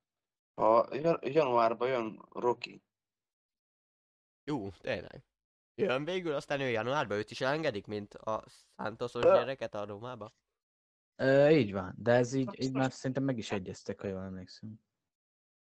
ha 0.54 0.94
jan- 0.94 1.24
januárban 1.24 1.88
jön 1.88 2.26
Rocky. 2.30 2.82
Jó, 4.44 4.70
tényleg. 4.70 5.24
Jön 5.74 6.04
végül, 6.04 6.34
aztán 6.34 6.60
ő 6.60 6.68
januárban 6.68 7.16
őt 7.16 7.30
is 7.30 7.40
elengedik, 7.40 7.86
mint 7.86 8.14
a 8.14 8.44
Santosos 8.76 9.24
Ö. 9.24 9.32
gyereket 9.34 9.74
a 9.74 9.84
Rómába. 9.84 10.34
Ö, 11.16 11.48
így 11.48 11.72
van, 11.72 11.94
de 11.98 12.12
ez 12.12 12.32
így, 12.32 12.62
így 12.62 12.72
már 12.72 12.92
szerintem 12.92 13.24
meg 13.24 13.38
is 13.38 13.50
egyeztek, 13.50 14.00
ha 14.00 14.06
jól 14.06 14.22
emlékszem. 14.22 14.80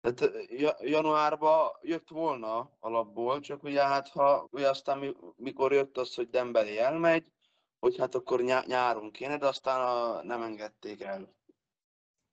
Tehát 0.01 0.33
januárban 0.79 1.69
jött 1.81 2.09
volna 2.09 2.71
alapból, 2.79 3.39
csak 3.39 3.63
ugye 3.63 3.83
hát 3.83 4.07
ha 4.07 4.47
ugye 4.51 4.69
aztán 4.69 4.97
mi, 4.97 5.13
mikor 5.35 5.73
jött 5.73 5.97
az, 5.97 6.15
hogy 6.15 6.29
Dembélé 6.29 6.77
elmegy, 6.77 7.31
hogy 7.79 7.97
hát 7.97 8.15
akkor 8.15 8.41
nyá, 8.41 8.63
nyáron 8.65 9.11
kéne, 9.11 9.37
de 9.37 9.47
aztán 9.47 9.81
a, 9.81 10.23
nem 10.23 10.41
engedték 10.41 11.01
el. 11.01 11.35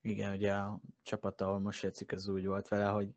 Igen, 0.00 0.32
ugye 0.32 0.52
a 0.52 0.80
csapat, 1.02 1.40
ahol 1.40 1.58
most 1.58 1.82
játszik, 1.82 2.12
az 2.12 2.28
úgy 2.28 2.46
volt 2.46 2.68
vele, 2.68 2.84
hogy 2.84 3.08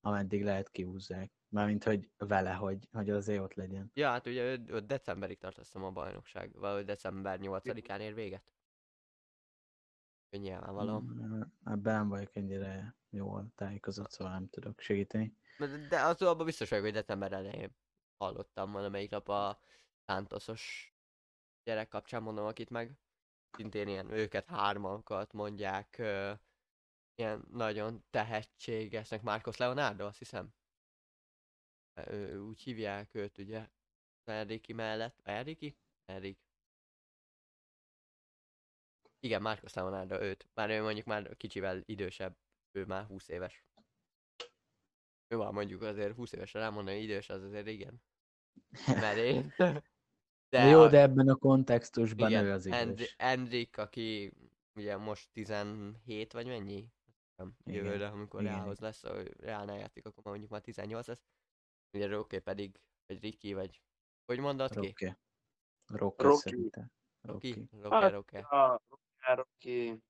ameddig 0.00 0.44
lehet 0.44 0.70
kihúzzák. 0.70 1.32
Mármint, 1.48 1.84
hogy 1.84 2.10
vele, 2.16 2.52
hogy, 2.52 2.88
hogy 2.92 3.10
azért 3.10 3.42
ott 3.42 3.54
legyen. 3.54 3.90
Ja, 3.94 4.08
hát 4.08 4.26
ugye 4.26 4.42
ő, 4.42 4.64
ő 4.66 4.78
decemberig 4.80 5.38
tart 5.38 5.58
a 5.72 5.90
bajnokság, 5.90 6.58
valahogy 6.58 6.84
december 6.84 7.38
8-án 7.42 8.00
ér 8.00 8.14
véget. 8.14 8.55
Nyilvánvalóan. 10.30 11.54
Ebben 11.64 11.94
nem 11.94 12.08
vagyok 12.08 12.36
ennyire 12.36 12.96
jól 13.10 13.52
tájékozott, 13.54 14.10
szóval 14.10 14.32
nem 14.32 14.48
tudok 14.48 14.80
segíteni. 14.80 15.36
De, 15.88 16.00
az 16.00 16.22
abban 16.22 16.44
biztos 16.44 16.68
vagyok, 16.68 16.84
hogy 16.84 16.94
december 16.94 17.32
elején 17.32 17.76
hallottam 18.16 18.72
valamelyik 18.72 19.10
nap 19.10 19.28
a 19.28 19.60
Santosos 20.06 20.94
gyerek 21.64 21.88
kapcsán 21.88 22.22
mondom, 22.22 22.46
akit 22.46 22.70
meg 22.70 22.98
szintén 23.50 23.88
ilyen 23.88 24.10
őket 24.10 24.46
hármakat 24.46 25.32
mondják, 25.32 25.98
ö, 25.98 26.32
ilyen 27.14 27.44
nagyon 27.50 28.04
tehetségesnek, 28.10 29.22
Marcos 29.22 29.56
Leonardo, 29.56 30.06
azt 30.06 30.18
hiszem. 30.18 30.54
Ö, 31.94 32.36
úgy 32.36 32.60
hívják 32.60 33.14
őt, 33.14 33.38
ugye, 33.38 33.68
Enrique 34.24 34.74
mellett. 34.74 35.20
Enrique? 35.22 35.74
Enrique. 36.04 36.45
Igen, 39.26 39.42
Marcos 39.42 39.72
Leonardo 39.72 40.20
őt. 40.20 40.46
Már 40.54 40.70
ő 40.70 40.82
mondjuk 40.82 41.06
már 41.06 41.36
kicsivel 41.36 41.82
idősebb, 41.84 42.36
ő 42.72 42.84
már 42.84 43.04
20 43.04 43.28
éves. 43.28 43.64
Ő 45.28 45.36
már 45.36 45.52
mondjuk 45.52 45.82
azért 45.82 46.14
20 46.14 46.32
évesre 46.32 46.60
rámondani 46.60 46.98
idős, 46.98 47.28
az 47.28 47.42
azért 47.42 47.66
igen. 47.66 48.02
Merén. 48.86 49.52
De, 50.48 50.64
jó, 50.64 50.80
a- 50.80 50.88
de 50.88 51.00
ebben 51.00 51.28
a 51.28 51.34
kontextusban 51.36 52.28
igen, 52.28 52.44
ő 52.44 52.52
az 52.52 52.66
End- 52.66 52.92
idős. 52.92 53.14
Endrick, 53.18 53.76
aki 53.76 54.32
ugye 54.74 54.96
most 54.96 55.30
17 55.32 56.32
vagy 56.32 56.46
mennyi? 56.46 56.88
Nem, 57.36 57.56
Igen, 57.64 57.84
Jövőre, 57.84 58.08
amikor 58.08 58.40
igen. 58.40 58.52
Reálhoz 58.52 58.78
lesz, 58.78 59.04
a 59.04 59.22
Reálnál 59.36 59.78
játszik, 59.78 60.06
akkor 60.06 60.24
mondjuk 60.24 60.50
már 60.50 60.60
18 60.60 61.06
lesz. 61.06 61.24
Ugye 61.92 62.06
Roké 62.06 62.38
pedig, 62.38 62.80
vagy 63.06 63.20
Ricky, 63.20 63.52
vagy 63.52 63.82
hogy 64.24 64.38
mondod 64.38 64.70
ki? 64.70 64.86
Rocky. 64.86 65.16
Rocky 65.86 66.22
Rocky. 66.22 66.74
Rocky? 67.20 67.68
Rocky. 68.10 68.36
Hát. 69.26 69.38
A 69.38 69.42
Rocky, 69.42 70.02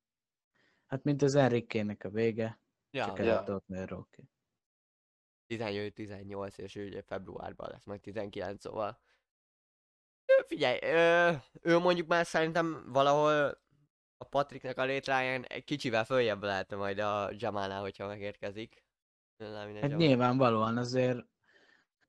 Hát 0.87 1.03
mint 1.05 1.23
az 1.23 1.35
Enrique-nek 1.35 2.05
a 2.05 2.09
vége, 2.09 2.61
Ja, 2.91 3.05
csak 3.05 3.19
ja. 3.19 3.45
ott 3.49 3.67
nő 3.67 3.85
Rocky. 3.85 4.23
17-18, 5.49 6.59
és 6.59 6.75
ő 6.75 6.87
ugye 6.87 7.03
februárban 7.03 7.69
lesz 7.71 7.85
majd 7.85 8.01
19, 8.01 8.61
szóval... 8.61 9.01
Figyelj, 10.47 10.79
ö, 10.83 11.33
ő 11.61 11.79
mondjuk 11.79 12.07
már 12.07 12.27
szerintem 12.27 12.93
valahol 12.93 13.59
a 14.17 14.25
Patricknek 14.25 14.79
a 14.79 14.85
létráján 14.85 15.45
egy 15.45 15.65
kicsivel 15.65 16.05
följebb 16.05 16.43
lehetne 16.43 16.77
majd 16.77 16.99
a 16.99 17.31
Jamalnál, 17.33 17.81
hogyha 17.81 18.07
megérkezik. 18.07 18.85
Nem, 19.37 19.75
Hát 19.75 19.83
Jamal. 19.83 19.97
nyilvánvalóan 19.97 20.77
azért 20.77 21.27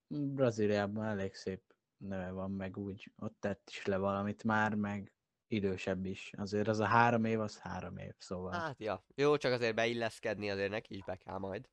Brazíliában 0.07 1.05
elég 1.05 1.33
szép 1.33 1.75
neve 1.97 2.31
van, 2.31 2.51
meg 2.51 2.77
úgy 2.77 3.11
ott 3.17 3.39
tett 3.39 3.69
is 3.69 3.85
le 3.85 3.97
valamit 3.97 4.43
már, 4.43 4.75
meg 4.75 5.16
idősebb 5.47 6.05
is. 6.05 6.31
Azért 6.37 6.67
az 6.67 6.79
a 6.79 6.85
három 6.85 7.25
év, 7.25 7.39
az 7.39 7.59
három 7.59 7.97
év, 7.97 8.13
szóval 8.17 8.51
Hát 8.51 8.79
ja, 8.79 9.03
jó, 9.15 9.37
csak 9.37 9.51
azért 9.51 9.75
beilleszkedni 9.75 10.49
azért 10.49 10.69
neki 10.69 10.95
is 10.95 11.03
be 11.03 11.15
kell 11.15 11.37
majd. 11.37 11.69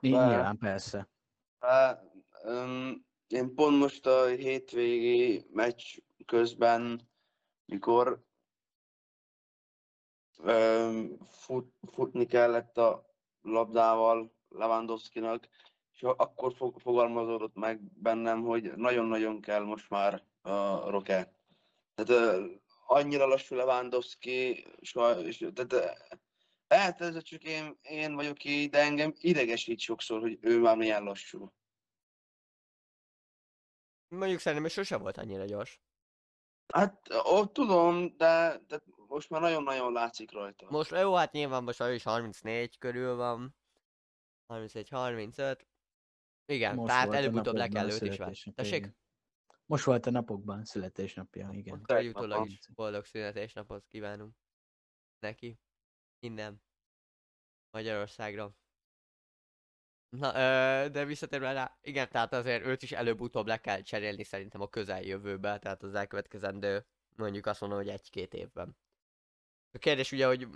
nyilván 0.00 0.58
persze. 0.58 1.08
Hát, 1.58 2.04
öm, 2.44 3.04
én 3.26 3.54
pont 3.54 3.78
most 3.78 4.06
a 4.06 4.26
hétvégi 4.26 5.46
meccs 5.52 5.98
közben, 6.26 7.10
mikor 7.64 8.24
öm, 10.42 11.18
fut, 11.30 11.74
futni 11.92 12.26
kellett 12.26 12.78
a 12.78 13.06
labdával 13.42 14.32
Lewandowskinak, 14.48 15.48
és 15.92 16.02
akkor 16.02 16.54
fog, 16.54 16.80
fogalmazódott 16.80 17.54
meg 17.54 17.80
bennem, 17.82 18.42
hogy 18.42 18.72
nagyon-nagyon 18.76 19.40
kell 19.40 19.62
most 19.62 19.90
már 19.90 20.22
a 20.40 20.90
Roke. 20.90 21.31
Tehát 22.04 22.60
annyira 22.86 23.26
lassú 23.26 23.54
Lewandowski, 23.54 24.66
tehát 25.54 25.72
eh, 25.72 25.94
lehet 26.66 27.00
ez 27.00 27.22
csak 27.22 27.42
én, 27.42 27.78
én 27.82 28.14
vagyok 28.14 28.44
így, 28.44 28.70
de 28.70 28.78
engem 28.78 29.12
idegesít 29.18 29.78
sokszor, 29.78 30.20
hogy 30.20 30.38
ő 30.40 30.60
már 30.60 30.76
milyen 30.76 31.02
lassú. 31.02 31.52
Mondjuk 34.08 34.40
szerintem 34.40 34.68
sose 34.68 34.96
volt 34.96 35.16
annyira 35.16 35.44
gyors. 35.44 35.80
Hát, 36.72 37.14
ó, 37.24 37.46
tudom, 37.46 38.16
de, 38.16 38.62
de 38.66 38.82
most 39.06 39.30
már 39.30 39.40
nagyon-nagyon 39.40 39.92
látszik 39.92 40.30
rajta. 40.30 40.66
Most 40.70 40.90
jó, 40.90 41.14
hát 41.14 41.32
nyilván 41.32 41.62
most 41.62 41.80
ő 41.80 41.94
is 41.94 42.02
34 42.02 42.78
körül 42.78 43.16
van. 43.16 43.56
31-35. 44.48 45.58
Igen, 46.46 46.74
Most 46.74 46.88
tehát 46.88 47.12
előbb-utóbb 47.12 47.54
le 47.54 47.68
kell 47.68 47.90
őt 47.90 47.90
is 47.92 47.98
várni. 47.98 48.34
születésnapja, 48.34 48.62
Tessék? 48.62 48.94
Most 49.72 49.84
volt 49.84 50.06
a 50.06 50.10
napokban 50.10 50.64
születésnapja, 50.64 51.48
igen. 51.52 51.74
Akkor 51.74 51.86
Tegnap 51.86 52.16
utólag 52.16 52.38
van. 52.38 52.46
is 52.46 52.58
boldog 52.74 53.04
születésnapot 53.04 53.86
kívánunk 53.86 54.34
neki. 55.18 55.58
Innen. 56.18 56.62
Magyarországra. 57.70 58.54
Na, 60.08 60.34
ö, 60.34 60.88
de 60.88 61.04
visszatérve 61.04 61.52
rá, 61.52 61.78
igen, 61.80 62.08
tehát 62.08 62.32
azért 62.32 62.64
őt 62.64 62.82
is 62.82 62.92
előbb-utóbb 62.92 63.46
le 63.46 63.56
kell 63.56 63.80
cserélni 63.80 64.24
szerintem 64.24 64.60
a 64.60 64.68
közeljövőbe, 64.68 65.58
tehát 65.58 65.82
az 65.82 65.94
elkövetkezendő, 65.94 66.86
mondjuk 67.16 67.46
azt 67.46 67.60
mondom, 67.60 67.78
hogy 67.78 67.88
egy-két 67.88 68.34
évben. 68.34 68.76
A 69.70 69.78
kérdés 69.78 70.12
ugye, 70.12 70.26
hogy 70.26 70.48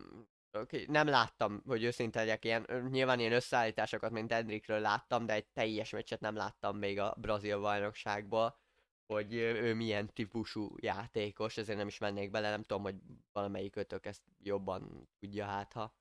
oké, 0.52 0.84
nem 0.88 1.06
láttam, 1.06 1.62
hogy 1.66 1.82
őszinte 1.82 2.18
legyek, 2.18 2.44
ilyen, 2.44 2.88
nyilván 2.90 3.18
ilyen 3.18 3.32
összeállításokat, 3.32 4.10
mint 4.10 4.32
Endrikről 4.32 4.80
láttam, 4.80 5.26
de 5.26 5.32
egy 5.32 5.46
teljes 5.46 5.90
meccset 5.90 6.20
nem 6.20 6.34
láttam 6.34 6.76
még 6.78 6.98
a 6.98 7.14
brazil 7.20 7.60
bajnokságból, 7.60 8.64
hogy 9.06 9.34
ő 9.34 9.74
milyen 9.74 10.12
típusú 10.12 10.74
játékos, 10.80 11.56
ezért 11.56 11.78
nem 11.78 11.86
is 11.86 11.98
mennék 11.98 12.30
bele, 12.30 12.50
nem 12.50 12.62
tudom, 12.62 12.82
hogy 12.82 12.96
valamelyik 13.32 13.76
ötök 13.76 14.06
ezt 14.06 14.22
jobban 14.42 15.08
tudja 15.18 15.44
hát, 15.44 15.72
ha 15.72 15.94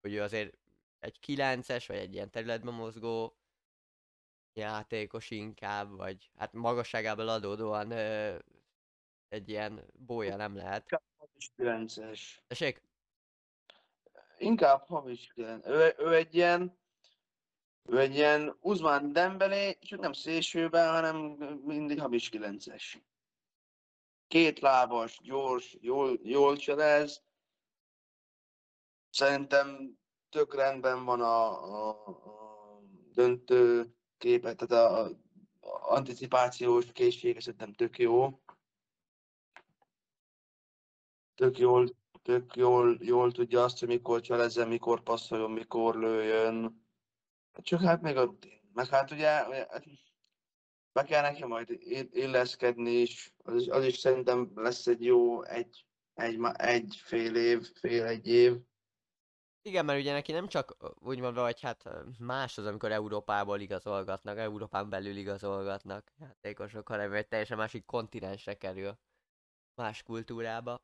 hogy 0.00 0.14
ő 0.14 0.22
azért 0.22 0.58
egy 0.98 1.18
9-es, 1.26 1.84
vagy 1.86 1.96
egy 1.96 2.14
ilyen 2.14 2.30
területben 2.30 2.74
mozgó 2.74 3.36
játékos 4.52 5.30
inkább, 5.30 5.96
vagy 5.96 6.30
hát 6.36 6.52
magasságából 6.52 7.28
adódóan 7.28 7.90
ö, 7.90 8.38
egy 9.28 9.48
ilyen 9.48 9.84
bója 9.94 10.36
nem 10.36 10.56
lehet. 10.56 11.02
Hamis 11.16 11.50
9-es. 11.56 12.20
Tessék? 12.46 12.82
Inkább 14.38 14.86
hamis 14.86 15.32
9 15.34 15.66
ő, 15.66 15.94
ő 15.98 16.14
egy 16.14 16.34
ilyen, 16.34 16.78
ő 17.88 17.98
egy 17.98 18.14
ilyen 18.14 18.56
Uzmán 18.60 19.12
Dembélé, 19.12 19.78
csak 19.80 20.00
nem 20.00 20.12
szélsőben, 20.12 20.90
hanem 20.90 21.16
mindig 21.64 22.00
hamis 22.00 22.30
9-es. 22.32 22.82
Két 24.28 24.60
lábas, 24.60 25.20
gyors, 25.22 25.76
jól, 25.80 26.18
jól 26.22 26.56
cselez. 26.56 27.22
Szerintem 29.10 29.98
tök 30.28 30.54
rendben 30.54 31.04
van 31.04 31.20
a, 31.20 31.64
a, 31.64 32.06
a 32.08 32.80
döntő 33.12 33.94
képe, 34.18 34.54
tehát 34.54 34.84
a, 34.84 35.04
a 35.60 35.94
anticipációs 35.94 36.92
készsége 36.92 37.40
szerintem 37.40 37.72
tök 37.72 37.98
jó. 37.98 38.40
Tök 41.34 41.58
jól, 41.58 41.96
tök 42.22 42.56
jól, 42.56 42.98
jól 43.00 43.32
tudja 43.32 43.62
azt, 43.62 43.78
hogy 43.78 43.88
mikor 43.88 44.20
cselezzen, 44.20 44.68
mikor 44.68 45.02
passzoljon, 45.02 45.50
mikor 45.50 45.96
lőjön. 45.96 46.85
Csak 47.62 47.80
hát 47.80 48.00
még 48.02 48.16
ott, 48.16 48.46
meg 48.74 48.86
hát 48.86 49.10
ugye, 49.10 49.46
ugye, 49.46 49.66
be 50.92 51.04
kell 51.04 51.22
neki 51.22 51.44
majd 51.44 51.70
ill- 51.70 52.14
illeszkedni 52.14 52.90
is, 52.90 53.34
az, 53.44 53.54
is, 53.62 53.68
az 53.68 53.84
is 53.84 53.96
szerintem 53.96 54.50
lesz 54.54 54.86
egy 54.86 55.04
jó 55.04 55.42
egy, 55.42 55.86
egy, 56.14 56.38
egy 56.52 56.96
fél 57.02 57.36
év, 57.36 57.70
fél 57.74 58.04
egy 58.04 58.28
év. 58.28 58.56
Igen, 59.62 59.84
mert 59.84 60.00
ugye 60.00 60.12
neki 60.12 60.32
nem 60.32 60.48
csak 60.48 60.76
ö, 60.78 60.88
úgy 60.98 61.20
mondva, 61.20 61.44
hogy 61.44 61.60
hát 61.60 61.88
más 62.18 62.58
az, 62.58 62.66
amikor 62.66 62.92
Európából 62.92 63.60
igazolgatnak, 63.60 64.38
Európán 64.38 64.88
belül 64.88 65.16
igazolgatnak 65.16 66.12
játékosok, 66.20 66.88
hanem 66.88 67.12
egy 67.12 67.28
teljesen 67.28 67.56
másik 67.56 67.84
kontinensre 67.84 68.54
kerül, 68.54 68.98
más 69.74 70.02
kultúrába. 70.02 70.80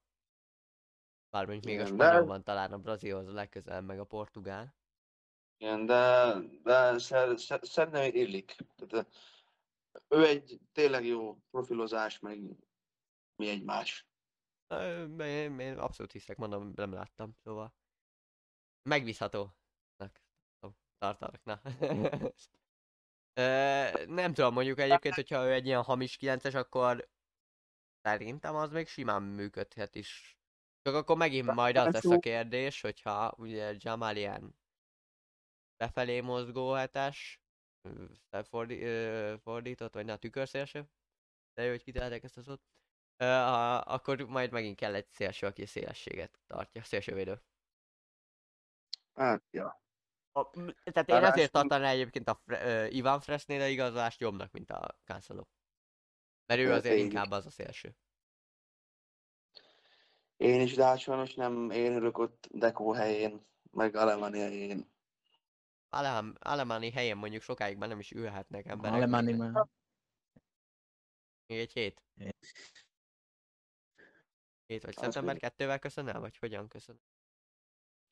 Bár 1.31 1.47
mondjuk 1.47 1.65
még 1.65 1.81
a 1.81 1.87
Igen, 1.87 1.97
de- 1.97 2.07
spanyol 2.07 2.27
van 2.27 2.45
talán 2.45 2.73
a 2.73 2.79
brazilhoz 2.79 3.33
legközelebb, 3.33 3.85
meg 3.85 3.99
a 4.01 4.05
portugál. 4.05 4.75
Igen, 5.63 5.87
de, 5.87 6.35
de 6.63 6.99
szer, 6.99 7.39
szer, 7.39 7.61
szerintem 7.63 8.15
illik. 8.15 8.57
Tehát, 8.77 9.09
ő 10.09 10.27
egy 10.27 10.61
tényleg 10.73 11.07
jó 11.07 11.37
profilozás, 11.51 12.19
meg 12.19 12.41
mi 13.37 13.49
egy 13.49 13.63
más. 13.63 14.07
Ö, 14.67 15.05
Én, 15.25 15.59
én 15.59 15.79
abszolút 15.79 16.13
hiszek, 16.13 16.37
mondom, 16.37 16.73
nem 16.75 16.93
láttam, 16.93 17.37
szóval 17.43 17.75
megbízhatónak 18.83 20.23
tartanak, 20.99 21.45
na. 21.45 21.61
Ö, 23.41 24.05
nem 24.07 24.35
tudom, 24.35 24.55
mondjuk 24.55 24.79
egyébként, 24.79 25.15
hogyha 25.15 25.45
ő 25.45 25.53
egy 25.53 25.67
ilyen 25.67 25.83
hamis 25.83 26.19
9-es, 26.21 26.55
akkor 26.55 27.09
szerintem 28.01 28.55
az 28.55 28.71
még 28.71 28.89
simán 28.89 29.23
működhet 29.23 29.95
is. 29.95 30.39
Csak 30.83 30.95
akkor 30.95 31.17
megint 31.17 31.55
majd 31.55 31.77
az 31.77 31.93
lesz 31.93 32.05
a 32.05 32.19
kérdés, 32.19 32.81
hogyha 32.81 33.35
ugye 33.37 33.75
Jamal 33.79 34.17
ilyen 34.17 34.61
befelé 35.83 36.21
mozgó 36.21 36.77
felfordi- 38.31 38.83
ö, 38.83 39.35
fordított, 39.43 39.95
vagy 39.95 40.05
na 40.05 40.17
tükörszélső, 40.17 40.89
de 41.55 41.63
jó, 41.63 41.71
hogy 41.71 41.83
kitalálták 41.83 42.23
ezt 42.23 42.37
a 42.37 42.43
szót. 42.43 42.63
Ö, 43.17 43.25
a, 43.25 43.85
akkor 43.87 44.21
majd 44.21 44.51
megint 44.51 44.77
kell 44.77 44.95
egy 44.95 45.09
szélső, 45.11 45.47
aki 45.47 45.67
szélességet 45.67 46.39
tartja, 46.47 46.83
szélsővédő. 46.83 47.43
Hát, 49.15 49.43
ja. 49.51 49.83
A, 50.33 50.51
tehát 50.85 51.09
én 51.09 51.25
ezért 51.25 51.53
tartanám 51.53 51.91
egyébként 51.91 52.29
a 52.29 52.35
Fre- 52.35 52.63
ö, 52.63 52.87
Ivan 52.87 53.21
Fresnél 53.21 53.69
igazolást 53.71 54.21
jobbnak, 54.21 54.51
mint 54.53 54.71
a 54.71 54.99
Cancelo. 55.05 55.43
Mert 56.47 56.61
ő 56.61 56.73
azért 56.73 56.95
én- 56.95 57.05
inkább 57.05 57.31
az 57.31 57.47
a 57.47 57.51
szélső. 57.51 57.97
Én 60.37 60.61
is, 60.61 60.75
de 60.75 60.85
hát 60.85 60.99
sajnos 60.99 61.35
nem 61.35 61.71
én 61.71 61.93
ülök 61.93 62.19
ott 62.19 62.49
Dekó 62.51 62.93
helyén, 62.93 63.47
meg 63.71 63.95
Alemani 63.97 64.39
helyén. 64.39 64.92
Alem, 65.95 66.35
Alemáni 66.39 66.91
helyen 66.91 67.17
mondjuk 67.17 67.43
sokáig 67.43 67.77
már 67.77 67.89
nem 67.89 67.99
is 67.99 68.11
ülhetnek 68.11 68.67
emberek. 68.67 68.95
Alemáni 68.95 69.33
még, 69.33 69.51
már. 69.51 69.67
még 71.47 71.59
egy 71.59 71.73
hét. 71.73 72.03
Hét 74.67 74.83
vagy 74.83 74.97
szeptember 74.97 75.37
kettővel 75.37 75.79
köszön 75.79 76.09
el, 76.09 76.21
vagy 76.21 76.37
hogyan 76.37 76.69
köszön? 76.69 77.01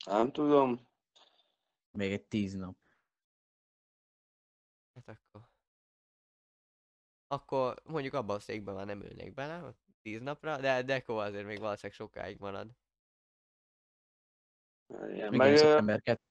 Nem 0.05 0.31
tudom. 0.31 0.87
Még 1.91 2.11
egy 2.11 2.25
tíz 2.25 2.53
nap. 2.53 2.77
Hát 4.93 5.07
akkor... 5.07 5.49
Akkor 7.27 7.81
mondjuk 7.83 8.13
abban 8.13 8.35
a 8.35 8.39
székben 8.39 8.75
már 8.75 8.85
nem 8.85 9.01
ülnék 9.01 9.33
bele, 9.33 9.75
tíz 10.01 10.21
napra, 10.21 10.59
de 10.59 10.83
Deco 10.83 11.17
azért 11.17 11.45
még 11.45 11.59
valószínűleg 11.59 11.97
sokáig 11.97 12.39
marad. 12.39 12.71
Igen, 14.87 15.35
meg, 15.35 15.57
szeptember 15.57 16.01
2. 16.01 16.21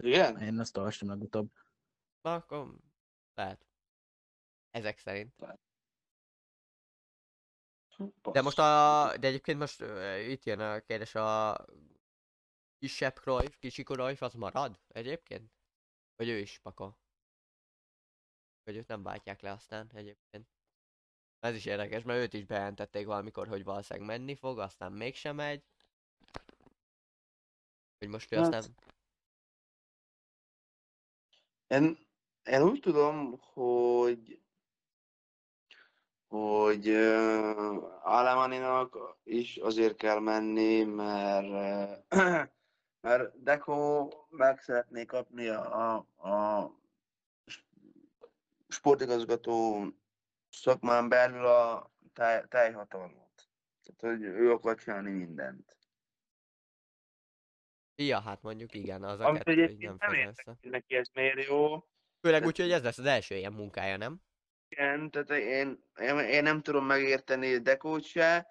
igen? 0.00 0.40
Én 0.40 0.58
azt 0.58 0.76
olvastam 0.76 1.08
legutóbb. 1.08 1.52
Na 2.20 2.34
akkor 2.34 2.76
lehet. 3.34 3.66
Ezek 4.70 4.98
szerint. 4.98 5.34
De 8.32 8.42
most 8.42 8.58
a... 8.58 9.12
De 9.20 9.26
egyébként 9.26 9.58
most 9.58 9.80
ö, 9.80 10.18
itt 10.18 10.44
jön 10.44 10.60
a 10.60 10.80
kérdés, 10.80 11.14
a 11.14 11.64
kisebb 12.78 13.18
Cruyff, 13.18 13.56
kisi 13.58 13.82
Cruyff, 13.82 14.22
az 14.22 14.34
marad 14.34 14.80
egyébként? 14.88 15.52
Vagy 16.16 16.28
ő 16.28 16.38
is 16.38 16.58
paka? 16.58 16.98
Vagy 18.64 18.76
őt 18.76 18.88
nem 18.88 19.02
váltják 19.02 19.40
le 19.40 19.50
aztán 19.50 19.90
egyébként? 19.94 20.48
Ez 21.38 21.54
is 21.54 21.64
érdekes, 21.64 22.02
mert 22.02 22.20
őt 22.20 22.32
is 22.32 22.44
bejelentették 22.44 23.06
valamikor, 23.06 23.48
hogy 23.48 23.64
valószínűleg 23.64 24.08
menni 24.08 24.34
fog, 24.34 24.58
aztán 24.58 24.92
mégsem 24.92 25.36
megy. 25.36 25.64
Hogy 27.98 28.08
most 28.08 28.32
ő 28.32 28.36
Hát, 28.36 28.54
aztán... 28.54 28.74
Én, 31.70 31.98
én 32.44 32.62
úgy 32.62 32.80
tudom, 32.80 33.40
hogy 33.52 34.40
hogy 36.28 36.88
uh, 36.88 38.06
Alemaninak 38.06 38.96
is 39.24 39.56
azért 39.56 39.96
kell 39.96 40.18
menni, 40.18 40.82
mert, 40.82 41.46
uh, 42.10 42.46
mert 43.06 43.42
Deco 43.42 44.08
meg 44.28 44.60
szeretné 44.60 45.04
kapni 45.04 45.48
a, 45.48 45.96
a, 46.16 46.70
sportigazgató 48.68 49.86
szakmán 50.50 51.08
belül 51.08 51.46
a 51.46 51.90
táj, 52.12 52.44
tájhatalmat. 52.48 53.48
Tehát, 53.82 54.16
hogy 54.16 54.24
ő 54.24 54.52
akar 54.52 54.76
csinálni 54.76 55.10
mindent. 55.10 55.76
Ja, 58.06 58.20
hát 58.20 58.42
mondjuk 58.42 58.74
igen, 58.74 59.02
az 59.02 59.20
a 59.20 59.24
Amit 59.24 59.42
kettő 59.42 59.54
nem 59.54 59.64
egyébként 59.64 59.98
nem 60.00 60.10
fér 60.10 60.18
értek, 60.18 60.56
neki 60.60 60.94
ez 60.94 61.08
miért 61.12 61.44
jó. 61.44 61.84
Főleg 62.20 62.46
úgy, 62.46 62.58
hogy 62.58 62.70
ez 62.70 62.82
lesz 62.82 62.98
az 62.98 63.04
első 63.04 63.34
ilyen 63.34 63.52
munkája, 63.52 63.96
nem? 63.96 64.20
Igen, 64.68 65.10
tehát 65.10 65.30
én, 65.30 65.84
én, 66.00 66.18
én 66.18 66.42
nem 66.42 66.62
tudom 66.62 66.84
megérteni 66.84 67.58
Dekót 67.58 68.04
se, 68.04 68.48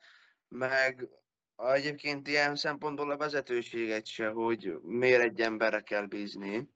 meg 0.48 1.10
egyébként 1.56 2.28
ilyen 2.28 2.56
szempontból 2.56 3.12
a 3.12 3.18
vezetőséget 3.18 4.06
se, 4.06 4.30
hogy 4.30 4.80
miért 4.82 5.22
egy 5.22 5.42
emberre 5.42 5.82
kell 5.82 6.06
bízni. 6.06 6.70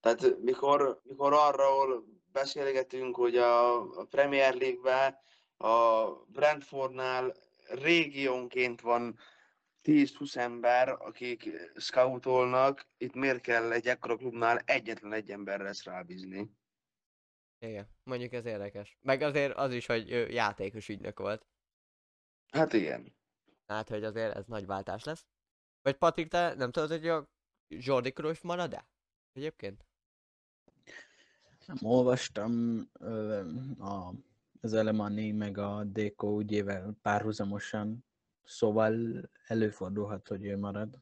Tehát 0.00 0.38
mikor, 0.40 1.00
mikor 1.02 1.32
arról 1.32 2.04
beszélgetünk, 2.32 3.16
hogy 3.16 3.36
a 3.36 3.82
Premier 4.10 4.54
League-ben 4.54 5.16
a 5.56 6.06
Brentfordnál 6.26 7.34
régiónként 7.68 8.80
van 8.80 9.18
10-20 9.82 10.36
ember, 10.36 10.88
akik 10.88 11.50
scoutolnak, 11.76 12.86
itt 12.96 13.14
miért 13.14 13.40
kell 13.40 13.72
egy 13.72 13.86
ekkora 13.86 14.16
klubnál 14.16 14.58
egyetlen 14.58 15.12
egy 15.12 15.30
emberre 15.30 15.68
ezt 15.68 15.84
rábízni? 15.84 16.50
Igen, 17.58 17.88
mondjuk 18.02 18.32
ez 18.32 18.44
érdekes. 18.44 18.98
Meg 19.00 19.22
azért 19.22 19.56
az 19.56 19.72
is, 19.72 19.86
hogy 19.86 20.10
ő 20.10 20.28
játékos 20.28 20.88
ügynök 20.88 21.18
volt. 21.18 21.46
Hát 22.52 22.72
igen. 22.72 23.14
Hát, 23.66 23.88
hogy 23.88 24.04
azért 24.04 24.34
ez 24.34 24.46
nagy 24.46 24.66
váltás 24.66 25.04
lesz. 25.04 25.26
Vagy 25.82 25.96
Patrik, 25.96 26.28
te 26.28 26.54
nem 26.54 26.70
tudod, 26.70 26.90
hogy 26.90 27.08
a 27.08 27.28
Jordi 27.68 28.12
Cruyff 28.12 28.40
marad-e? 28.42 28.86
Egyébként? 29.32 29.86
Nem 31.66 31.76
olvastam 31.80 32.80
ö, 32.92 33.44
a, 33.78 34.14
az 34.60 34.72
Elemani 34.72 35.32
meg 35.32 35.58
a 35.58 35.84
Déko 35.84 36.40
ügyével 36.40 36.98
párhuzamosan, 37.02 38.04
szóval 38.44 39.22
előfordulhat, 39.46 40.28
hogy 40.28 40.44
ő 40.44 40.58
marad. 40.58 40.98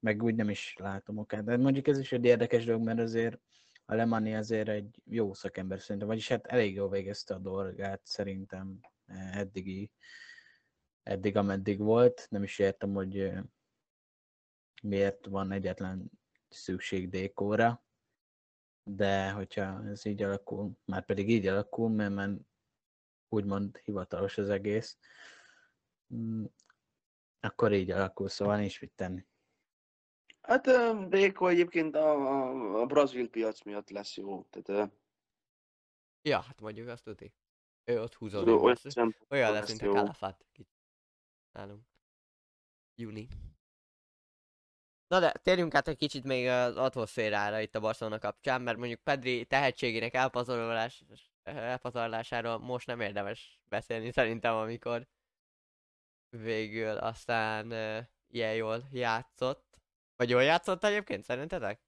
Meg 0.00 0.22
úgy 0.22 0.34
nem 0.34 0.50
is 0.50 0.76
látom 0.78 1.18
okát. 1.18 1.44
De 1.44 1.56
mondjuk 1.56 1.86
ez 1.88 1.98
is 1.98 2.12
egy 2.12 2.24
érdekes 2.24 2.64
dolog, 2.64 2.82
mert 2.82 2.98
azért 2.98 3.40
a 3.84 3.94
Lemani 3.94 4.34
azért 4.34 4.68
egy 4.68 5.02
jó 5.04 5.34
szakember 5.34 5.80
szerintem, 5.80 6.08
vagyis 6.08 6.28
hát 6.28 6.46
elég 6.46 6.74
jól 6.74 6.88
végezte 6.88 7.34
a 7.34 7.38
dolgát 7.38 8.00
szerintem 8.04 8.80
eh, 9.06 9.36
eddigi, 9.36 9.90
eddig 11.02 11.36
ameddig 11.36 11.78
volt. 11.78 12.26
Nem 12.30 12.42
is 12.42 12.58
értem, 12.58 12.94
hogy 12.94 13.18
eh, 13.18 13.42
miért 14.82 15.26
van 15.26 15.52
egyetlen 15.52 16.10
szükség 16.48 17.08
Dékóra, 17.08 17.84
de 18.82 19.30
hogyha 19.30 19.88
ez 19.88 20.04
így 20.04 20.22
alakul, 20.22 20.72
már 20.84 21.04
pedig 21.04 21.30
így 21.30 21.46
alakul, 21.46 21.88
mert 21.88 22.14
már 22.14 22.30
úgymond 23.28 23.76
hivatalos 23.76 24.38
az 24.38 24.48
egész, 24.48 24.98
akkor 27.40 27.72
így 27.72 27.90
alakul, 27.90 28.28
szóval 28.28 28.56
nincs 28.56 28.80
mit 28.80 28.92
tenni. 28.92 29.26
Hát 30.40 30.66
ö, 30.66 31.06
Déko 31.08 31.46
egyébként 31.46 31.94
a, 31.94 32.10
a, 32.10 32.80
a 32.80 32.86
brazil 32.86 33.28
piac 33.28 33.62
miatt 33.62 33.90
lesz 33.90 34.16
jó. 34.16 34.44
Tehát, 34.50 34.90
Ja, 36.22 36.40
hát 36.40 36.60
mondjuk 36.60 36.88
azt 36.88 37.04
tudni. 37.04 37.32
Ő 37.84 38.00
ott 38.00 38.14
húzódik. 38.14 38.62
olyan 38.62 38.76
Olyan, 38.96 39.14
olyan 39.28 39.52
lesz, 39.52 39.68
mint 39.68 39.82
a 39.82 39.84
jó. 39.84 39.92
Kalafat. 39.92 40.46
Nálunk. 41.52 41.82
Juni. 42.94 43.28
Na 45.06 45.20
de 45.20 45.32
térjünk 45.32 45.74
át 45.74 45.88
egy 45.88 45.96
kicsit 45.96 46.24
még 46.24 46.46
az 46.46 46.76
atmoszférára 46.76 47.60
itt 47.60 47.74
a 47.74 47.80
Barcelona 47.80 48.18
kapcsán, 48.18 48.62
mert 48.62 48.78
mondjuk 48.78 49.00
Pedri 49.00 49.44
tehetségének 49.44 50.14
elpazarolás, 50.14 51.04
elpazarlásáról 51.42 52.58
most 52.58 52.86
nem 52.86 53.00
érdemes 53.00 53.60
beszélni 53.68 54.12
szerintem, 54.12 54.54
amikor 54.54 55.06
végül 56.30 56.96
aztán 56.96 57.72
uh, 57.72 58.06
ilyen 58.26 58.54
jól 58.54 58.88
játszott. 58.90 59.78
Vagy 60.16 60.30
jól 60.30 60.42
játszott 60.42 60.84
egyébként, 60.84 61.22
szerintetek? 61.22 61.80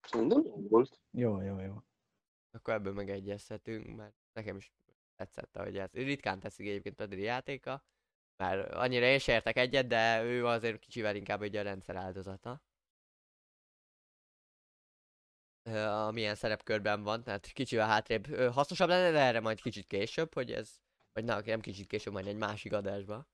Szerintem 0.00 0.44
jó 0.44 0.68
volt. 0.68 1.00
Jó, 1.10 1.40
jó, 1.40 1.60
jó. 1.60 1.82
Akkor 2.50 2.74
ebből 2.74 2.92
megegyezhetünk, 2.92 3.96
mert 3.96 4.14
nekem 4.32 4.56
is 4.56 4.72
tetszett, 5.16 5.56
ahogy 5.56 5.78
ez. 5.78 5.90
Ritkán 5.92 6.40
teszik 6.40 6.66
egyébként 6.66 6.94
Pedri 6.94 7.22
játéka, 7.22 7.84
mert 8.36 8.72
annyira 8.72 9.06
én 9.06 9.18
sem 9.18 9.34
értek 9.34 9.56
egyet, 9.56 9.86
de 9.86 10.22
ő 10.22 10.46
azért 10.46 10.78
kicsivel 10.78 11.16
inkább 11.16 11.42
egy 11.42 11.56
a 11.56 11.62
rendszer 11.62 11.96
áldozata. 11.96 12.62
Ö, 15.62 15.78
Amilyen 15.84 16.34
szerepkörben 16.34 17.02
van, 17.02 17.22
tehát 17.22 17.46
kicsivel 17.46 17.86
hátrébb 17.86 18.28
ö, 18.28 18.50
hasznosabb 18.50 18.88
lenne, 18.88 19.10
de 19.10 19.18
erre 19.18 19.40
majd 19.40 19.60
kicsit 19.60 19.86
később, 19.86 20.34
hogy 20.34 20.52
ez, 20.52 20.80
vagy 21.12 21.24
na, 21.24 21.40
nem 21.40 21.60
kicsit 21.60 21.86
később, 21.86 22.12
majd 22.12 22.26
egy 22.26 22.36
másik 22.36 22.72
adásba, 22.72 23.28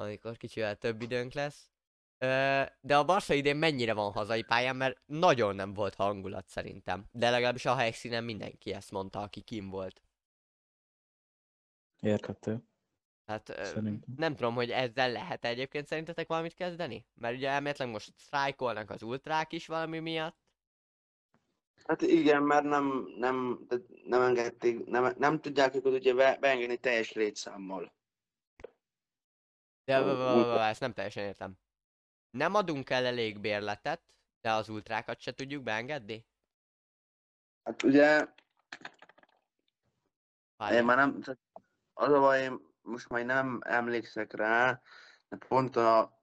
amikor 0.00 0.36
kicsivel 0.36 0.76
több 0.76 1.02
időnk 1.02 1.32
lesz. 1.32 1.70
Ö, 2.18 2.62
De 2.80 2.96
a 2.96 3.04
Barca 3.04 3.34
idén 3.34 3.56
mennyire 3.56 3.92
van 3.92 4.12
hazai 4.12 4.42
pályán, 4.42 4.76
mert 4.76 5.00
nagyon 5.06 5.54
nem 5.54 5.74
volt 5.74 5.94
hangulat 5.94 6.48
szerintem. 6.48 7.08
De 7.12 7.30
legalábbis 7.30 7.66
a 7.66 7.74
helyszínen 7.74 8.24
mindenki 8.24 8.72
ezt 8.72 8.90
mondta, 8.90 9.20
aki 9.20 9.40
kim 9.40 9.68
volt. 9.70 10.02
Érthető. 12.00 12.64
Hát 13.26 13.48
ö, 13.48 13.64
Szerintem. 13.64 14.14
nem 14.16 14.34
tudom, 14.36 14.54
hogy 14.54 14.70
ezzel 14.70 15.12
lehet 15.12 15.44
egyébként 15.44 15.86
szerintetek 15.86 16.28
valamit 16.28 16.54
kezdeni? 16.54 17.06
Mert 17.14 17.36
ugye 17.36 17.48
elméletileg 17.48 17.92
most 17.92 18.12
sztrájkolnak 18.16 18.90
az 18.90 19.02
ultrák 19.02 19.52
is 19.52 19.66
valami 19.66 19.98
miatt. 19.98 20.38
Hát 21.84 22.02
igen, 22.02 22.42
mert 22.42 22.64
nem, 22.64 23.04
nem, 23.18 23.66
nem 24.04 24.22
engedték, 24.22 24.84
nem, 24.84 25.14
nem 25.18 25.40
tudják 25.40 25.74
őket 25.74 25.92
ugye 25.92 26.14
be, 26.14 26.36
beengedni 26.40 26.76
teljes 26.76 27.12
létszámmal. 27.12 27.92
De 29.84 29.94
ezt 30.60 30.80
nem 30.80 30.92
teljesen 30.92 31.24
értem. 31.24 31.58
Nem 32.30 32.54
adunk 32.54 32.90
el 32.90 33.06
elég 33.06 33.40
bérletet, 33.40 34.02
de 34.40 34.52
az 34.52 34.68
ultrákat 34.68 35.20
se 35.20 35.32
tudjuk 35.32 35.62
beengedni? 35.62 36.26
Hát 37.62 37.82
ugye, 37.82 38.18
én 38.18 38.26
Várjál. 40.56 40.84
már 40.84 40.96
nem, 40.96 41.20
az 41.92 42.12
a 42.12 42.20
baj, 42.20 42.42
én 42.42 42.60
most 42.82 43.08
már 43.08 43.24
nem 43.24 43.60
emlékszek 43.64 44.32
rá, 44.32 44.80
de 45.28 45.36
pont 45.36 45.76
a, 45.76 46.18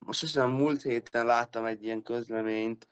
most 0.00 0.20
hiszem 0.20 0.50
múlt 0.50 0.82
héten 0.82 1.26
láttam 1.26 1.64
egy 1.64 1.84
ilyen 1.84 2.02
közleményt, 2.02 2.88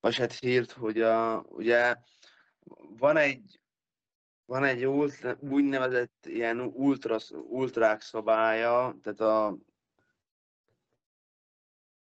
vagy 0.00 0.16
hát 0.16 0.32
hírt, 0.32 0.72
hogy 0.72 1.00
a, 1.00 1.40
ugye 1.40 1.96
van 2.98 3.16
egy, 3.16 3.60
van 4.48 4.64
egy 4.64 4.86
ultra, 4.86 5.36
úgynevezett 5.40 6.26
ilyen 6.26 6.60
ultra, 6.60 7.16
ultrák 7.30 8.00
szabálya, 8.00 8.96
tehát 9.02 9.20
a, 9.20 9.56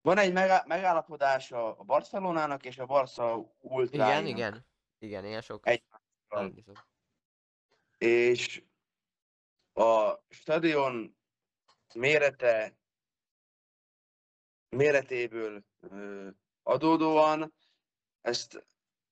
van 0.01 0.17
egy 0.17 0.33
megá- 0.33 0.65
megállapodása 0.65 1.77
a 1.77 1.83
Barcelonának 1.83 2.65
és 2.65 2.77
a 2.77 2.85
Barca 2.85 3.53
ultráinak. 3.59 4.27
Igen, 4.27 4.37
igen. 4.37 4.65
Igen, 4.99 5.25
ilyen 5.25 5.41
sok. 5.41 5.67
Egy- 5.67 5.83
és 7.97 8.63
a 9.73 10.13
stadion 10.29 11.17
mérete 11.93 12.77
méretéből 14.69 15.63
adódóan 16.63 17.53
ezt 18.21 18.67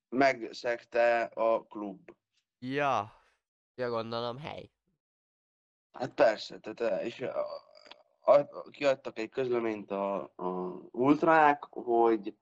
megszegte 0.08 1.22
a 1.22 1.62
klub. 1.62 2.18
Ja, 2.62 3.12
ja 3.74 3.88
gondolom 3.88 4.38
hely. 4.38 4.70
Hát 5.92 6.14
persze, 6.14 6.58
tehát, 6.58 6.80
ö, 6.80 7.04
és 7.04 7.20
a, 8.20 8.48
kiadtak 8.70 9.18
egy 9.18 9.28
közleményt 9.28 9.90
a, 9.90 10.22
a 10.36 10.48
ultrák, 10.90 11.64
hogy 11.64 12.34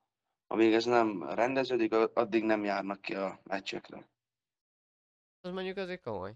amíg 0.46 0.72
ez 0.72 0.84
nem 0.84 1.28
rendeződik, 1.30 1.94
addig 1.94 2.44
nem 2.44 2.64
járnak 2.64 3.00
ki 3.00 3.14
a 3.14 3.40
meccsekre. 3.42 4.08
Az 5.40 5.50
mondjuk 5.50 5.76
azért 5.76 6.02
komoly. 6.02 6.34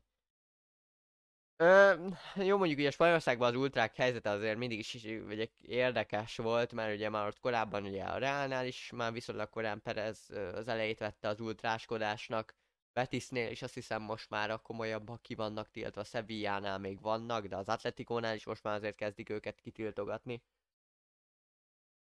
Ö, 1.57 2.09
jó, 2.35 2.57
mondjuk 2.57 2.79
ugye 2.79 2.91
Spanyolországban 2.91 3.49
az 3.49 3.61
ultrák 3.61 3.97
helyzete 3.97 4.31
azért 4.31 4.59
mindig 4.59 4.79
is 4.79 4.95
ugye, 5.05 5.47
érdekes 5.61 6.37
volt, 6.37 6.73
mert 6.73 6.95
ugye 6.95 7.09
már 7.09 7.27
ott 7.27 7.41
korábban 7.41 7.85
ugye 7.85 8.05
a 8.05 8.19
Reálnál 8.19 8.67
is 8.67 8.91
már 8.95 9.13
viszonylag 9.13 9.49
korán 9.49 9.83
Perez 9.83 10.31
az 10.55 10.69
elejét 10.69 10.99
vette 10.99 11.29
az 11.29 11.41
ultráskodásnak, 11.41 12.55
Betisnél 12.93 13.51
is 13.51 13.63
azt 13.63 13.75
hiszem 13.75 14.03
most 14.03 14.31
már 14.31 14.51
a 14.51 14.59
komolyabbak 14.59 15.23
ki 15.23 15.35
vannak 15.35 15.71
tiltva, 15.71 16.05
Sevillánál 16.05 16.79
még 16.79 17.01
vannak, 17.01 17.47
de 17.47 17.57
az 17.57 17.69
Atletikónál 17.69 18.35
is 18.35 18.45
most 18.45 18.63
már 18.63 18.75
azért 18.75 18.97
kezdik 18.97 19.29
őket 19.29 19.61
kitiltogatni. 19.61 20.43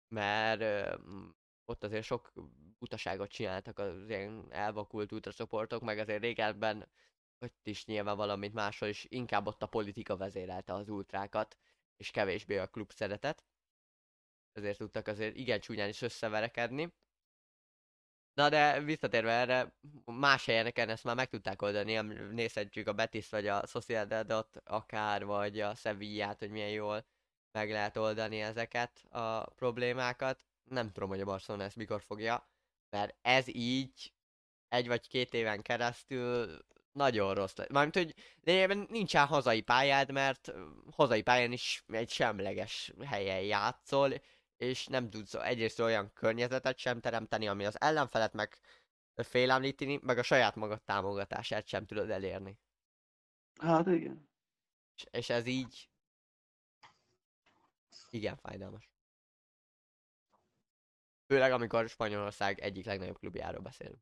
Mert 0.07 0.61
ö, 0.61 0.95
ott 1.65 1.83
azért 1.83 2.03
sok 2.03 2.33
utaságot 2.79 3.29
csináltak 3.29 3.79
az 3.79 4.09
ilyen 4.09 4.47
elvakult 4.49 5.11
ultracsoportok, 5.11 5.81
meg 5.81 5.99
azért 5.99 6.21
régebben 6.21 6.89
ott 7.39 7.67
is 7.67 7.85
nyilván 7.85 8.17
valamit 8.17 8.53
máshol 8.53 8.89
is, 8.89 9.05
inkább 9.09 9.47
ott 9.47 9.61
a 9.63 9.67
politika 9.67 10.17
vezérelte 10.17 10.73
az 10.73 10.89
ultrákat, 10.89 11.57
és 11.97 12.11
kevésbé 12.11 12.57
a 12.57 12.67
klub 12.67 12.91
szeretet. 12.91 13.45
Ezért 14.51 14.77
tudtak 14.77 15.07
azért 15.07 15.35
igen 15.35 15.59
csúnyán 15.59 15.89
is 15.89 16.01
összeverekedni. 16.01 16.93
Na 18.37 18.49
de 18.49 18.79
visszatérve 18.79 19.31
erre, 19.31 19.73
más 20.05 20.45
helyeneken 20.45 20.89
ezt 20.89 21.03
már 21.03 21.15
meg 21.15 21.29
tudták 21.29 21.61
oldani, 21.61 21.95
nézhetjük 22.31 22.87
a 22.87 22.93
Betis 22.93 23.29
vagy 23.29 23.47
a 23.47 23.65
Sociedadot 23.65 24.61
akár, 24.65 25.25
vagy 25.25 25.59
a 25.59 25.75
Sevillát, 25.75 26.39
hogy 26.39 26.49
milyen 26.49 26.69
jól 26.69 27.05
meg 27.51 27.71
lehet 27.71 27.97
oldani 27.97 28.41
ezeket 28.41 29.03
a 29.09 29.49
problémákat. 29.49 30.45
Nem 30.63 30.91
tudom, 30.91 31.09
hogy 31.09 31.21
a 31.21 31.25
Barcelona 31.25 31.63
ezt 31.63 31.75
mikor 31.75 32.01
fogja, 32.01 32.49
mert 32.89 33.15
ez 33.21 33.47
így 33.47 34.13
egy 34.69 34.87
vagy 34.87 35.07
két 35.07 35.33
éven 35.33 35.61
keresztül 35.61 36.57
nagyon 36.91 37.33
rossz 37.33 37.55
lesz. 37.55 37.69
Mármint, 37.69 37.95
hogy 37.95 38.13
lényegében 38.43 38.87
nincsen 38.89 39.25
hazai 39.25 39.61
pályád, 39.61 40.11
mert 40.11 40.53
hazai 40.91 41.21
pályán 41.21 41.51
is 41.51 41.83
egy 41.87 42.09
semleges 42.09 42.93
helyen 43.05 43.41
játszol, 43.41 44.13
és 44.57 44.87
nem 44.87 45.09
tudsz 45.09 45.33
egyrészt 45.33 45.79
olyan 45.79 46.13
környezetet 46.13 46.77
sem 46.77 46.99
teremteni, 46.99 47.47
ami 47.47 47.65
az 47.65 47.81
ellenfelet 47.81 48.33
meg 48.33 48.59
félemlíteni, 49.15 49.99
meg 50.01 50.17
a 50.17 50.23
saját 50.23 50.55
magad 50.55 50.81
támogatását 50.81 51.67
sem 51.67 51.85
tudod 51.85 52.09
elérni. 52.09 52.59
Hát 53.61 53.87
igen. 53.87 54.29
És, 54.95 55.05
és 55.11 55.29
ez 55.29 55.45
így 55.45 55.89
igen 58.09 58.37
fájdalmas. 58.37 58.91
Főleg 61.27 61.51
amikor 61.51 61.89
Spanyolország 61.89 62.59
egyik 62.59 62.85
legnagyobb 62.85 63.17
klubjáról 63.17 63.61
beszélünk. 63.61 64.01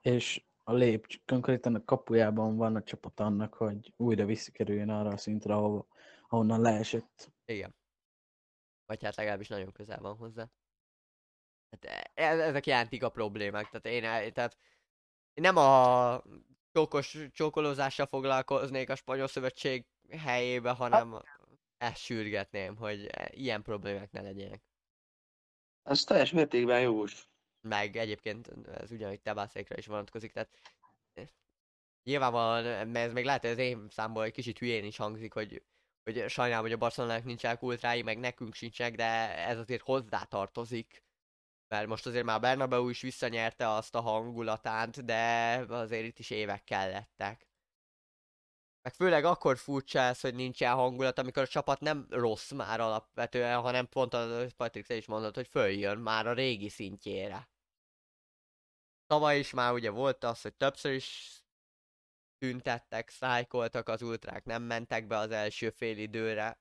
És 0.00 0.44
a 0.64 0.72
lép 0.72 1.20
konkrétan 1.26 1.74
a 1.74 1.84
kapujában 1.84 2.56
van 2.56 2.76
a 2.76 2.82
csapat 2.82 3.20
annak, 3.20 3.54
hogy 3.54 3.92
újra 3.96 4.24
visszakerüljön 4.24 4.90
arra 4.90 5.10
a 5.10 5.16
szintre, 5.16 5.54
ahova, 5.54 5.86
ahonnan 6.28 6.60
leesett. 6.60 7.32
Igen. 7.44 7.76
Vagy 8.88 9.02
hát 9.04 9.16
legalábbis 9.16 9.48
nagyon 9.48 9.72
közel 9.72 9.98
van 10.00 10.16
hozzá. 10.16 10.48
Hát 11.70 11.84
e- 11.84 12.10
e- 12.14 12.40
ezek 12.40 12.66
jelentik 12.66 13.02
a 13.02 13.08
problémák. 13.08 13.70
Tehát 13.70 13.86
én, 13.86 14.32
tehát 14.32 14.56
én 15.34 15.42
nem 15.42 15.56
a 15.56 16.22
csókos 16.72 17.18
csókolózással 17.32 18.06
foglalkoznék 18.06 18.90
a 18.90 18.94
spanyol 18.94 19.26
szövetség 19.26 19.86
helyébe, 20.10 20.70
hanem 20.70 21.22
ezt 21.76 22.00
sürgetném, 22.02 22.76
hogy 22.76 23.06
e- 23.06 23.30
ilyen 23.30 23.62
problémák 23.62 24.10
ne 24.10 24.20
legyenek. 24.20 24.62
Ez 25.82 26.04
teljes 26.04 26.32
mértékben 26.32 26.80
jogos. 26.80 27.28
Meg 27.60 27.96
egyébként 27.96 28.48
ez 28.66 28.90
ugyanúgy 28.90 29.20
Tebászékra 29.20 29.76
is 29.76 29.86
vonatkozik, 29.86 30.32
tehát 30.32 30.60
eh, 31.12 31.26
nyilvánvalóan, 32.02 32.88
mert 32.88 33.06
ez 33.06 33.12
még 33.12 33.24
lehet, 33.24 33.40
hogy 33.40 33.50
az 33.50 33.58
én 33.58 33.88
számból 33.90 34.24
egy 34.24 34.32
kicsit 34.32 34.58
hülyén 34.58 34.84
is 34.84 34.96
hangzik, 34.96 35.32
hogy, 35.32 35.62
hogy 36.14 36.28
sajnálom, 36.28 36.64
hogy 36.64 36.72
a 36.72 36.76
Barcelonának 36.76 37.24
nincsenek 37.24 37.62
ultrái, 37.62 38.02
meg 38.02 38.18
nekünk 38.18 38.54
sincsenek, 38.54 38.94
de 38.94 39.36
ez 39.36 39.58
azért 39.58 39.82
hozzá 39.82 40.22
tartozik. 40.22 41.02
Mert 41.68 41.86
most 41.86 42.06
azért 42.06 42.24
már 42.24 42.40
Bernabeu 42.40 42.88
is 42.88 43.00
visszanyerte 43.00 43.68
azt 43.68 43.94
a 43.94 44.00
hangulatát, 44.00 45.04
de 45.04 45.54
azért 45.68 46.04
itt 46.04 46.18
is 46.18 46.30
évek 46.30 46.64
kellettek. 46.64 47.46
Meg 48.82 48.94
főleg 48.94 49.24
akkor 49.24 49.58
furcsa 49.58 49.98
ez, 49.98 50.20
hogy 50.20 50.34
nincsen 50.34 50.74
hangulat, 50.74 51.18
amikor 51.18 51.42
a 51.42 51.46
csapat 51.46 51.80
nem 51.80 52.06
rossz 52.10 52.50
már 52.50 52.80
alapvetően, 52.80 53.60
hanem 53.60 53.88
pont 53.88 54.14
az 54.14 54.52
Patrik 54.52 54.86
te 54.86 54.94
is 54.94 55.06
mondod, 55.06 55.34
hogy 55.34 55.48
följön 55.48 55.98
már 55.98 56.26
a 56.26 56.32
régi 56.32 56.68
szintjére. 56.68 57.48
Tavaly 59.06 59.38
is 59.38 59.50
már 59.50 59.72
ugye 59.72 59.90
volt 59.90 60.24
az, 60.24 60.42
hogy 60.42 60.54
többször 60.54 60.92
is 60.92 61.38
tüntettek, 62.38 63.08
szájkoltak 63.08 63.88
az 63.88 64.02
ultrák, 64.02 64.44
nem 64.44 64.62
mentek 64.62 65.06
be 65.06 65.16
az 65.16 65.30
első 65.30 65.70
fél 65.70 65.98
időre. 65.98 66.60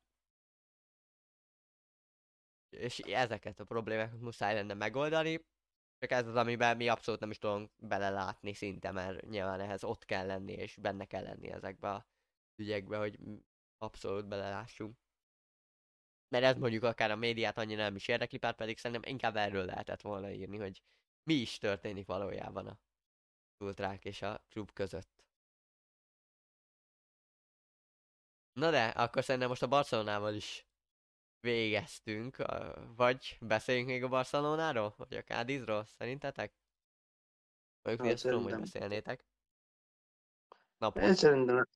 És 2.69 2.99
ezeket 2.99 3.59
a 3.59 3.63
problémákat 3.63 4.19
muszáj 4.19 4.53
lenne 4.53 4.73
megoldani. 4.73 5.45
Csak 5.99 6.11
ez 6.11 6.27
az, 6.27 6.35
amiben 6.35 6.77
mi 6.77 6.87
abszolút 6.87 7.19
nem 7.19 7.31
is 7.31 7.37
tudunk 7.37 7.71
belelátni 7.77 8.53
szinte, 8.53 8.91
mert 8.91 9.25
nyilván 9.25 9.59
ehhez 9.59 9.83
ott 9.83 10.05
kell 10.05 10.25
lenni, 10.25 10.53
és 10.53 10.75
benne 10.75 11.05
kell 11.05 11.23
lenni 11.23 11.51
ezekbe 11.51 11.89
a 11.91 12.07
ügyekbe, 12.55 12.97
hogy 12.97 13.19
abszolút 13.77 14.27
belelássunk. 14.27 14.97
Mert 16.27 16.43
ez 16.43 16.57
mondjuk 16.57 16.83
akár 16.83 17.11
a 17.11 17.15
médiát 17.15 17.57
annyira 17.57 17.81
nem 17.81 17.95
is 17.95 18.07
érdekli, 18.07 18.37
pár 18.37 18.55
pedig 18.55 18.77
szerintem 18.77 19.11
inkább 19.11 19.35
erről 19.35 19.65
lehetett 19.65 20.01
volna 20.01 20.31
írni, 20.31 20.57
hogy 20.57 20.83
mi 21.23 21.33
is 21.33 21.57
történik 21.57 22.05
valójában 22.05 22.67
a 22.67 22.79
ultrák 23.57 24.05
és 24.05 24.21
a 24.21 24.45
klub 24.49 24.71
között. 24.71 25.26
Na 28.57 28.71
de, 28.71 28.87
akkor 28.87 29.23
szerintem 29.23 29.49
most 29.49 29.63
a 29.63 29.67
Barcelonával 29.67 30.33
is 30.33 30.67
végeztünk, 31.39 32.37
vagy 32.95 33.37
beszéljünk 33.41 33.87
még 33.87 34.03
a 34.03 34.07
Barcelonáról, 34.07 34.93
vagy 34.97 35.13
a 35.13 35.23
Cádizról, 35.23 35.85
szerintetek? 35.85 36.53
Mondjuk 37.81 38.07
Hát 38.07 38.17
hát, 38.17 38.31
tudom, 38.31 38.43
hogy 38.43 38.59
beszélnétek. 38.59 39.19
Én 39.19 40.57
Napot. 40.77 41.15
szerintem 41.15 41.67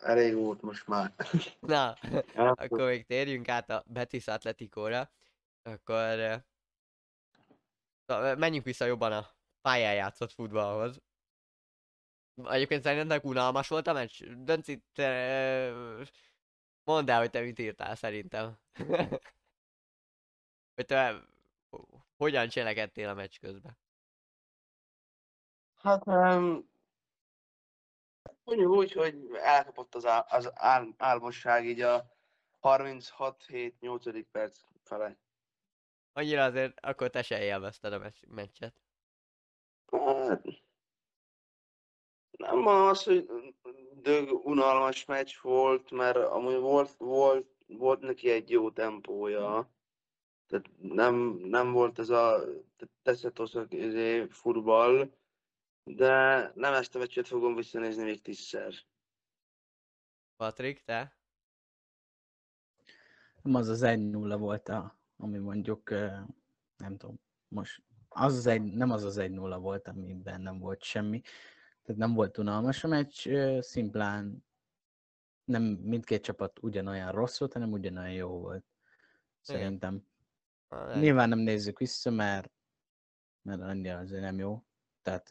elég 0.00 0.34
volt 0.34 0.62
most 0.62 0.86
már. 0.86 1.14
Na, 1.60 1.96
Ja, 2.34 2.50
akkor 2.50 2.86
még 2.86 3.06
térjünk 3.06 3.48
át 3.48 3.70
a 3.70 3.84
Betis 3.86 4.26
Atleticóra. 4.26 5.10
Akkor 5.62 6.44
na, 8.06 8.34
menjünk 8.34 8.64
vissza 8.64 8.84
jobban 8.84 9.12
a 9.12 9.30
pályán 9.60 9.94
játszott 9.94 10.32
futballhoz. 10.32 11.00
Egyébként 12.44 12.82
szerintetek 12.82 13.24
unalmas 13.24 13.68
volt 13.68 13.86
a 13.86 13.92
meccs? 13.92 14.22
Dönci, 14.24 14.82
te... 14.92 15.72
Mondd 16.84 17.10
el, 17.10 17.18
hogy 17.18 17.30
te 17.30 17.40
mit 17.40 17.58
írtál 17.58 17.94
szerintem. 17.94 18.58
hogy 20.74 20.86
te 20.86 21.22
hogyan 22.16 22.48
cselekedtél 22.48 23.08
a 23.08 23.14
meccs 23.14 23.38
közben? 23.40 23.78
Hát 25.74 26.06
um, 26.06 26.70
mondjuk 28.44 28.72
úgy, 28.72 28.92
hogy 28.92 29.28
elkapott 29.34 29.94
az, 29.94 30.06
á, 30.06 30.26
az 30.28 30.50
ál, 30.54 30.94
álmosság 30.96 31.66
így 31.66 31.80
a 31.80 32.16
36-7-8. 32.62 34.24
perc 34.32 34.60
fele. 34.82 35.16
Annyira 36.12 36.44
azért, 36.44 36.80
akkor 36.80 37.10
te 37.10 37.22
se 37.22 37.42
élvezted 37.42 37.92
a 37.92 37.98
meccs- 37.98 38.26
meccset. 38.26 38.74
Hát, 39.90 40.42
nem 42.36 42.66
azt, 42.66 43.04
hogy 43.04 43.28
dög 44.02 44.46
unalmas 44.46 45.04
meccs 45.04 45.32
volt, 45.42 45.90
mert 45.90 46.16
amúgy 46.16 46.58
volt, 46.58 46.94
volt, 46.96 47.46
volt 47.66 48.00
neki 48.00 48.30
egy 48.30 48.50
jó 48.50 48.70
tempója. 48.70 49.70
Tehát 50.46 50.70
nem, 50.78 51.14
nem 51.44 51.72
volt 51.72 51.98
ez 51.98 52.08
a 52.08 52.44
teszetoszok 53.02 53.74
izé, 53.74 54.26
futball, 54.26 55.10
de 55.84 56.52
nem 56.54 56.72
ezt 56.72 56.94
a 56.94 56.98
meccset 56.98 57.26
fogom 57.26 57.54
visszanézni 57.54 58.02
még 58.02 58.22
tízszer. 58.22 58.74
Patrik, 60.36 60.82
te? 60.84 61.16
Nem 63.42 63.54
az 63.54 63.68
az 63.68 63.82
1-0 63.84 64.36
volt, 64.38 64.68
a, 64.68 64.98
ami 65.16 65.38
mondjuk, 65.38 65.90
nem 66.76 66.96
tudom, 66.96 67.20
most 67.48 67.82
az 68.08 68.36
az 68.36 68.46
egy, 68.46 68.62
nem 68.62 68.90
az 68.90 69.04
az 69.04 69.16
1-0 69.20 69.56
volt, 69.60 69.88
amiben 69.88 70.40
nem 70.40 70.58
volt 70.58 70.82
semmi. 70.82 71.22
Tehát 71.86 72.00
nem 72.00 72.14
volt 72.14 72.38
unalmas 72.38 72.84
a 72.84 72.88
meccs, 72.88 73.28
szimplán 73.60 74.46
nem 75.44 75.62
mindkét 75.62 76.22
csapat 76.22 76.58
ugyanolyan 76.62 77.12
rossz 77.12 77.38
volt, 77.38 77.52
hanem 77.52 77.72
ugyanolyan 77.72 78.12
jó 78.12 78.28
volt. 78.40 78.64
Szerintem. 79.40 80.06
Lehet. 80.68 80.96
Nyilván 81.00 81.28
nem 81.28 81.38
nézzük 81.38 81.78
vissza, 81.78 82.10
mert, 82.10 82.52
mert 83.42 83.60
annyira 83.60 83.98
azért 83.98 84.22
nem 84.22 84.38
jó. 84.38 84.64
Tehát 85.02 85.30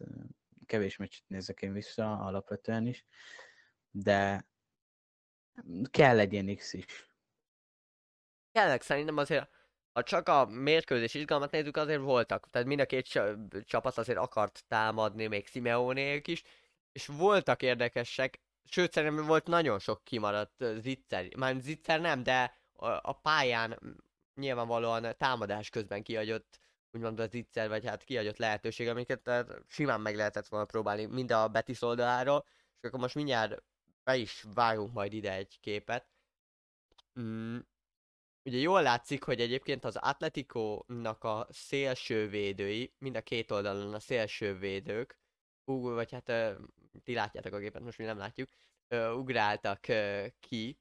kevés 0.65 0.97
meccset 0.97 1.27
nézek 1.27 1.61
én 1.61 1.73
vissza 1.73 2.19
alapvetően 2.19 2.87
is. 2.87 3.05
De 3.91 4.47
kell 5.89 6.19
egy 6.19 6.33
ilyen 6.33 6.55
X 6.55 6.73
is. 6.73 7.09
Tényleg 8.51 8.81
szerintem 8.81 9.17
azért, 9.17 9.49
ha 9.95 10.03
csak 10.03 10.29
a 10.29 10.45
mérkőzés 10.45 11.13
izgalmat 11.13 11.51
nézzük, 11.51 11.77
azért 11.77 12.01
voltak. 12.01 12.49
Tehát 12.49 12.67
mind 12.67 12.79
a 12.79 12.85
két 12.85 13.05
csa- 13.07 13.37
csapat 13.65 13.97
azért 13.97 14.17
akart 14.17 14.63
támadni, 14.67 15.27
még 15.27 15.47
Simeonék 15.47 16.27
is, 16.27 16.43
és 16.91 17.05
voltak 17.05 17.61
érdekesek, 17.61 18.41
sőt 18.69 18.91
szerintem 18.91 19.25
volt 19.25 19.47
nagyon 19.47 19.79
sok 19.79 20.03
kimaradt 20.03 20.61
ö, 20.61 20.77
zicser. 20.79 21.35
Már 21.37 21.55
zicser 21.61 22.01
nem, 22.01 22.23
de 22.23 22.57
a, 22.73 22.87
a 22.87 23.19
pályán 23.21 23.79
mm, 23.85 23.91
nyilvánvalóan 24.35 25.15
támadás 25.17 25.69
közben 25.69 26.03
kiadott 26.03 26.59
úgymond 26.91 27.19
a 27.19 27.27
zicser, 27.27 27.67
vagy 27.69 27.85
hát 27.85 28.03
kiadott 28.03 28.37
lehetőség, 28.37 28.87
amiket 28.87 29.21
tehát 29.21 29.61
simán 29.67 30.01
meg 30.01 30.15
lehetett 30.15 30.47
volna 30.47 30.65
próbálni, 30.65 31.05
mind 31.05 31.31
a 31.31 31.47
Betis 31.47 31.81
oldaláról, 31.81 32.45
és 32.81 32.87
akkor 32.87 32.99
most 32.99 33.15
mindjárt 33.15 33.63
be 34.03 34.15
is 34.15 34.45
vágunk 34.53 34.93
majd 34.93 35.13
ide 35.13 35.33
egy 35.33 35.57
képet. 35.61 36.07
Mm, 37.19 37.57
ugye 38.45 38.57
jól 38.57 38.81
látszik, 38.81 39.23
hogy 39.23 39.41
egyébként 39.41 39.85
az 39.85 39.95
Atletico-nak 39.95 41.23
a 41.23 41.47
szélső 41.49 42.27
védői, 42.27 42.93
mind 42.97 43.15
a 43.15 43.21
két 43.21 43.51
oldalon 43.51 43.93
a 43.93 43.99
szélső 43.99 44.57
védők, 44.57 45.19
ú, 45.65 45.93
vagy 45.93 46.11
hát 46.11 46.29
ö, 46.29 46.53
ti 47.03 47.13
látjátok 47.13 47.53
a 47.53 47.57
gépet, 47.57 47.81
most 47.81 47.97
mi 47.97 48.03
nem 48.03 48.17
látjuk, 48.17 48.49
ö, 48.87 49.11
ugráltak 49.11 49.87
ö, 49.87 50.25
ki 50.39 50.79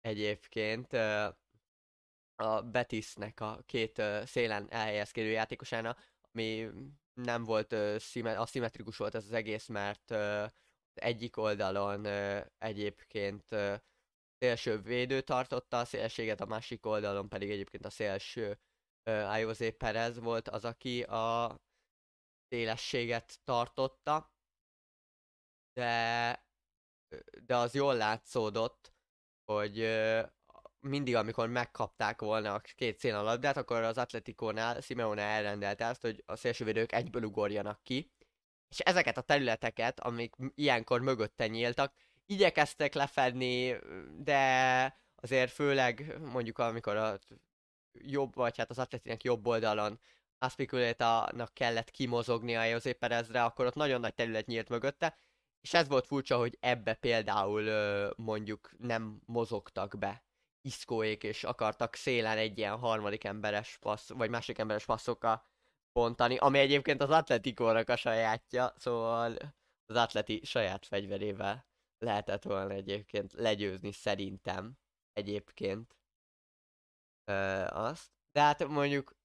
egyébként 0.00 0.92
ö, 0.92 1.28
a 2.36 2.62
Betisnek 2.62 3.40
a 3.40 3.62
két 3.66 3.98
ö, 3.98 4.22
szélen 4.24 4.70
elhelyezkedő 4.70 5.30
játékosának, 5.30 6.12
ami 6.32 6.68
nem 7.12 7.44
volt 7.44 7.72
ö, 7.72 7.96
szime- 7.98 8.38
aszimmetrikus 8.38 8.96
volt 8.96 9.14
ez 9.14 9.24
az 9.24 9.32
egész, 9.32 9.66
mert 9.66 10.10
ö, 10.10 10.44
egyik 10.94 11.36
oldalon 11.36 12.04
ö, 12.04 12.40
egyébként 12.58 13.52
ö, 13.52 13.74
szélső 14.38 14.80
védő 14.80 15.20
tartotta 15.20 15.78
a 15.78 15.84
szélséget, 15.84 16.40
a 16.40 16.46
másik 16.46 16.86
oldalon 16.86 17.28
pedig 17.28 17.50
egyébként 17.50 17.84
a 17.84 17.90
szélső 17.90 18.58
uh, 19.10 19.40
José 19.40 19.70
Perez 19.70 20.18
volt 20.18 20.48
az, 20.48 20.64
aki 20.64 21.02
a 21.02 21.56
szélességet 22.48 23.38
tartotta, 23.44 24.32
de, 25.72 26.44
de 27.44 27.56
az 27.56 27.74
jól 27.74 27.96
látszódott, 27.96 28.92
hogy 29.44 29.80
ö, 29.80 30.22
mindig, 30.80 31.14
amikor 31.14 31.48
megkapták 31.48 32.20
volna 32.20 32.54
a 32.54 32.60
két 32.60 32.98
szénalabdát, 32.98 33.56
akkor 33.56 33.82
az 33.82 33.98
Atletikónál 33.98 34.80
Simeone 34.80 35.22
elrendelte 35.22 35.86
azt, 35.86 36.00
hogy 36.00 36.22
a 36.26 36.36
szélsővédők 36.36 36.92
egyből 36.92 37.22
ugorjanak 37.22 37.82
ki, 37.82 38.10
és 38.68 38.78
ezeket 38.78 39.16
a 39.16 39.22
területeket, 39.22 40.00
amik 40.00 40.34
ilyenkor 40.54 41.00
mögötte 41.00 41.46
nyíltak, 41.46 41.94
igyekeztek 42.26 42.94
lefedni, 42.94 43.76
de 44.18 45.00
azért 45.14 45.52
főleg 45.52 46.18
mondjuk 46.32 46.58
amikor 46.58 46.96
a 46.96 47.18
jobb, 47.92 48.34
vagy 48.34 48.56
hát 48.56 48.70
az 48.70 48.78
Atletinek 48.78 49.22
jobb 49.24 49.46
oldalon 49.46 50.00
Aspikulétának 50.38 51.54
kellett 51.54 51.90
kimozognia 51.90 52.60
a 52.60 52.64
José 52.64 52.92
Perezre, 52.92 53.44
akkor 53.44 53.66
ott 53.66 53.74
nagyon 53.74 54.00
nagy 54.00 54.14
terület 54.14 54.46
nyílt 54.46 54.68
mögötte, 54.68 55.16
és 55.60 55.74
ez 55.74 55.88
volt 55.88 56.06
furcsa, 56.06 56.36
hogy 56.36 56.56
ebbe 56.60 56.94
például 56.94 57.64
mondjuk 58.16 58.70
nem 58.78 59.20
mozogtak 59.26 59.98
be 59.98 60.24
iszkóék, 60.60 61.22
és 61.22 61.44
akartak 61.44 61.94
szélen 61.94 62.38
egy 62.38 62.58
ilyen 62.58 62.78
harmadik 62.78 63.24
emberes 63.24 63.78
passz, 63.80 64.08
vagy 64.08 64.30
másik 64.30 64.58
emberes 64.58 64.84
passzokkal 64.84 65.44
pontani, 65.92 66.36
ami 66.36 66.58
egyébként 66.58 67.02
az 67.02 67.10
Atletikónak 67.10 67.88
a 67.88 67.96
sajátja, 67.96 68.74
szóval 68.76 69.36
az 69.86 69.96
Atleti 69.96 70.40
saját 70.44 70.86
fegyverével 70.86 71.66
lehetett 71.98 72.42
volna 72.42 72.72
egyébként 72.72 73.32
legyőzni 73.32 73.92
szerintem 73.92 74.78
egyébként 75.12 75.96
ö, 77.24 77.32
azt. 77.68 78.10
De 78.32 78.40
hát 78.40 78.68
mondjuk 78.68 79.16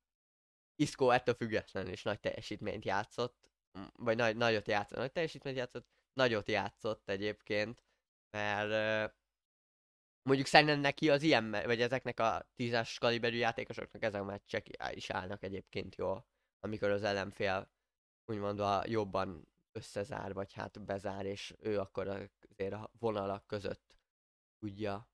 Iszkó 0.76 1.10
ettől 1.10 1.35
függetlenül 1.35 1.91
is 1.91 2.03
nagy 2.03 2.19
teljesítményt 2.19 2.85
játszott, 2.85 3.52
vagy 3.95 4.18
nagy, 4.18 4.35
nagyot 4.35 4.68
játszott, 4.68 4.98
nagy 4.98 5.11
teljesítményt 5.11 5.57
játszott, 5.57 5.88
nagyot 6.14 6.48
játszott 6.48 7.10
egyébként, 7.10 7.84
mert 8.30 8.69
ö, 8.69 9.14
mondjuk 10.23 10.48
szerintem 10.48 10.80
neki 10.80 11.10
az 11.10 11.22
ilyen, 11.22 11.52
vagy 11.52 11.81
ezeknek 11.81 12.19
a 12.19 12.49
tízes 12.56 12.98
kaliberű 12.98 13.38
játékosoknak 13.38 14.03
ezek 14.03 14.22
a 14.22 14.26
meccsek 14.26 14.68
is 14.91 15.10
állnak 15.10 15.43
egyébként 15.43 15.95
jól, 15.95 16.27
amikor 16.60 16.89
az 16.89 17.03
ellenfél 17.03 17.72
úgymond 18.26 18.60
a 18.60 18.84
jobban 18.85 19.51
összezár, 19.72 20.34
vagy 20.34 20.53
hát 20.53 20.85
bezár, 20.85 21.26
és 21.26 21.56
ő 21.60 21.80
akkor 21.80 22.07
azért 22.07 22.73
a 22.73 22.91
vonalak 22.99 23.48
között 23.48 23.95
tudja, 24.60 25.10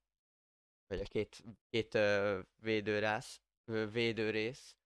vagy 0.87 0.99
a 0.99 1.03
két, 1.03 1.43
két 1.69 1.93
ö, 1.93 2.39
védőrász, 2.55 3.41
védőrész 3.65 4.77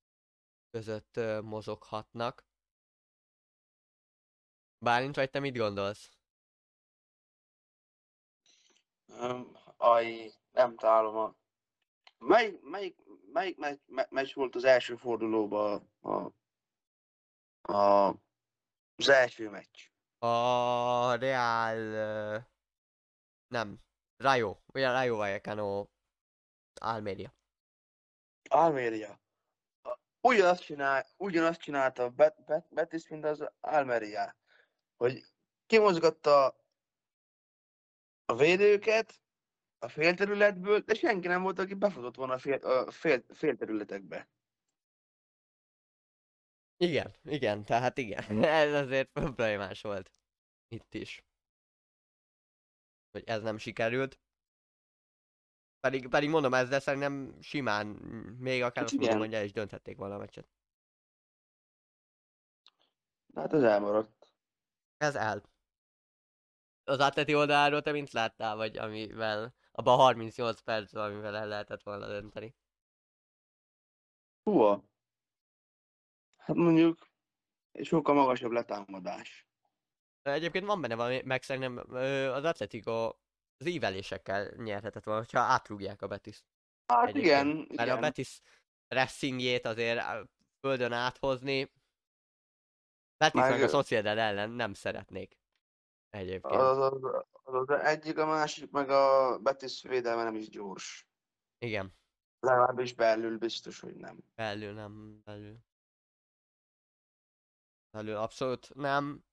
között 0.70 1.18
ö, 1.18 1.42
mozoghatnak. 1.42 2.46
Bálint, 4.78 5.16
vagy 5.16 5.30
te 5.30 5.40
mit 5.40 5.58
gondolsz? 5.58 6.18
Um, 9.08 9.58
aj, 9.78 10.34
nem 10.52 10.76
találom 10.76 11.16
a... 11.16 11.36
Melyik, 12.18 12.62
melyik, 12.62 12.98
melyik 13.32 13.58
meccs, 13.58 13.80
me- 13.86 14.12
meccs 14.12 14.34
volt 14.34 14.56
az 14.56 14.64
első 14.64 14.96
fordulóban 14.96 15.92
a, 16.02 16.32
a, 17.74 18.16
az 18.96 19.10
első 19.10 19.50
meccs? 19.50 19.90
A 20.20 21.16
Real... 21.16 22.50
Nem. 23.48 23.80
Rayo. 24.18 24.58
Ugye 24.74 24.92
Rayo 24.92 25.16
Vallecano 25.16 25.88
Almeria. 26.82 27.36
Almeria. 28.50 29.20
Ugyanazt, 30.22 30.64
csinál, 30.64 31.06
ugyanazt 31.18 31.62
csinálta 31.62 32.10
Bet, 32.10 32.46
Bet, 32.46 32.68
Betis, 32.70 33.08
mint 33.08 33.26
az 33.26 33.52
Almeria. 33.60 34.36
Hogy 34.96 35.24
kimozgatta 35.66 36.46
a 38.26 38.36
védőket 38.36 39.22
a 39.80 39.88
félterületből, 39.88 40.80
de 40.80 40.94
senki 40.94 41.28
nem 41.28 41.42
volt, 41.42 41.60
aki 41.60 41.74
befutott 41.74 42.16
volna 42.16 42.34
a, 42.34 42.38
fél, 42.38 42.56
a 42.56 42.92
fél, 42.92 43.24
félterületekbe. 43.34 44.30
Igen, 46.82 47.14
igen, 47.24 47.64
tehát 47.64 47.98
igen. 47.98 48.44
Ez 48.64 48.74
azért 48.74 49.12
problémás 49.12 49.82
volt. 49.82 50.12
Itt 50.68 50.94
is. 50.94 51.26
Hogy 53.12 53.24
ez 53.26 53.42
nem 53.42 53.58
sikerült. 53.58 54.20
Pedig, 55.80 56.08
pedig 56.08 56.30
mondom, 56.30 56.54
ezzel 56.54 56.80
szerintem 56.80 57.42
simán, 57.42 57.88
még 58.40 58.62
akár 58.62 58.84
Hát 58.84 59.00
azt 59.00 59.34
el 59.34 59.44
is 59.44 59.52
dönthették 59.52 59.98
volna 59.98 60.16
a 60.16 60.18
meccset. 60.18 60.48
De 63.26 63.42
Hát 63.42 63.54
ez 63.54 63.64
elmaradt. 63.64 64.34
Ez 64.98 65.16
el. 65.16 65.44
Az 66.84 67.00
Atleti 67.00 67.36
oldaláról 67.36 67.82
te 67.82 67.92
mint 67.92 68.12
láttál, 68.12 68.56
vagy 68.56 68.78
amivel, 68.78 69.54
abban 69.72 70.00
a 70.00 70.02
38 70.02 70.62
perc, 70.62 70.94
amivel 70.94 71.36
el 71.36 71.48
lehetett 71.48 71.84
volna 71.84 72.08
dönteni? 72.08 72.56
Húha. 74.44 74.91
Hát 76.52 76.60
mondjuk 76.60 77.08
sokkal 77.82 78.16
magasabb 78.16 78.52
letámadás. 78.52 79.48
Egyébként 80.22 80.66
van 80.66 80.82
benne 80.82 80.96
valami, 80.96 81.22
meg 81.26 81.44
szerintem 81.44 81.78
az 82.34 82.44
Atletico 82.44 83.16
az 83.58 83.66
ívelésekkel 83.66 84.54
nyerhetett 84.56 85.04
volna, 85.04 85.20
hogyha 85.20 85.40
átrúgják 85.40 86.02
a 86.02 86.08
Betis. 86.08 86.44
Hát 86.86 87.08
Egyébként. 87.08 87.26
igen, 87.26 87.48
Mert 87.56 87.72
igen. 87.72 87.98
a 87.98 88.00
Betis 88.00 88.42
pressingjét 88.88 89.66
azért 89.66 90.02
földön 90.60 90.92
áthozni, 90.92 91.72
Betis 93.18 93.42
meg, 93.42 93.50
Meg- 93.50 93.64
a 93.64 93.68
Sociedad 93.68 94.18
ellen 94.18 94.50
nem 94.50 94.74
szeretnék. 94.74 95.38
Egyébként. 96.10 96.62
Az, 96.62 96.78
az, 96.78 97.04
az, 97.44 97.54
az 97.54 97.70
egyik, 97.70 98.18
a 98.18 98.26
másik, 98.26 98.72
meg 98.72 98.90
a 98.90 99.38
Betis 99.40 99.82
védelme 99.82 100.24
nem 100.24 100.36
is 100.36 100.50
gyors. 100.50 101.08
Igen, 101.58 102.00
Legalábbis 102.40 102.94
belül 102.94 103.38
biztos, 103.38 103.80
hogy 103.80 103.96
nem. 103.96 104.18
belül 104.36 104.74
nem, 104.74 105.22
belül. 105.24 105.58
Belül 107.92 108.16
abszolút 108.16 108.74
nem. 108.74 109.24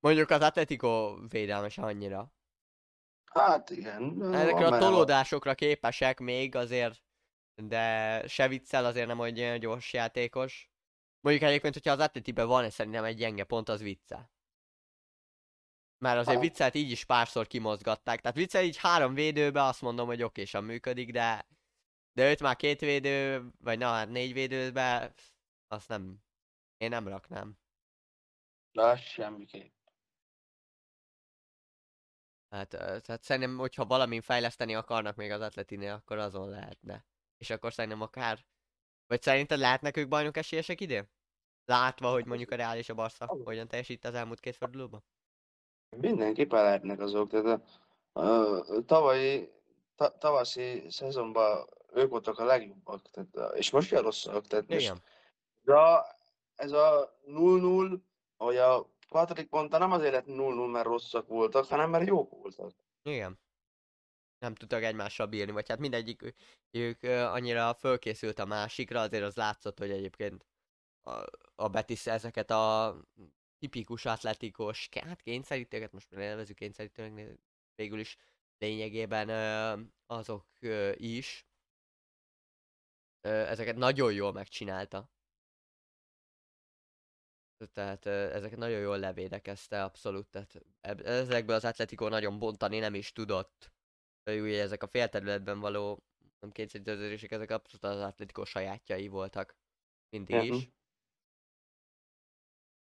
Mondjuk 0.00 0.30
az 0.30 0.40
Atletico 0.40 1.16
védelme 1.28 1.68
se 1.68 1.82
annyira. 1.82 2.32
Hát 3.24 3.70
igen. 3.70 4.34
Ezekre 4.34 4.66
a 4.66 4.78
tolódásokra 4.78 5.54
képesek 5.54 6.20
még 6.20 6.54
azért, 6.54 7.02
de 7.54 8.26
se 8.28 8.48
viccel 8.48 8.84
azért 8.84 9.06
nem 9.06 9.18
olyan 9.18 9.58
gyors 9.58 9.92
játékos. 9.92 10.70
Mondjuk 11.20 11.48
egyébként, 11.48 11.74
hogyha 11.74 11.92
az 11.92 11.98
Atletiben 11.98 12.46
van 12.46 12.70
szerintem 12.70 13.04
egy 13.04 13.16
gyenge 13.16 13.44
pont, 13.44 13.68
az 13.68 13.80
viccel. 13.80 14.32
Már 15.98 16.16
azért 16.16 16.36
Hát. 16.36 16.44
viccelt 16.44 16.74
így 16.74 16.90
is 16.90 17.04
párszor 17.04 17.46
kimozgatták. 17.46 18.20
Tehát 18.20 18.36
viccel 18.36 18.64
így 18.64 18.76
három 18.76 19.14
védőbe 19.14 19.62
azt 19.62 19.82
mondom, 19.82 20.06
hogy 20.06 20.22
okésan 20.22 20.64
működik, 20.64 21.12
de 21.12 21.46
de 22.14 22.30
őt 22.30 22.40
már 22.40 22.56
két 22.56 22.80
védő, 22.80 23.50
vagy 23.58 23.78
na 23.78 23.86
hát 23.86 24.08
négy 24.08 24.32
védőbe, 24.32 25.14
azt 25.68 25.88
nem, 25.88 26.22
én 26.76 26.88
nem 26.88 27.08
raknám. 27.08 27.58
Az 28.74 28.98
semmiképp. 29.00 29.72
Hát, 32.50 32.74
ö, 32.74 32.78
tehát 33.00 33.22
szerintem, 33.22 33.56
hogyha 33.58 33.84
valamin 33.86 34.20
fejleszteni 34.20 34.74
akarnak 34.74 35.16
még 35.16 35.30
az 35.30 35.40
atletinél, 35.40 35.92
akkor 35.92 36.18
azon 36.18 36.48
lehetne. 36.48 37.06
És 37.38 37.50
akkor 37.50 37.72
szerintem 37.72 38.00
akár... 38.00 38.44
Vagy 39.06 39.22
szerinted 39.22 39.58
lehetnek 39.58 39.96
ők 39.96 40.08
bajnok 40.08 40.36
esélyesek 40.36 40.80
idén? 40.80 41.10
Látva, 41.64 42.10
hogy 42.10 42.24
mondjuk 42.26 42.50
a 42.50 42.56
Real 42.56 42.76
és 42.76 42.88
a 42.88 42.94
Barca 42.94 43.26
hogyan 43.44 43.68
teljesít 43.68 44.04
az 44.04 44.14
elmúlt 44.14 44.40
két 44.40 44.56
fordulóban? 44.56 45.04
Mindenképpen 45.96 46.62
lehetnek 46.62 47.00
azok. 47.00 47.30
Tehát 47.30 47.80
a, 48.12 48.20
a 48.20 48.84
tavalyi, 48.86 49.52
ta, 49.96 50.18
tavaszi 50.18 50.90
szezonban 50.90 51.68
ők 51.92 52.10
voltak 52.10 52.38
a 52.38 52.44
legjobbak, 52.44 53.10
tehát, 53.10 53.36
a- 53.36 53.56
és 53.56 53.70
most 53.70 53.90
ilyen 53.90 54.02
rosszak. 54.02 54.46
Tehát 54.46 54.68
most, 54.68 54.80
Igen. 54.80 55.02
de 55.62 55.74
a, 55.74 56.16
ez 56.54 56.72
a 56.72 57.18
0-0, 57.26 58.00
vagy 58.44 58.56
a 58.56 58.92
Patrik 59.08 59.50
mondta, 59.50 59.78
nem 59.78 59.92
azért 59.92 60.12
lett 60.12 60.26
0-0, 60.26 60.70
mert 60.70 60.84
rosszak 60.84 61.28
voltak, 61.28 61.66
hanem 61.66 61.90
mert 61.90 62.06
jók 62.06 62.30
voltak. 62.30 62.72
Igen. 63.02 63.38
Nem 64.38 64.54
tudtak 64.54 64.82
egymással 64.82 65.26
bírni, 65.26 65.52
vagy 65.52 65.68
hát 65.68 65.78
mindegyik 65.78 66.34
ők 66.70 67.02
annyira 67.02 67.74
fölkészült 67.74 68.38
a 68.38 68.44
másikra, 68.44 69.00
azért 69.00 69.24
az 69.24 69.36
látszott, 69.36 69.78
hogy 69.78 69.90
egyébként 69.90 70.46
a, 71.02 71.24
a 71.54 71.68
Betis 71.68 72.06
ezeket 72.06 72.50
a 72.50 72.96
tipikus 73.58 74.04
atletikos, 74.04 74.88
hát 75.00 75.22
kényszerítőket, 75.22 75.92
most 75.92 76.10
már 76.10 76.20
nevezük 76.20 76.56
kényszerítőnek, 76.56 77.38
végül 77.74 77.98
is 77.98 78.16
lényegében 78.58 79.28
azok 80.06 80.46
is, 80.94 81.46
ezeket 83.20 83.76
nagyon 83.76 84.12
jól 84.12 84.32
megcsinálta. 84.32 85.13
Tehát 87.72 88.06
ö, 88.06 88.32
ezeket 88.32 88.58
nagyon 88.58 88.80
jól 88.80 88.98
levédekezte, 88.98 89.84
abszolút. 89.84 90.28
Tehát 90.30 90.54
ezekből 91.06 91.56
az 91.56 91.64
Atletico 91.64 92.08
nagyon 92.08 92.38
bontani 92.38 92.78
nem 92.78 92.94
is 92.94 93.12
tudott. 93.12 93.72
Ugye 94.30 94.62
ezek 94.62 94.82
a 94.82 94.86
félterületben 94.86 95.60
való 95.60 96.02
nem 96.40 96.50
kényszerítőzések, 96.52 97.30
ezek 97.30 97.50
abszolút 97.50 97.96
az 97.96 98.02
Atletico 98.02 98.44
sajátjai 98.44 99.08
voltak. 99.08 99.56
Mindig 100.08 100.36
Mhm. 100.36 100.52
is. 100.54 100.72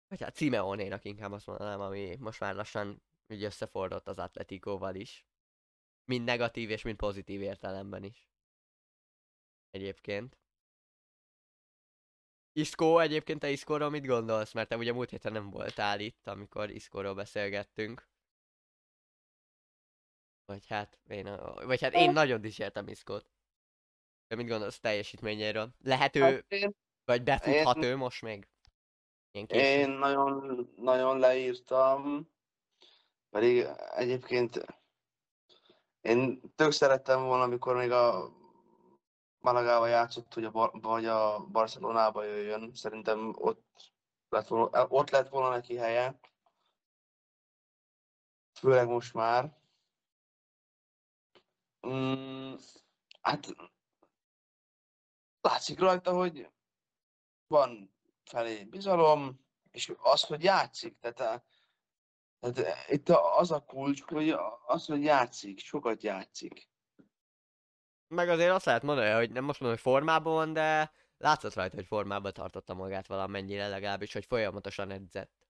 vagy 0.09 0.21
hát 0.23 0.37
Simeonénak 0.37 1.05
inkább 1.05 1.33
azt 1.33 1.47
mondanám, 1.47 1.81
ami 1.81 2.17
most 2.17 2.41
már 2.41 2.55
lassan 2.55 3.03
úgy 3.29 3.43
összefordult 3.43 4.09
az 4.09 4.19
Atletikóval 4.19 4.95
is. 4.95 5.27
Mind 6.05 6.25
negatív 6.25 6.71
és 6.71 6.83
mind 6.83 6.97
pozitív 6.97 7.41
értelemben 7.43 8.05
is. 8.05 8.29
Egyébként. 9.71 10.39
Iszkó, 12.59 12.99
egyébként 12.99 13.41
te 13.41 13.51
Iszkóról 13.51 13.91
mit 13.91 14.07
gondolsz? 14.07 14.53
Mert 14.53 14.69
te 14.69 14.77
ugye 14.77 14.93
múlt 14.93 15.11
héten 15.11 15.33
nem 15.33 15.51
voltál 15.51 16.01
itt, 16.01 16.27
amikor 16.29 16.71
Iszkóról 16.71 17.15
beszélgettünk. 17.15 18.09
Vagy 20.45 20.67
hát 20.67 20.99
én, 21.09 21.37
vagy 21.65 21.81
hát 21.81 21.95
én 21.95 22.13
nagyon 22.13 22.41
dicsértem 22.41 22.89
Iszkót. 22.89 23.31
Te 24.27 24.37
mit 24.37 24.49
gondolsz 24.49 24.79
teljesítményéről? 24.81 25.75
Lehet 25.83 26.17
ő, 26.17 26.21
Hát 26.21 26.45
én, 26.49 26.75
vagy 27.05 27.23
befuthat 27.23 27.77
én- 27.77 27.83
ő 27.83 27.97
most 27.97 28.23
még? 28.23 28.49
Ilyen 29.31 29.47
én 29.49 29.91
nagyon, 29.91 30.67
nagyon 30.77 31.19
leírtam, 31.19 32.31
pedig 33.31 33.67
egyébként 33.95 34.65
én 36.01 36.41
tök 36.55 36.73
szerettem 36.73 37.23
volna, 37.25 37.43
amikor 37.43 37.77
még 37.77 37.91
a 37.91 38.33
Malagával 39.47 39.89
játszott, 39.89 40.35
hogy 40.35 40.45
a, 40.45 40.51
Bar- 40.51 40.83
vagy 40.83 41.05
a 41.07 41.47
Barcelonába 41.47 42.25
jöjjön. 42.25 42.75
Szerintem 42.75 43.33
ott 43.37 43.93
lett 44.29 44.47
volna, 44.47 44.87
ott 44.89 45.11
lett 45.11 45.29
volna 45.29 45.49
neki 45.49 45.77
helye. 45.77 46.21
Főleg 48.59 48.89
most 48.89 49.15
már. 49.15 49.57
Mm, 51.87 52.55
hát 53.21 53.47
látszik 55.41 55.79
rajta, 55.79 56.13
hogy 56.13 56.51
van 57.47 57.95
felé 58.25 58.65
bizalom, 58.65 59.41
és 59.71 59.93
az, 59.99 60.23
hogy 60.23 60.43
játszik, 60.43 60.99
tehát, 60.99 61.21
a- 61.21 61.45
tehát 62.41 62.89
itt 62.91 63.09
a- 63.09 63.39
az 63.39 63.51
a 63.51 63.65
kulcs, 63.65 64.03
hogy 64.03 64.31
az, 64.67 64.87
hogy 64.87 65.03
játszik, 65.03 65.59
sokat 65.59 66.03
játszik. 66.03 66.69
Meg 68.09 68.29
azért 68.29 68.51
azt 68.51 68.65
lehet 68.65 68.83
mondani, 68.83 69.11
hogy 69.11 69.31
nem 69.31 69.45
most 69.45 69.61
mondom, 69.61 69.79
hogy 69.79 69.93
formában 69.93 70.35
van, 70.35 70.53
de 70.53 70.93
látszott 71.19 71.55
rajta, 71.55 71.77
hogy 71.77 71.87
formában 71.87 72.33
tartotta 72.33 72.75
magát 72.75 73.07
valamennyire 73.07 73.69
legalábbis, 73.69 74.13
hogy 74.13 74.25
folyamatosan 74.25 74.91
edzett. 74.91 75.49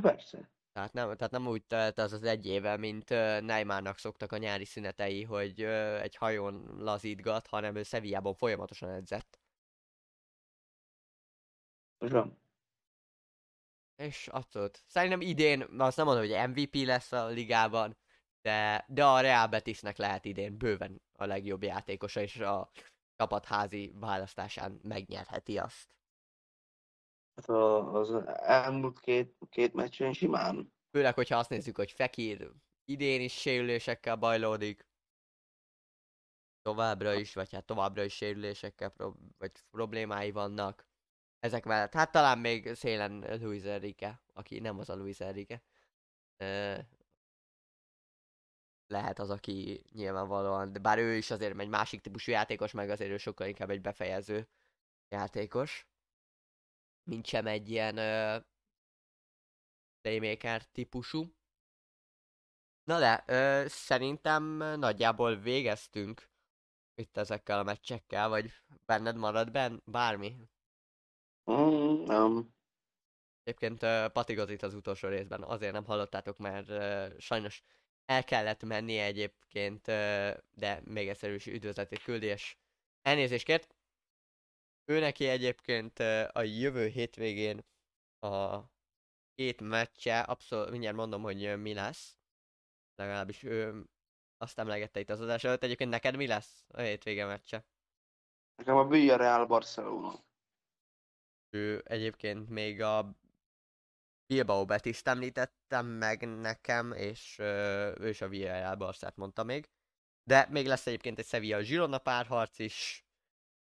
Persze. 0.00 0.50
Tehát 0.72 0.92
nem, 0.92 1.16
tehát 1.16 1.32
nem 1.32 1.46
úgy 1.46 1.64
telt 1.64 1.98
az 1.98 2.12
az 2.12 2.22
egy 2.22 2.46
éve, 2.46 2.76
mint 2.76 3.10
uh, 3.10 3.40
Neymarnak 3.40 3.98
szoktak 3.98 4.32
a 4.32 4.36
nyári 4.36 4.64
szünetei, 4.64 5.22
hogy 5.22 5.64
uh, 5.64 6.02
egy 6.02 6.16
hajón 6.16 6.74
lazítgat, 6.78 7.46
hanem 7.46 7.76
ő 7.76 7.82
Sevillában 7.82 8.34
folyamatosan 8.34 8.90
edzett. 8.90 9.38
Van. 11.98 12.38
És 13.96 14.28
abszolút. 14.28 14.84
Szerintem 14.86 15.20
idén, 15.20 15.62
azt 15.78 15.96
nem 15.96 16.06
mondom, 16.06 16.26
hogy 16.26 16.48
MVP 16.48 16.74
lesz 16.74 17.12
a 17.12 17.26
ligában, 17.26 17.96
de, 18.48 18.84
de 18.88 19.04
a 19.04 19.20
Real 19.20 19.46
Betisnek 19.46 19.96
lehet 19.96 20.24
idén 20.24 20.56
bőven 20.56 21.02
a 21.12 21.24
legjobb 21.24 21.62
játékosa, 21.62 22.20
és 22.20 22.36
a 22.36 22.70
csapatházi 23.16 23.92
választásán 23.94 24.80
megnyerheti 24.82 25.58
azt. 25.58 25.96
Hát 27.34 27.48
az 27.48 28.10
elmúlt 28.36 29.00
két, 29.00 29.36
két 29.48 29.72
meccsen 29.72 30.12
simán. 30.12 30.72
Főleg, 30.90 31.14
hogyha 31.14 31.38
azt 31.38 31.50
nézzük, 31.50 31.76
hogy 31.76 31.92
Fekir 31.92 32.50
idén 32.84 33.20
is 33.20 33.32
sérülésekkel 33.32 34.16
bajlódik. 34.16 34.86
Továbbra 36.62 37.14
is, 37.14 37.34
vagy 37.34 37.52
hát 37.52 37.64
továbbra 37.64 38.02
is 38.02 38.14
sérülésekkel 38.14 38.88
pro- 38.88 39.16
vagy 39.38 39.52
problémái 39.70 40.30
vannak. 40.30 40.86
Ezek 41.38 41.64
mellett, 41.64 41.92
hát 41.92 42.12
talán 42.12 42.38
még 42.38 42.74
szélen 42.74 43.40
Luis 43.40 43.62
Enrique, 43.62 44.22
aki 44.32 44.58
nem 44.58 44.78
az 44.78 44.88
a 44.88 44.94
Luis 44.94 45.20
Enrique. 45.20 45.62
Lehet 48.88 49.18
az, 49.18 49.30
aki 49.30 49.84
nyilvánvalóan, 49.92 50.72
de 50.72 50.78
bár 50.78 50.98
ő 50.98 51.16
is 51.16 51.30
azért 51.30 51.58
egy 51.58 51.68
másik 51.68 52.00
típusú 52.00 52.32
játékos, 52.32 52.72
meg 52.72 52.90
azért 52.90 53.10
ő 53.10 53.16
sokkal 53.16 53.46
inkább 53.46 53.70
egy 53.70 53.80
befejező 53.80 54.48
játékos. 55.08 55.88
Mint 57.02 57.26
sem 57.26 57.46
egy 57.46 57.70
ilyen 57.70 57.96
ö, 57.96 58.38
playmaker 60.00 60.64
típusú. 60.64 61.34
Na 62.84 62.98
de, 62.98 63.24
ö, 63.26 63.64
szerintem 63.68 64.44
nagyjából 64.56 65.36
végeztünk 65.36 66.30
itt 66.94 67.16
ezekkel 67.16 67.58
a 67.58 67.62
meccsekkel, 67.62 68.28
vagy 68.28 68.50
benned 68.86 69.16
marad 69.16 69.50
benn 69.50 69.78
bármi? 69.84 70.36
Mm, 71.50 72.02
nem. 72.04 72.54
Egyébként 73.42 73.82
uh, 73.82 74.12
patigot 74.12 74.50
itt 74.50 74.62
az 74.62 74.74
utolsó 74.74 75.08
részben, 75.08 75.42
azért 75.42 75.72
nem 75.72 75.84
hallottátok, 75.84 76.38
mert 76.38 76.68
uh, 76.68 77.18
sajnos 77.18 77.62
el 78.08 78.24
kellett 78.24 78.62
mennie 78.62 79.04
egyébként, 79.04 79.84
de 80.54 80.80
még 80.84 81.08
egyszer 81.08 81.30
is 81.30 81.46
üdvözletét 81.46 82.02
küldi, 82.02 82.26
és 82.26 82.56
elnézést 83.02 83.44
kért. 83.44 83.76
Ő 84.84 85.00
neki 85.00 85.26
egyébként 85.26 85.98
a 86.32 86.42
jövő 86.42 86.86
hétvégén 86.86 87.64
a 88.20 88.60
két 89.34 89.60
meccse, 89.60 90.20
abszolút, 90.20 90.70
mindjárt 90.70 90.96
mondom, 90.96 91.22
hogy 91.22 91.60
mi 91.60 91.74
lesz. 91.74 92.16
Legalábbis 92.94 93.42
ő 93.42 93.84
azt 94.36 94.58
emlegette 94.58 95.00
itt 95.00 95.10
az 95.10 95.20
adás 95.20 95.44
előtt. 95.44 95.62
Egyébként 95.62 95.90
neked 95.90 96.16
mi 96.16 96.26
lesz 96.26 96.64
a 96.68 96.80
hétvége 96.80 97.26
meccse? 97.26 97.66
Nekem 98.56 98.76
a 98.76 98.86
Villarreal 98.86 99.46
Barcelona. 99.46 100.12
Ő 101.50 101.82
egyébként 101.84 102.48
még 102.48 102.82
a 102.82 103.14
Bilbao 104.32 104.64
Betis 104.64 105.00
említettem 105.02 105.86
meg 105.86 106.28
nekem, 106.28 106.92
és 106.92 107.38
ö, 107.38 107.94
ő 108.00 108.08
is 108.08 108.20
a 108.20 108.28
Villarreal 108.28 108.74
Barszát 108.74 109.16
mondta 109.16 109.44
még. 109.44 109.68
De 110.22 110.46
még 110.50 110.66
lesz 110.66 110.86
egyébként 110.86 111.18
egy 111.18 111.26
Sevilla 111.26 111.60
Girona 111.60 111.98
párharc 111.98 112.58
is, 112.58 113.04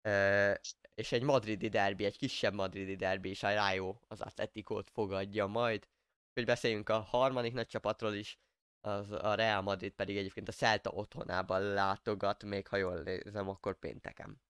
ö, 0.02 0.54
és 0.96 1.12
egy 1.12 1.24
madridi 1.24 1.68
derbi, 1.70 2.06
egy 2.06 2.18
kisebb 2.18 2.54
madridi 2.54 2.96
derbi 2.96 3.30
is, 3.30 3.44
a 3.44 3.54
Rayo 3.54 3.98
az 4.08 4.22
Atletikót 4.22 4.90
fogadja 4.90 5.46
majd. 5.46 5.88
Hogy 6.34 6.46
beszéljünk 6.46 6.90
a 6.90 7.00
harmadik 7.00 7.54
nagy 7.54 7.68
csapatról 7.68 8.14
is, 8.14 8.40
az 8.82 9.12
a 9.12 9.34
Real 9.36 9.62
Madrid 9.62 9.94
pedig 9.94 10.18
egyébként 10.18 10.48
a 10.48 10.52
Celta 10.52 10.90
otthonában 10.90 11.62
látogat, 11.62 12.44
még 12.44 12.68
ha 12.68 12.78
jól 12.78 13.02
nézem, 13.02 13.50
akkor 13.50 13.80
pénteken. 13.80 14.42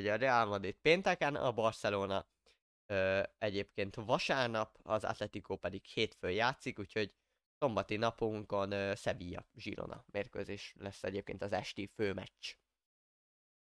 Ugye 0.00 0.12
a 0.12 0.16
Real 0.16 0.46
Madrid 0.46 0.74
pénteken, 0.74 1.34
a 1.34 1.52
Barcelona 1.52 2.26
ö, 2.90 3.22
egyébként 3.38 3.94
vasárnap, 3.94 4.78
az 4.82 5.04
Atletico 5.04 5.56
pedig 5.56 5.84
hétfőn 5.84 6.32
játszik, 6.32 6.78
úgyhogy 6.78 7.14
szombati 7.58 7.96
napunkon 7.96 8.72
ö, 8.72 8.94
Sevilla 8.94 9.46
Girona 9.52 10.04
mérkőzés 10.06 10.74
lesz 10.78 11.04
egyébként 11.04 11.42
az 11.42 11.52
esti 11.52 11.86
főmeccs. 11.94 12.54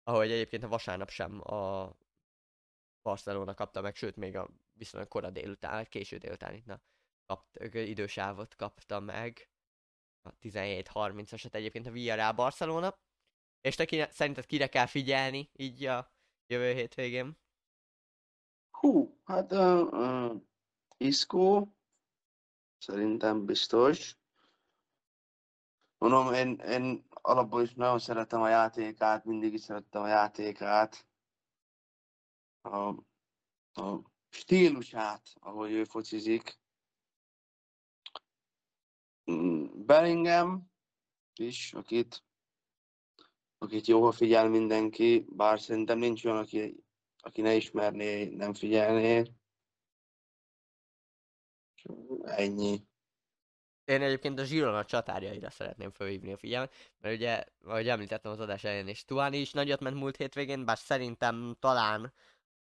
Ahogy 0.03 0.31
egyébként 0.31 0.63
a 0.63 0.67
vasárnap 0.67 1.09
sem 1.09 1.53
a 1.53 1.93
Barcelona 3.01 3.53
kapta 3.53 3.81
meg, 3.81 3.95
sőt 3.95 4.15
még 4.15 4.35
a 4.35 4.49
viszonylag 4.73 5.09
kora 5.09 5.29
délután, 5.29 5.85
késő 5.85 6.17
délután 6.17 6.53
itt 6.53 6.65
na, 6.65 6.81
kapt, 7.25 7.73
idősávot 7.73 8.55
kapta 8.55 8.99
meg. 8.99 9.49
A 10.21 10.37
17-30-asat 10.37 11.53
egyébként 11.53 11.87
a 11.87 11.91
Villarreal 11.91 12.31
Barcelona. 12.31 12.99
És 13.61 13.75
te 13.75 13.85
kine, 13.85 14.11
szerinted 14.11 14.45
kire 14.45 14.67
kell 14.67 14.85
figyelni 14.85 15.49
így 15.53 15.85
a 15.85 16.13
jövő 16.47 16.73
hétvégén? 16.73 17.42
Hú, 18.83 19.19
hát 19.23 19.51
uh, 19.51 19.87
uh, 19.91 20.41
Isco, 20.97 21.67
szerintem 22.77 23.45
biztos. 23.45 24.17
Mondom, 25.97 26.33
én, 26.33 26.55
én 26.55 27.05
alapból 27.09 27.61
is 27.61 27.73
nagyon 27.73 27.99
szeretem 27.99 28.41
a 28.41 28.47
játékát, 28.47 29.25
mindig 29.25 29.53
is 29.53 29.61
szerettem 29.61 30.01
a 30.01 30.07
játékát. 30.07 31.07
A, 32.61 32.87
a 33.81 34.11
stílusát, 34.29 35.33
ahogy 35.39 35.71
ő 35.71 35.83
focizik. 35.83 36.59
Mm, 39.31 39.85
Bellingham 39.85 40.71
is, 41.35 41.73
akit, 41.73 42.23
akit 43.57 43.87
jó, 43.87 44.03
ha 44.03 44.11
figyel 44.11 44.49
mindenki, 44.49 45.25
bár 45.29 45.59
szerintem 45.59 45.97
nincs 45.97 46.25
olyan, 46.25 46.37
aki, 46.37 46.83
aki 47.25 47.41
ne 47.41 47.53
ismerné, 47.53 48.25
nem 48.25 48.53
figyelné. 48.53 49.23
Ennyi. 52.23 52.81
Én 53.85 54.01
egyébként 54.01 54.39
a 54.39 54.43
Girona 54.43 54.85
csatárjaira 54.85 55.49
szeretném 55.49 55.91
felhívni 55.91 56.33
a 56.33 56.37
figyelmet, 56.37 56.73
mert 56.99 57.15
ugye, 57.15 57.43
ahogy 57.65 57.87
említettem 57.87 58.31
az 58.31 58.39
adás 58.39 58.63
elején 58.63 58.87
is, 58.87 59.05
Tuani 59.05 59.37
is 59.37 59.51
nagyot 59.51 59.79
ment 59.79 59.95
múlt 59.95 60.17
hétvégén, 60.17 60.65
bár 60.65 60.77
szerintem 60.77 61.55
talán 61.59 62.13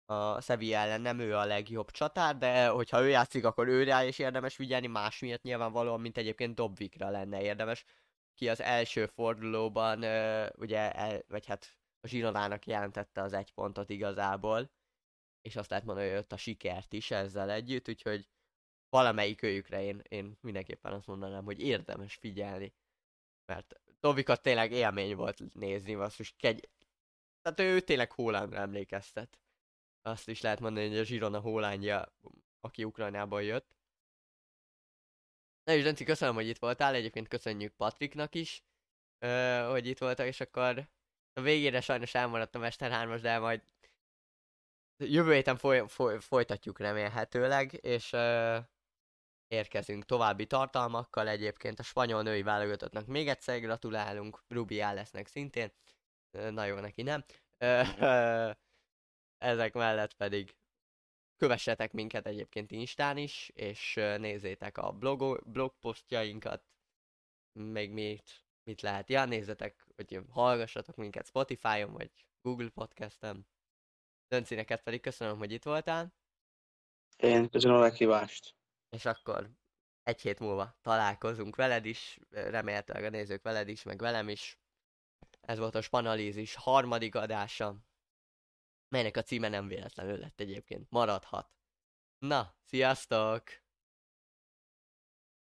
a 0.06 0.42
Sevilla 0.42 0.78
ellen 0.78 1.02
nem 1.02 1.20
ő 1.20 1.36
a 1.36 1.46
legjobb 1.46 1.92
csatár, 1.92 2.38
de 2.38 2.68
hogyha 2.68 3.02
ő 3.02 3.08
játszik, 3.08 3.46
akkor 3.46 3.68
őre 3.68 4.08
is 4.08 4.20
érdemes 4.20 4.56
figyelni, 4.56 4.88
más 4.88 5.20
miatt 5.20 5.42
nyilvánvalóan, 5.42 6.02
mint 6.02 6.18
egyébként 6.18 6.56
Dobvikra 6.56 7.10
lenne 7.10 7.42
érdemes, 7.42 7.86
ki 8.36 8.50
az 8.50 8.62
első 8.62 9.06
fordulóban, 9.06 9.98
ugye, 10.56 10.92
el, 10.92 11.24
vagy 11.28 11.46
hát 11.46 11.79
a 12.02 12.08
Zsinonának 12.08 12.66
jelentette 12.66 13.22
az 13.22 13.34
egy 13.34 13.54
pontot 13.54 13.90
igazából, 13.90 14.72
és 15.42 15.56
azt 15.56 15.70
lehet 15.70 15.86
mondani, 15.86 16.08
hogy 16.08 16.16
jött 16.16 16.32
a 16.32 16.38
sikert 16.38 16.94
is 16.94 17.12
ezzel 17.12 17.52
együtt, 17.52 17.90
úgyhogy 17.90 18.30
valamelyik 18.90 19.42
őjükre 19.42 19.84
én, 19.84 20.02
én 20.10 20.38
mindenképpen 20.42 20.94
azt 20.94 21.08
mondanám, 21.08 21.44
hogy 21.44 21.60
érdemes 21.60 22.16
figyelni. 22.16 22.74
Mert 23.46 23.82
Tovikat 24.00 24.42
tényleg 24.42 24.72
élmény 24.72 25.16
volt 25.16 25.54
nézni, 25.54 25.94
most 25.94 26.36
kegy... 26.38 26.70
Tehát 27.42 27.60
ő 27.60 27.80
tényleg 27.80 28.12
Hollandra 28.12 28.60
emlékeztet. 28.60 29.40
Azt 30.02 30.28
is 30.28 30.42
lehet 30.42 30.60
mondani, 30.60 30.88
hogy 30.88 30.98
a 30.98 31.04
Zsirona 31.04 31.40
Hollandja, 31.40 32.14
aki 32.60 32.84
Ukrajnából 32.84 33.44
jött. 33.44 33.76
Na 35.64 35.74
és 35.74 35.84
Denci, 35.84 36.04
köszönöm, 36.04 36.36
hogy 36.36 36.48
itt 36.48 36.58
voltál, 36.58 36.94
egyébként 36.94 37.28
köszönjük 37.28 37.74
Patriknak 37.74 38.36
is, 38.36 38.64
hogy 39.70 39.86
itt 39.86 39.98
voltak, 39.98 40.26
és 40.26 40.40
akkor 40.40 40.90
a 41.40 41.42
végére 41.42 41.82
sajnos 41.82 42.16
elmaradt 42.16 42.56
a 42.56 42.60
Mester 42.60 42.92
3 42.92 43.18
de 43.22 43.40
majd 43.40 43.62
jövő 44.98 45.34
héten 45.34 45.58
foly- 45.58 45.90
foly- 45.90 46.22
folytatjuk 46.22 46.80
remélhetőleg, 46.80 47.74
és 47.82 48.14
ö, 48.14 48.58
érkezünk 49.48 50.06
további 50.06 50.46
tartalmakkal 50.46 51.28
egyébként 51.28 51.80
a 51.80 51.84
spanyol 51.84 52.22
női 52.22 52.42
válogatottnak 52.42 53.06
még 53.06 53.28
egyszer 53.28 53.60
gratulálunk, 53.60 54.44
Rubi 54.48 54.78
lesznek 54.78 55.28
szintén, 55.28 55.72
ö, 56.32 56.50
na 56.52 56.66
jó, 56.66 56.80
neki 56.80 57.02
nem. 57.02 57.26
Ö, 57.58 57.82
ö, 58.00 58.52
ezek 59.52 59.74
mellett 59.74 60.14
pedig 60.14 60.56
kövessetek 61.38 61.92
minket 61.92 62.28
egyébként 62.28 62.72
Instán 62.72 63.18
is, 63.18 63.50
és 63.54 63.94
nézzétek 63.94 64.78
a 64.78 64.92
blog, 64.92 65.44
blogposztjainkat, 65.46 66.64
még 67.52 67.92
mit, 67.92 68.49
mit 68.70 68.82
lehet. 68.82 69.10
Ja, 69.10 69.26
nézzetek, 69.26 69.86
hogy 69.96 70.20
hallgassatok 70.30 70.96
minket 70.96 71.26
Spotify-on, 71.26 71.94
vagy 71.94 72.12
Google 72.42 72.70
Podcast-en. 72.70 73.48
Dönci, 74.28 74.56
neked 74.56 74.82
pedig 74.82 75.02
köszönöm, 75.02 75.38
hogy 75.38 75.52
itt 75.52 75.64
voltál, 75.64 76.14
Én 77.18 77.50
köszönöm 77.50 77.78
a 77.78 77.80
meghívást. 77.80 78.56
és 78.90 79.06
akkor 79.06 79.50
egy 80.04 80.22
hét 80.22 80.40
múlva 80.40 80.78
találkozunk 80.82 81.56
veled 81.56 81.86
is, 81.86 82.20
remélhetőleg 82.30 83.04
a 83.04 83.10
nézők 83.10 83.44
veled 83.44 83.68
is, 83.68 83.84
meg 83.84 84.00
velem 84.00 84.30
is. 84.30 84.60
Ez 85.42 85.58
volt 85.58 85.76
a 85.76 85.82
Spanalízis 85.82 86.56
harmadik 86.56 87.16
adása, 87.16 87.78
melynek 88.88 89.18
a 89.18 89.24
címe 89.24 89.50
nem 89.50 89.68
véletlenül 89.68 90.18
lett 90.18 90.40
egyébként, 90.40 90.90
maradhat. 90.90 91.50
Na, 92.18 92.56
sziasztok! 92.64 93.44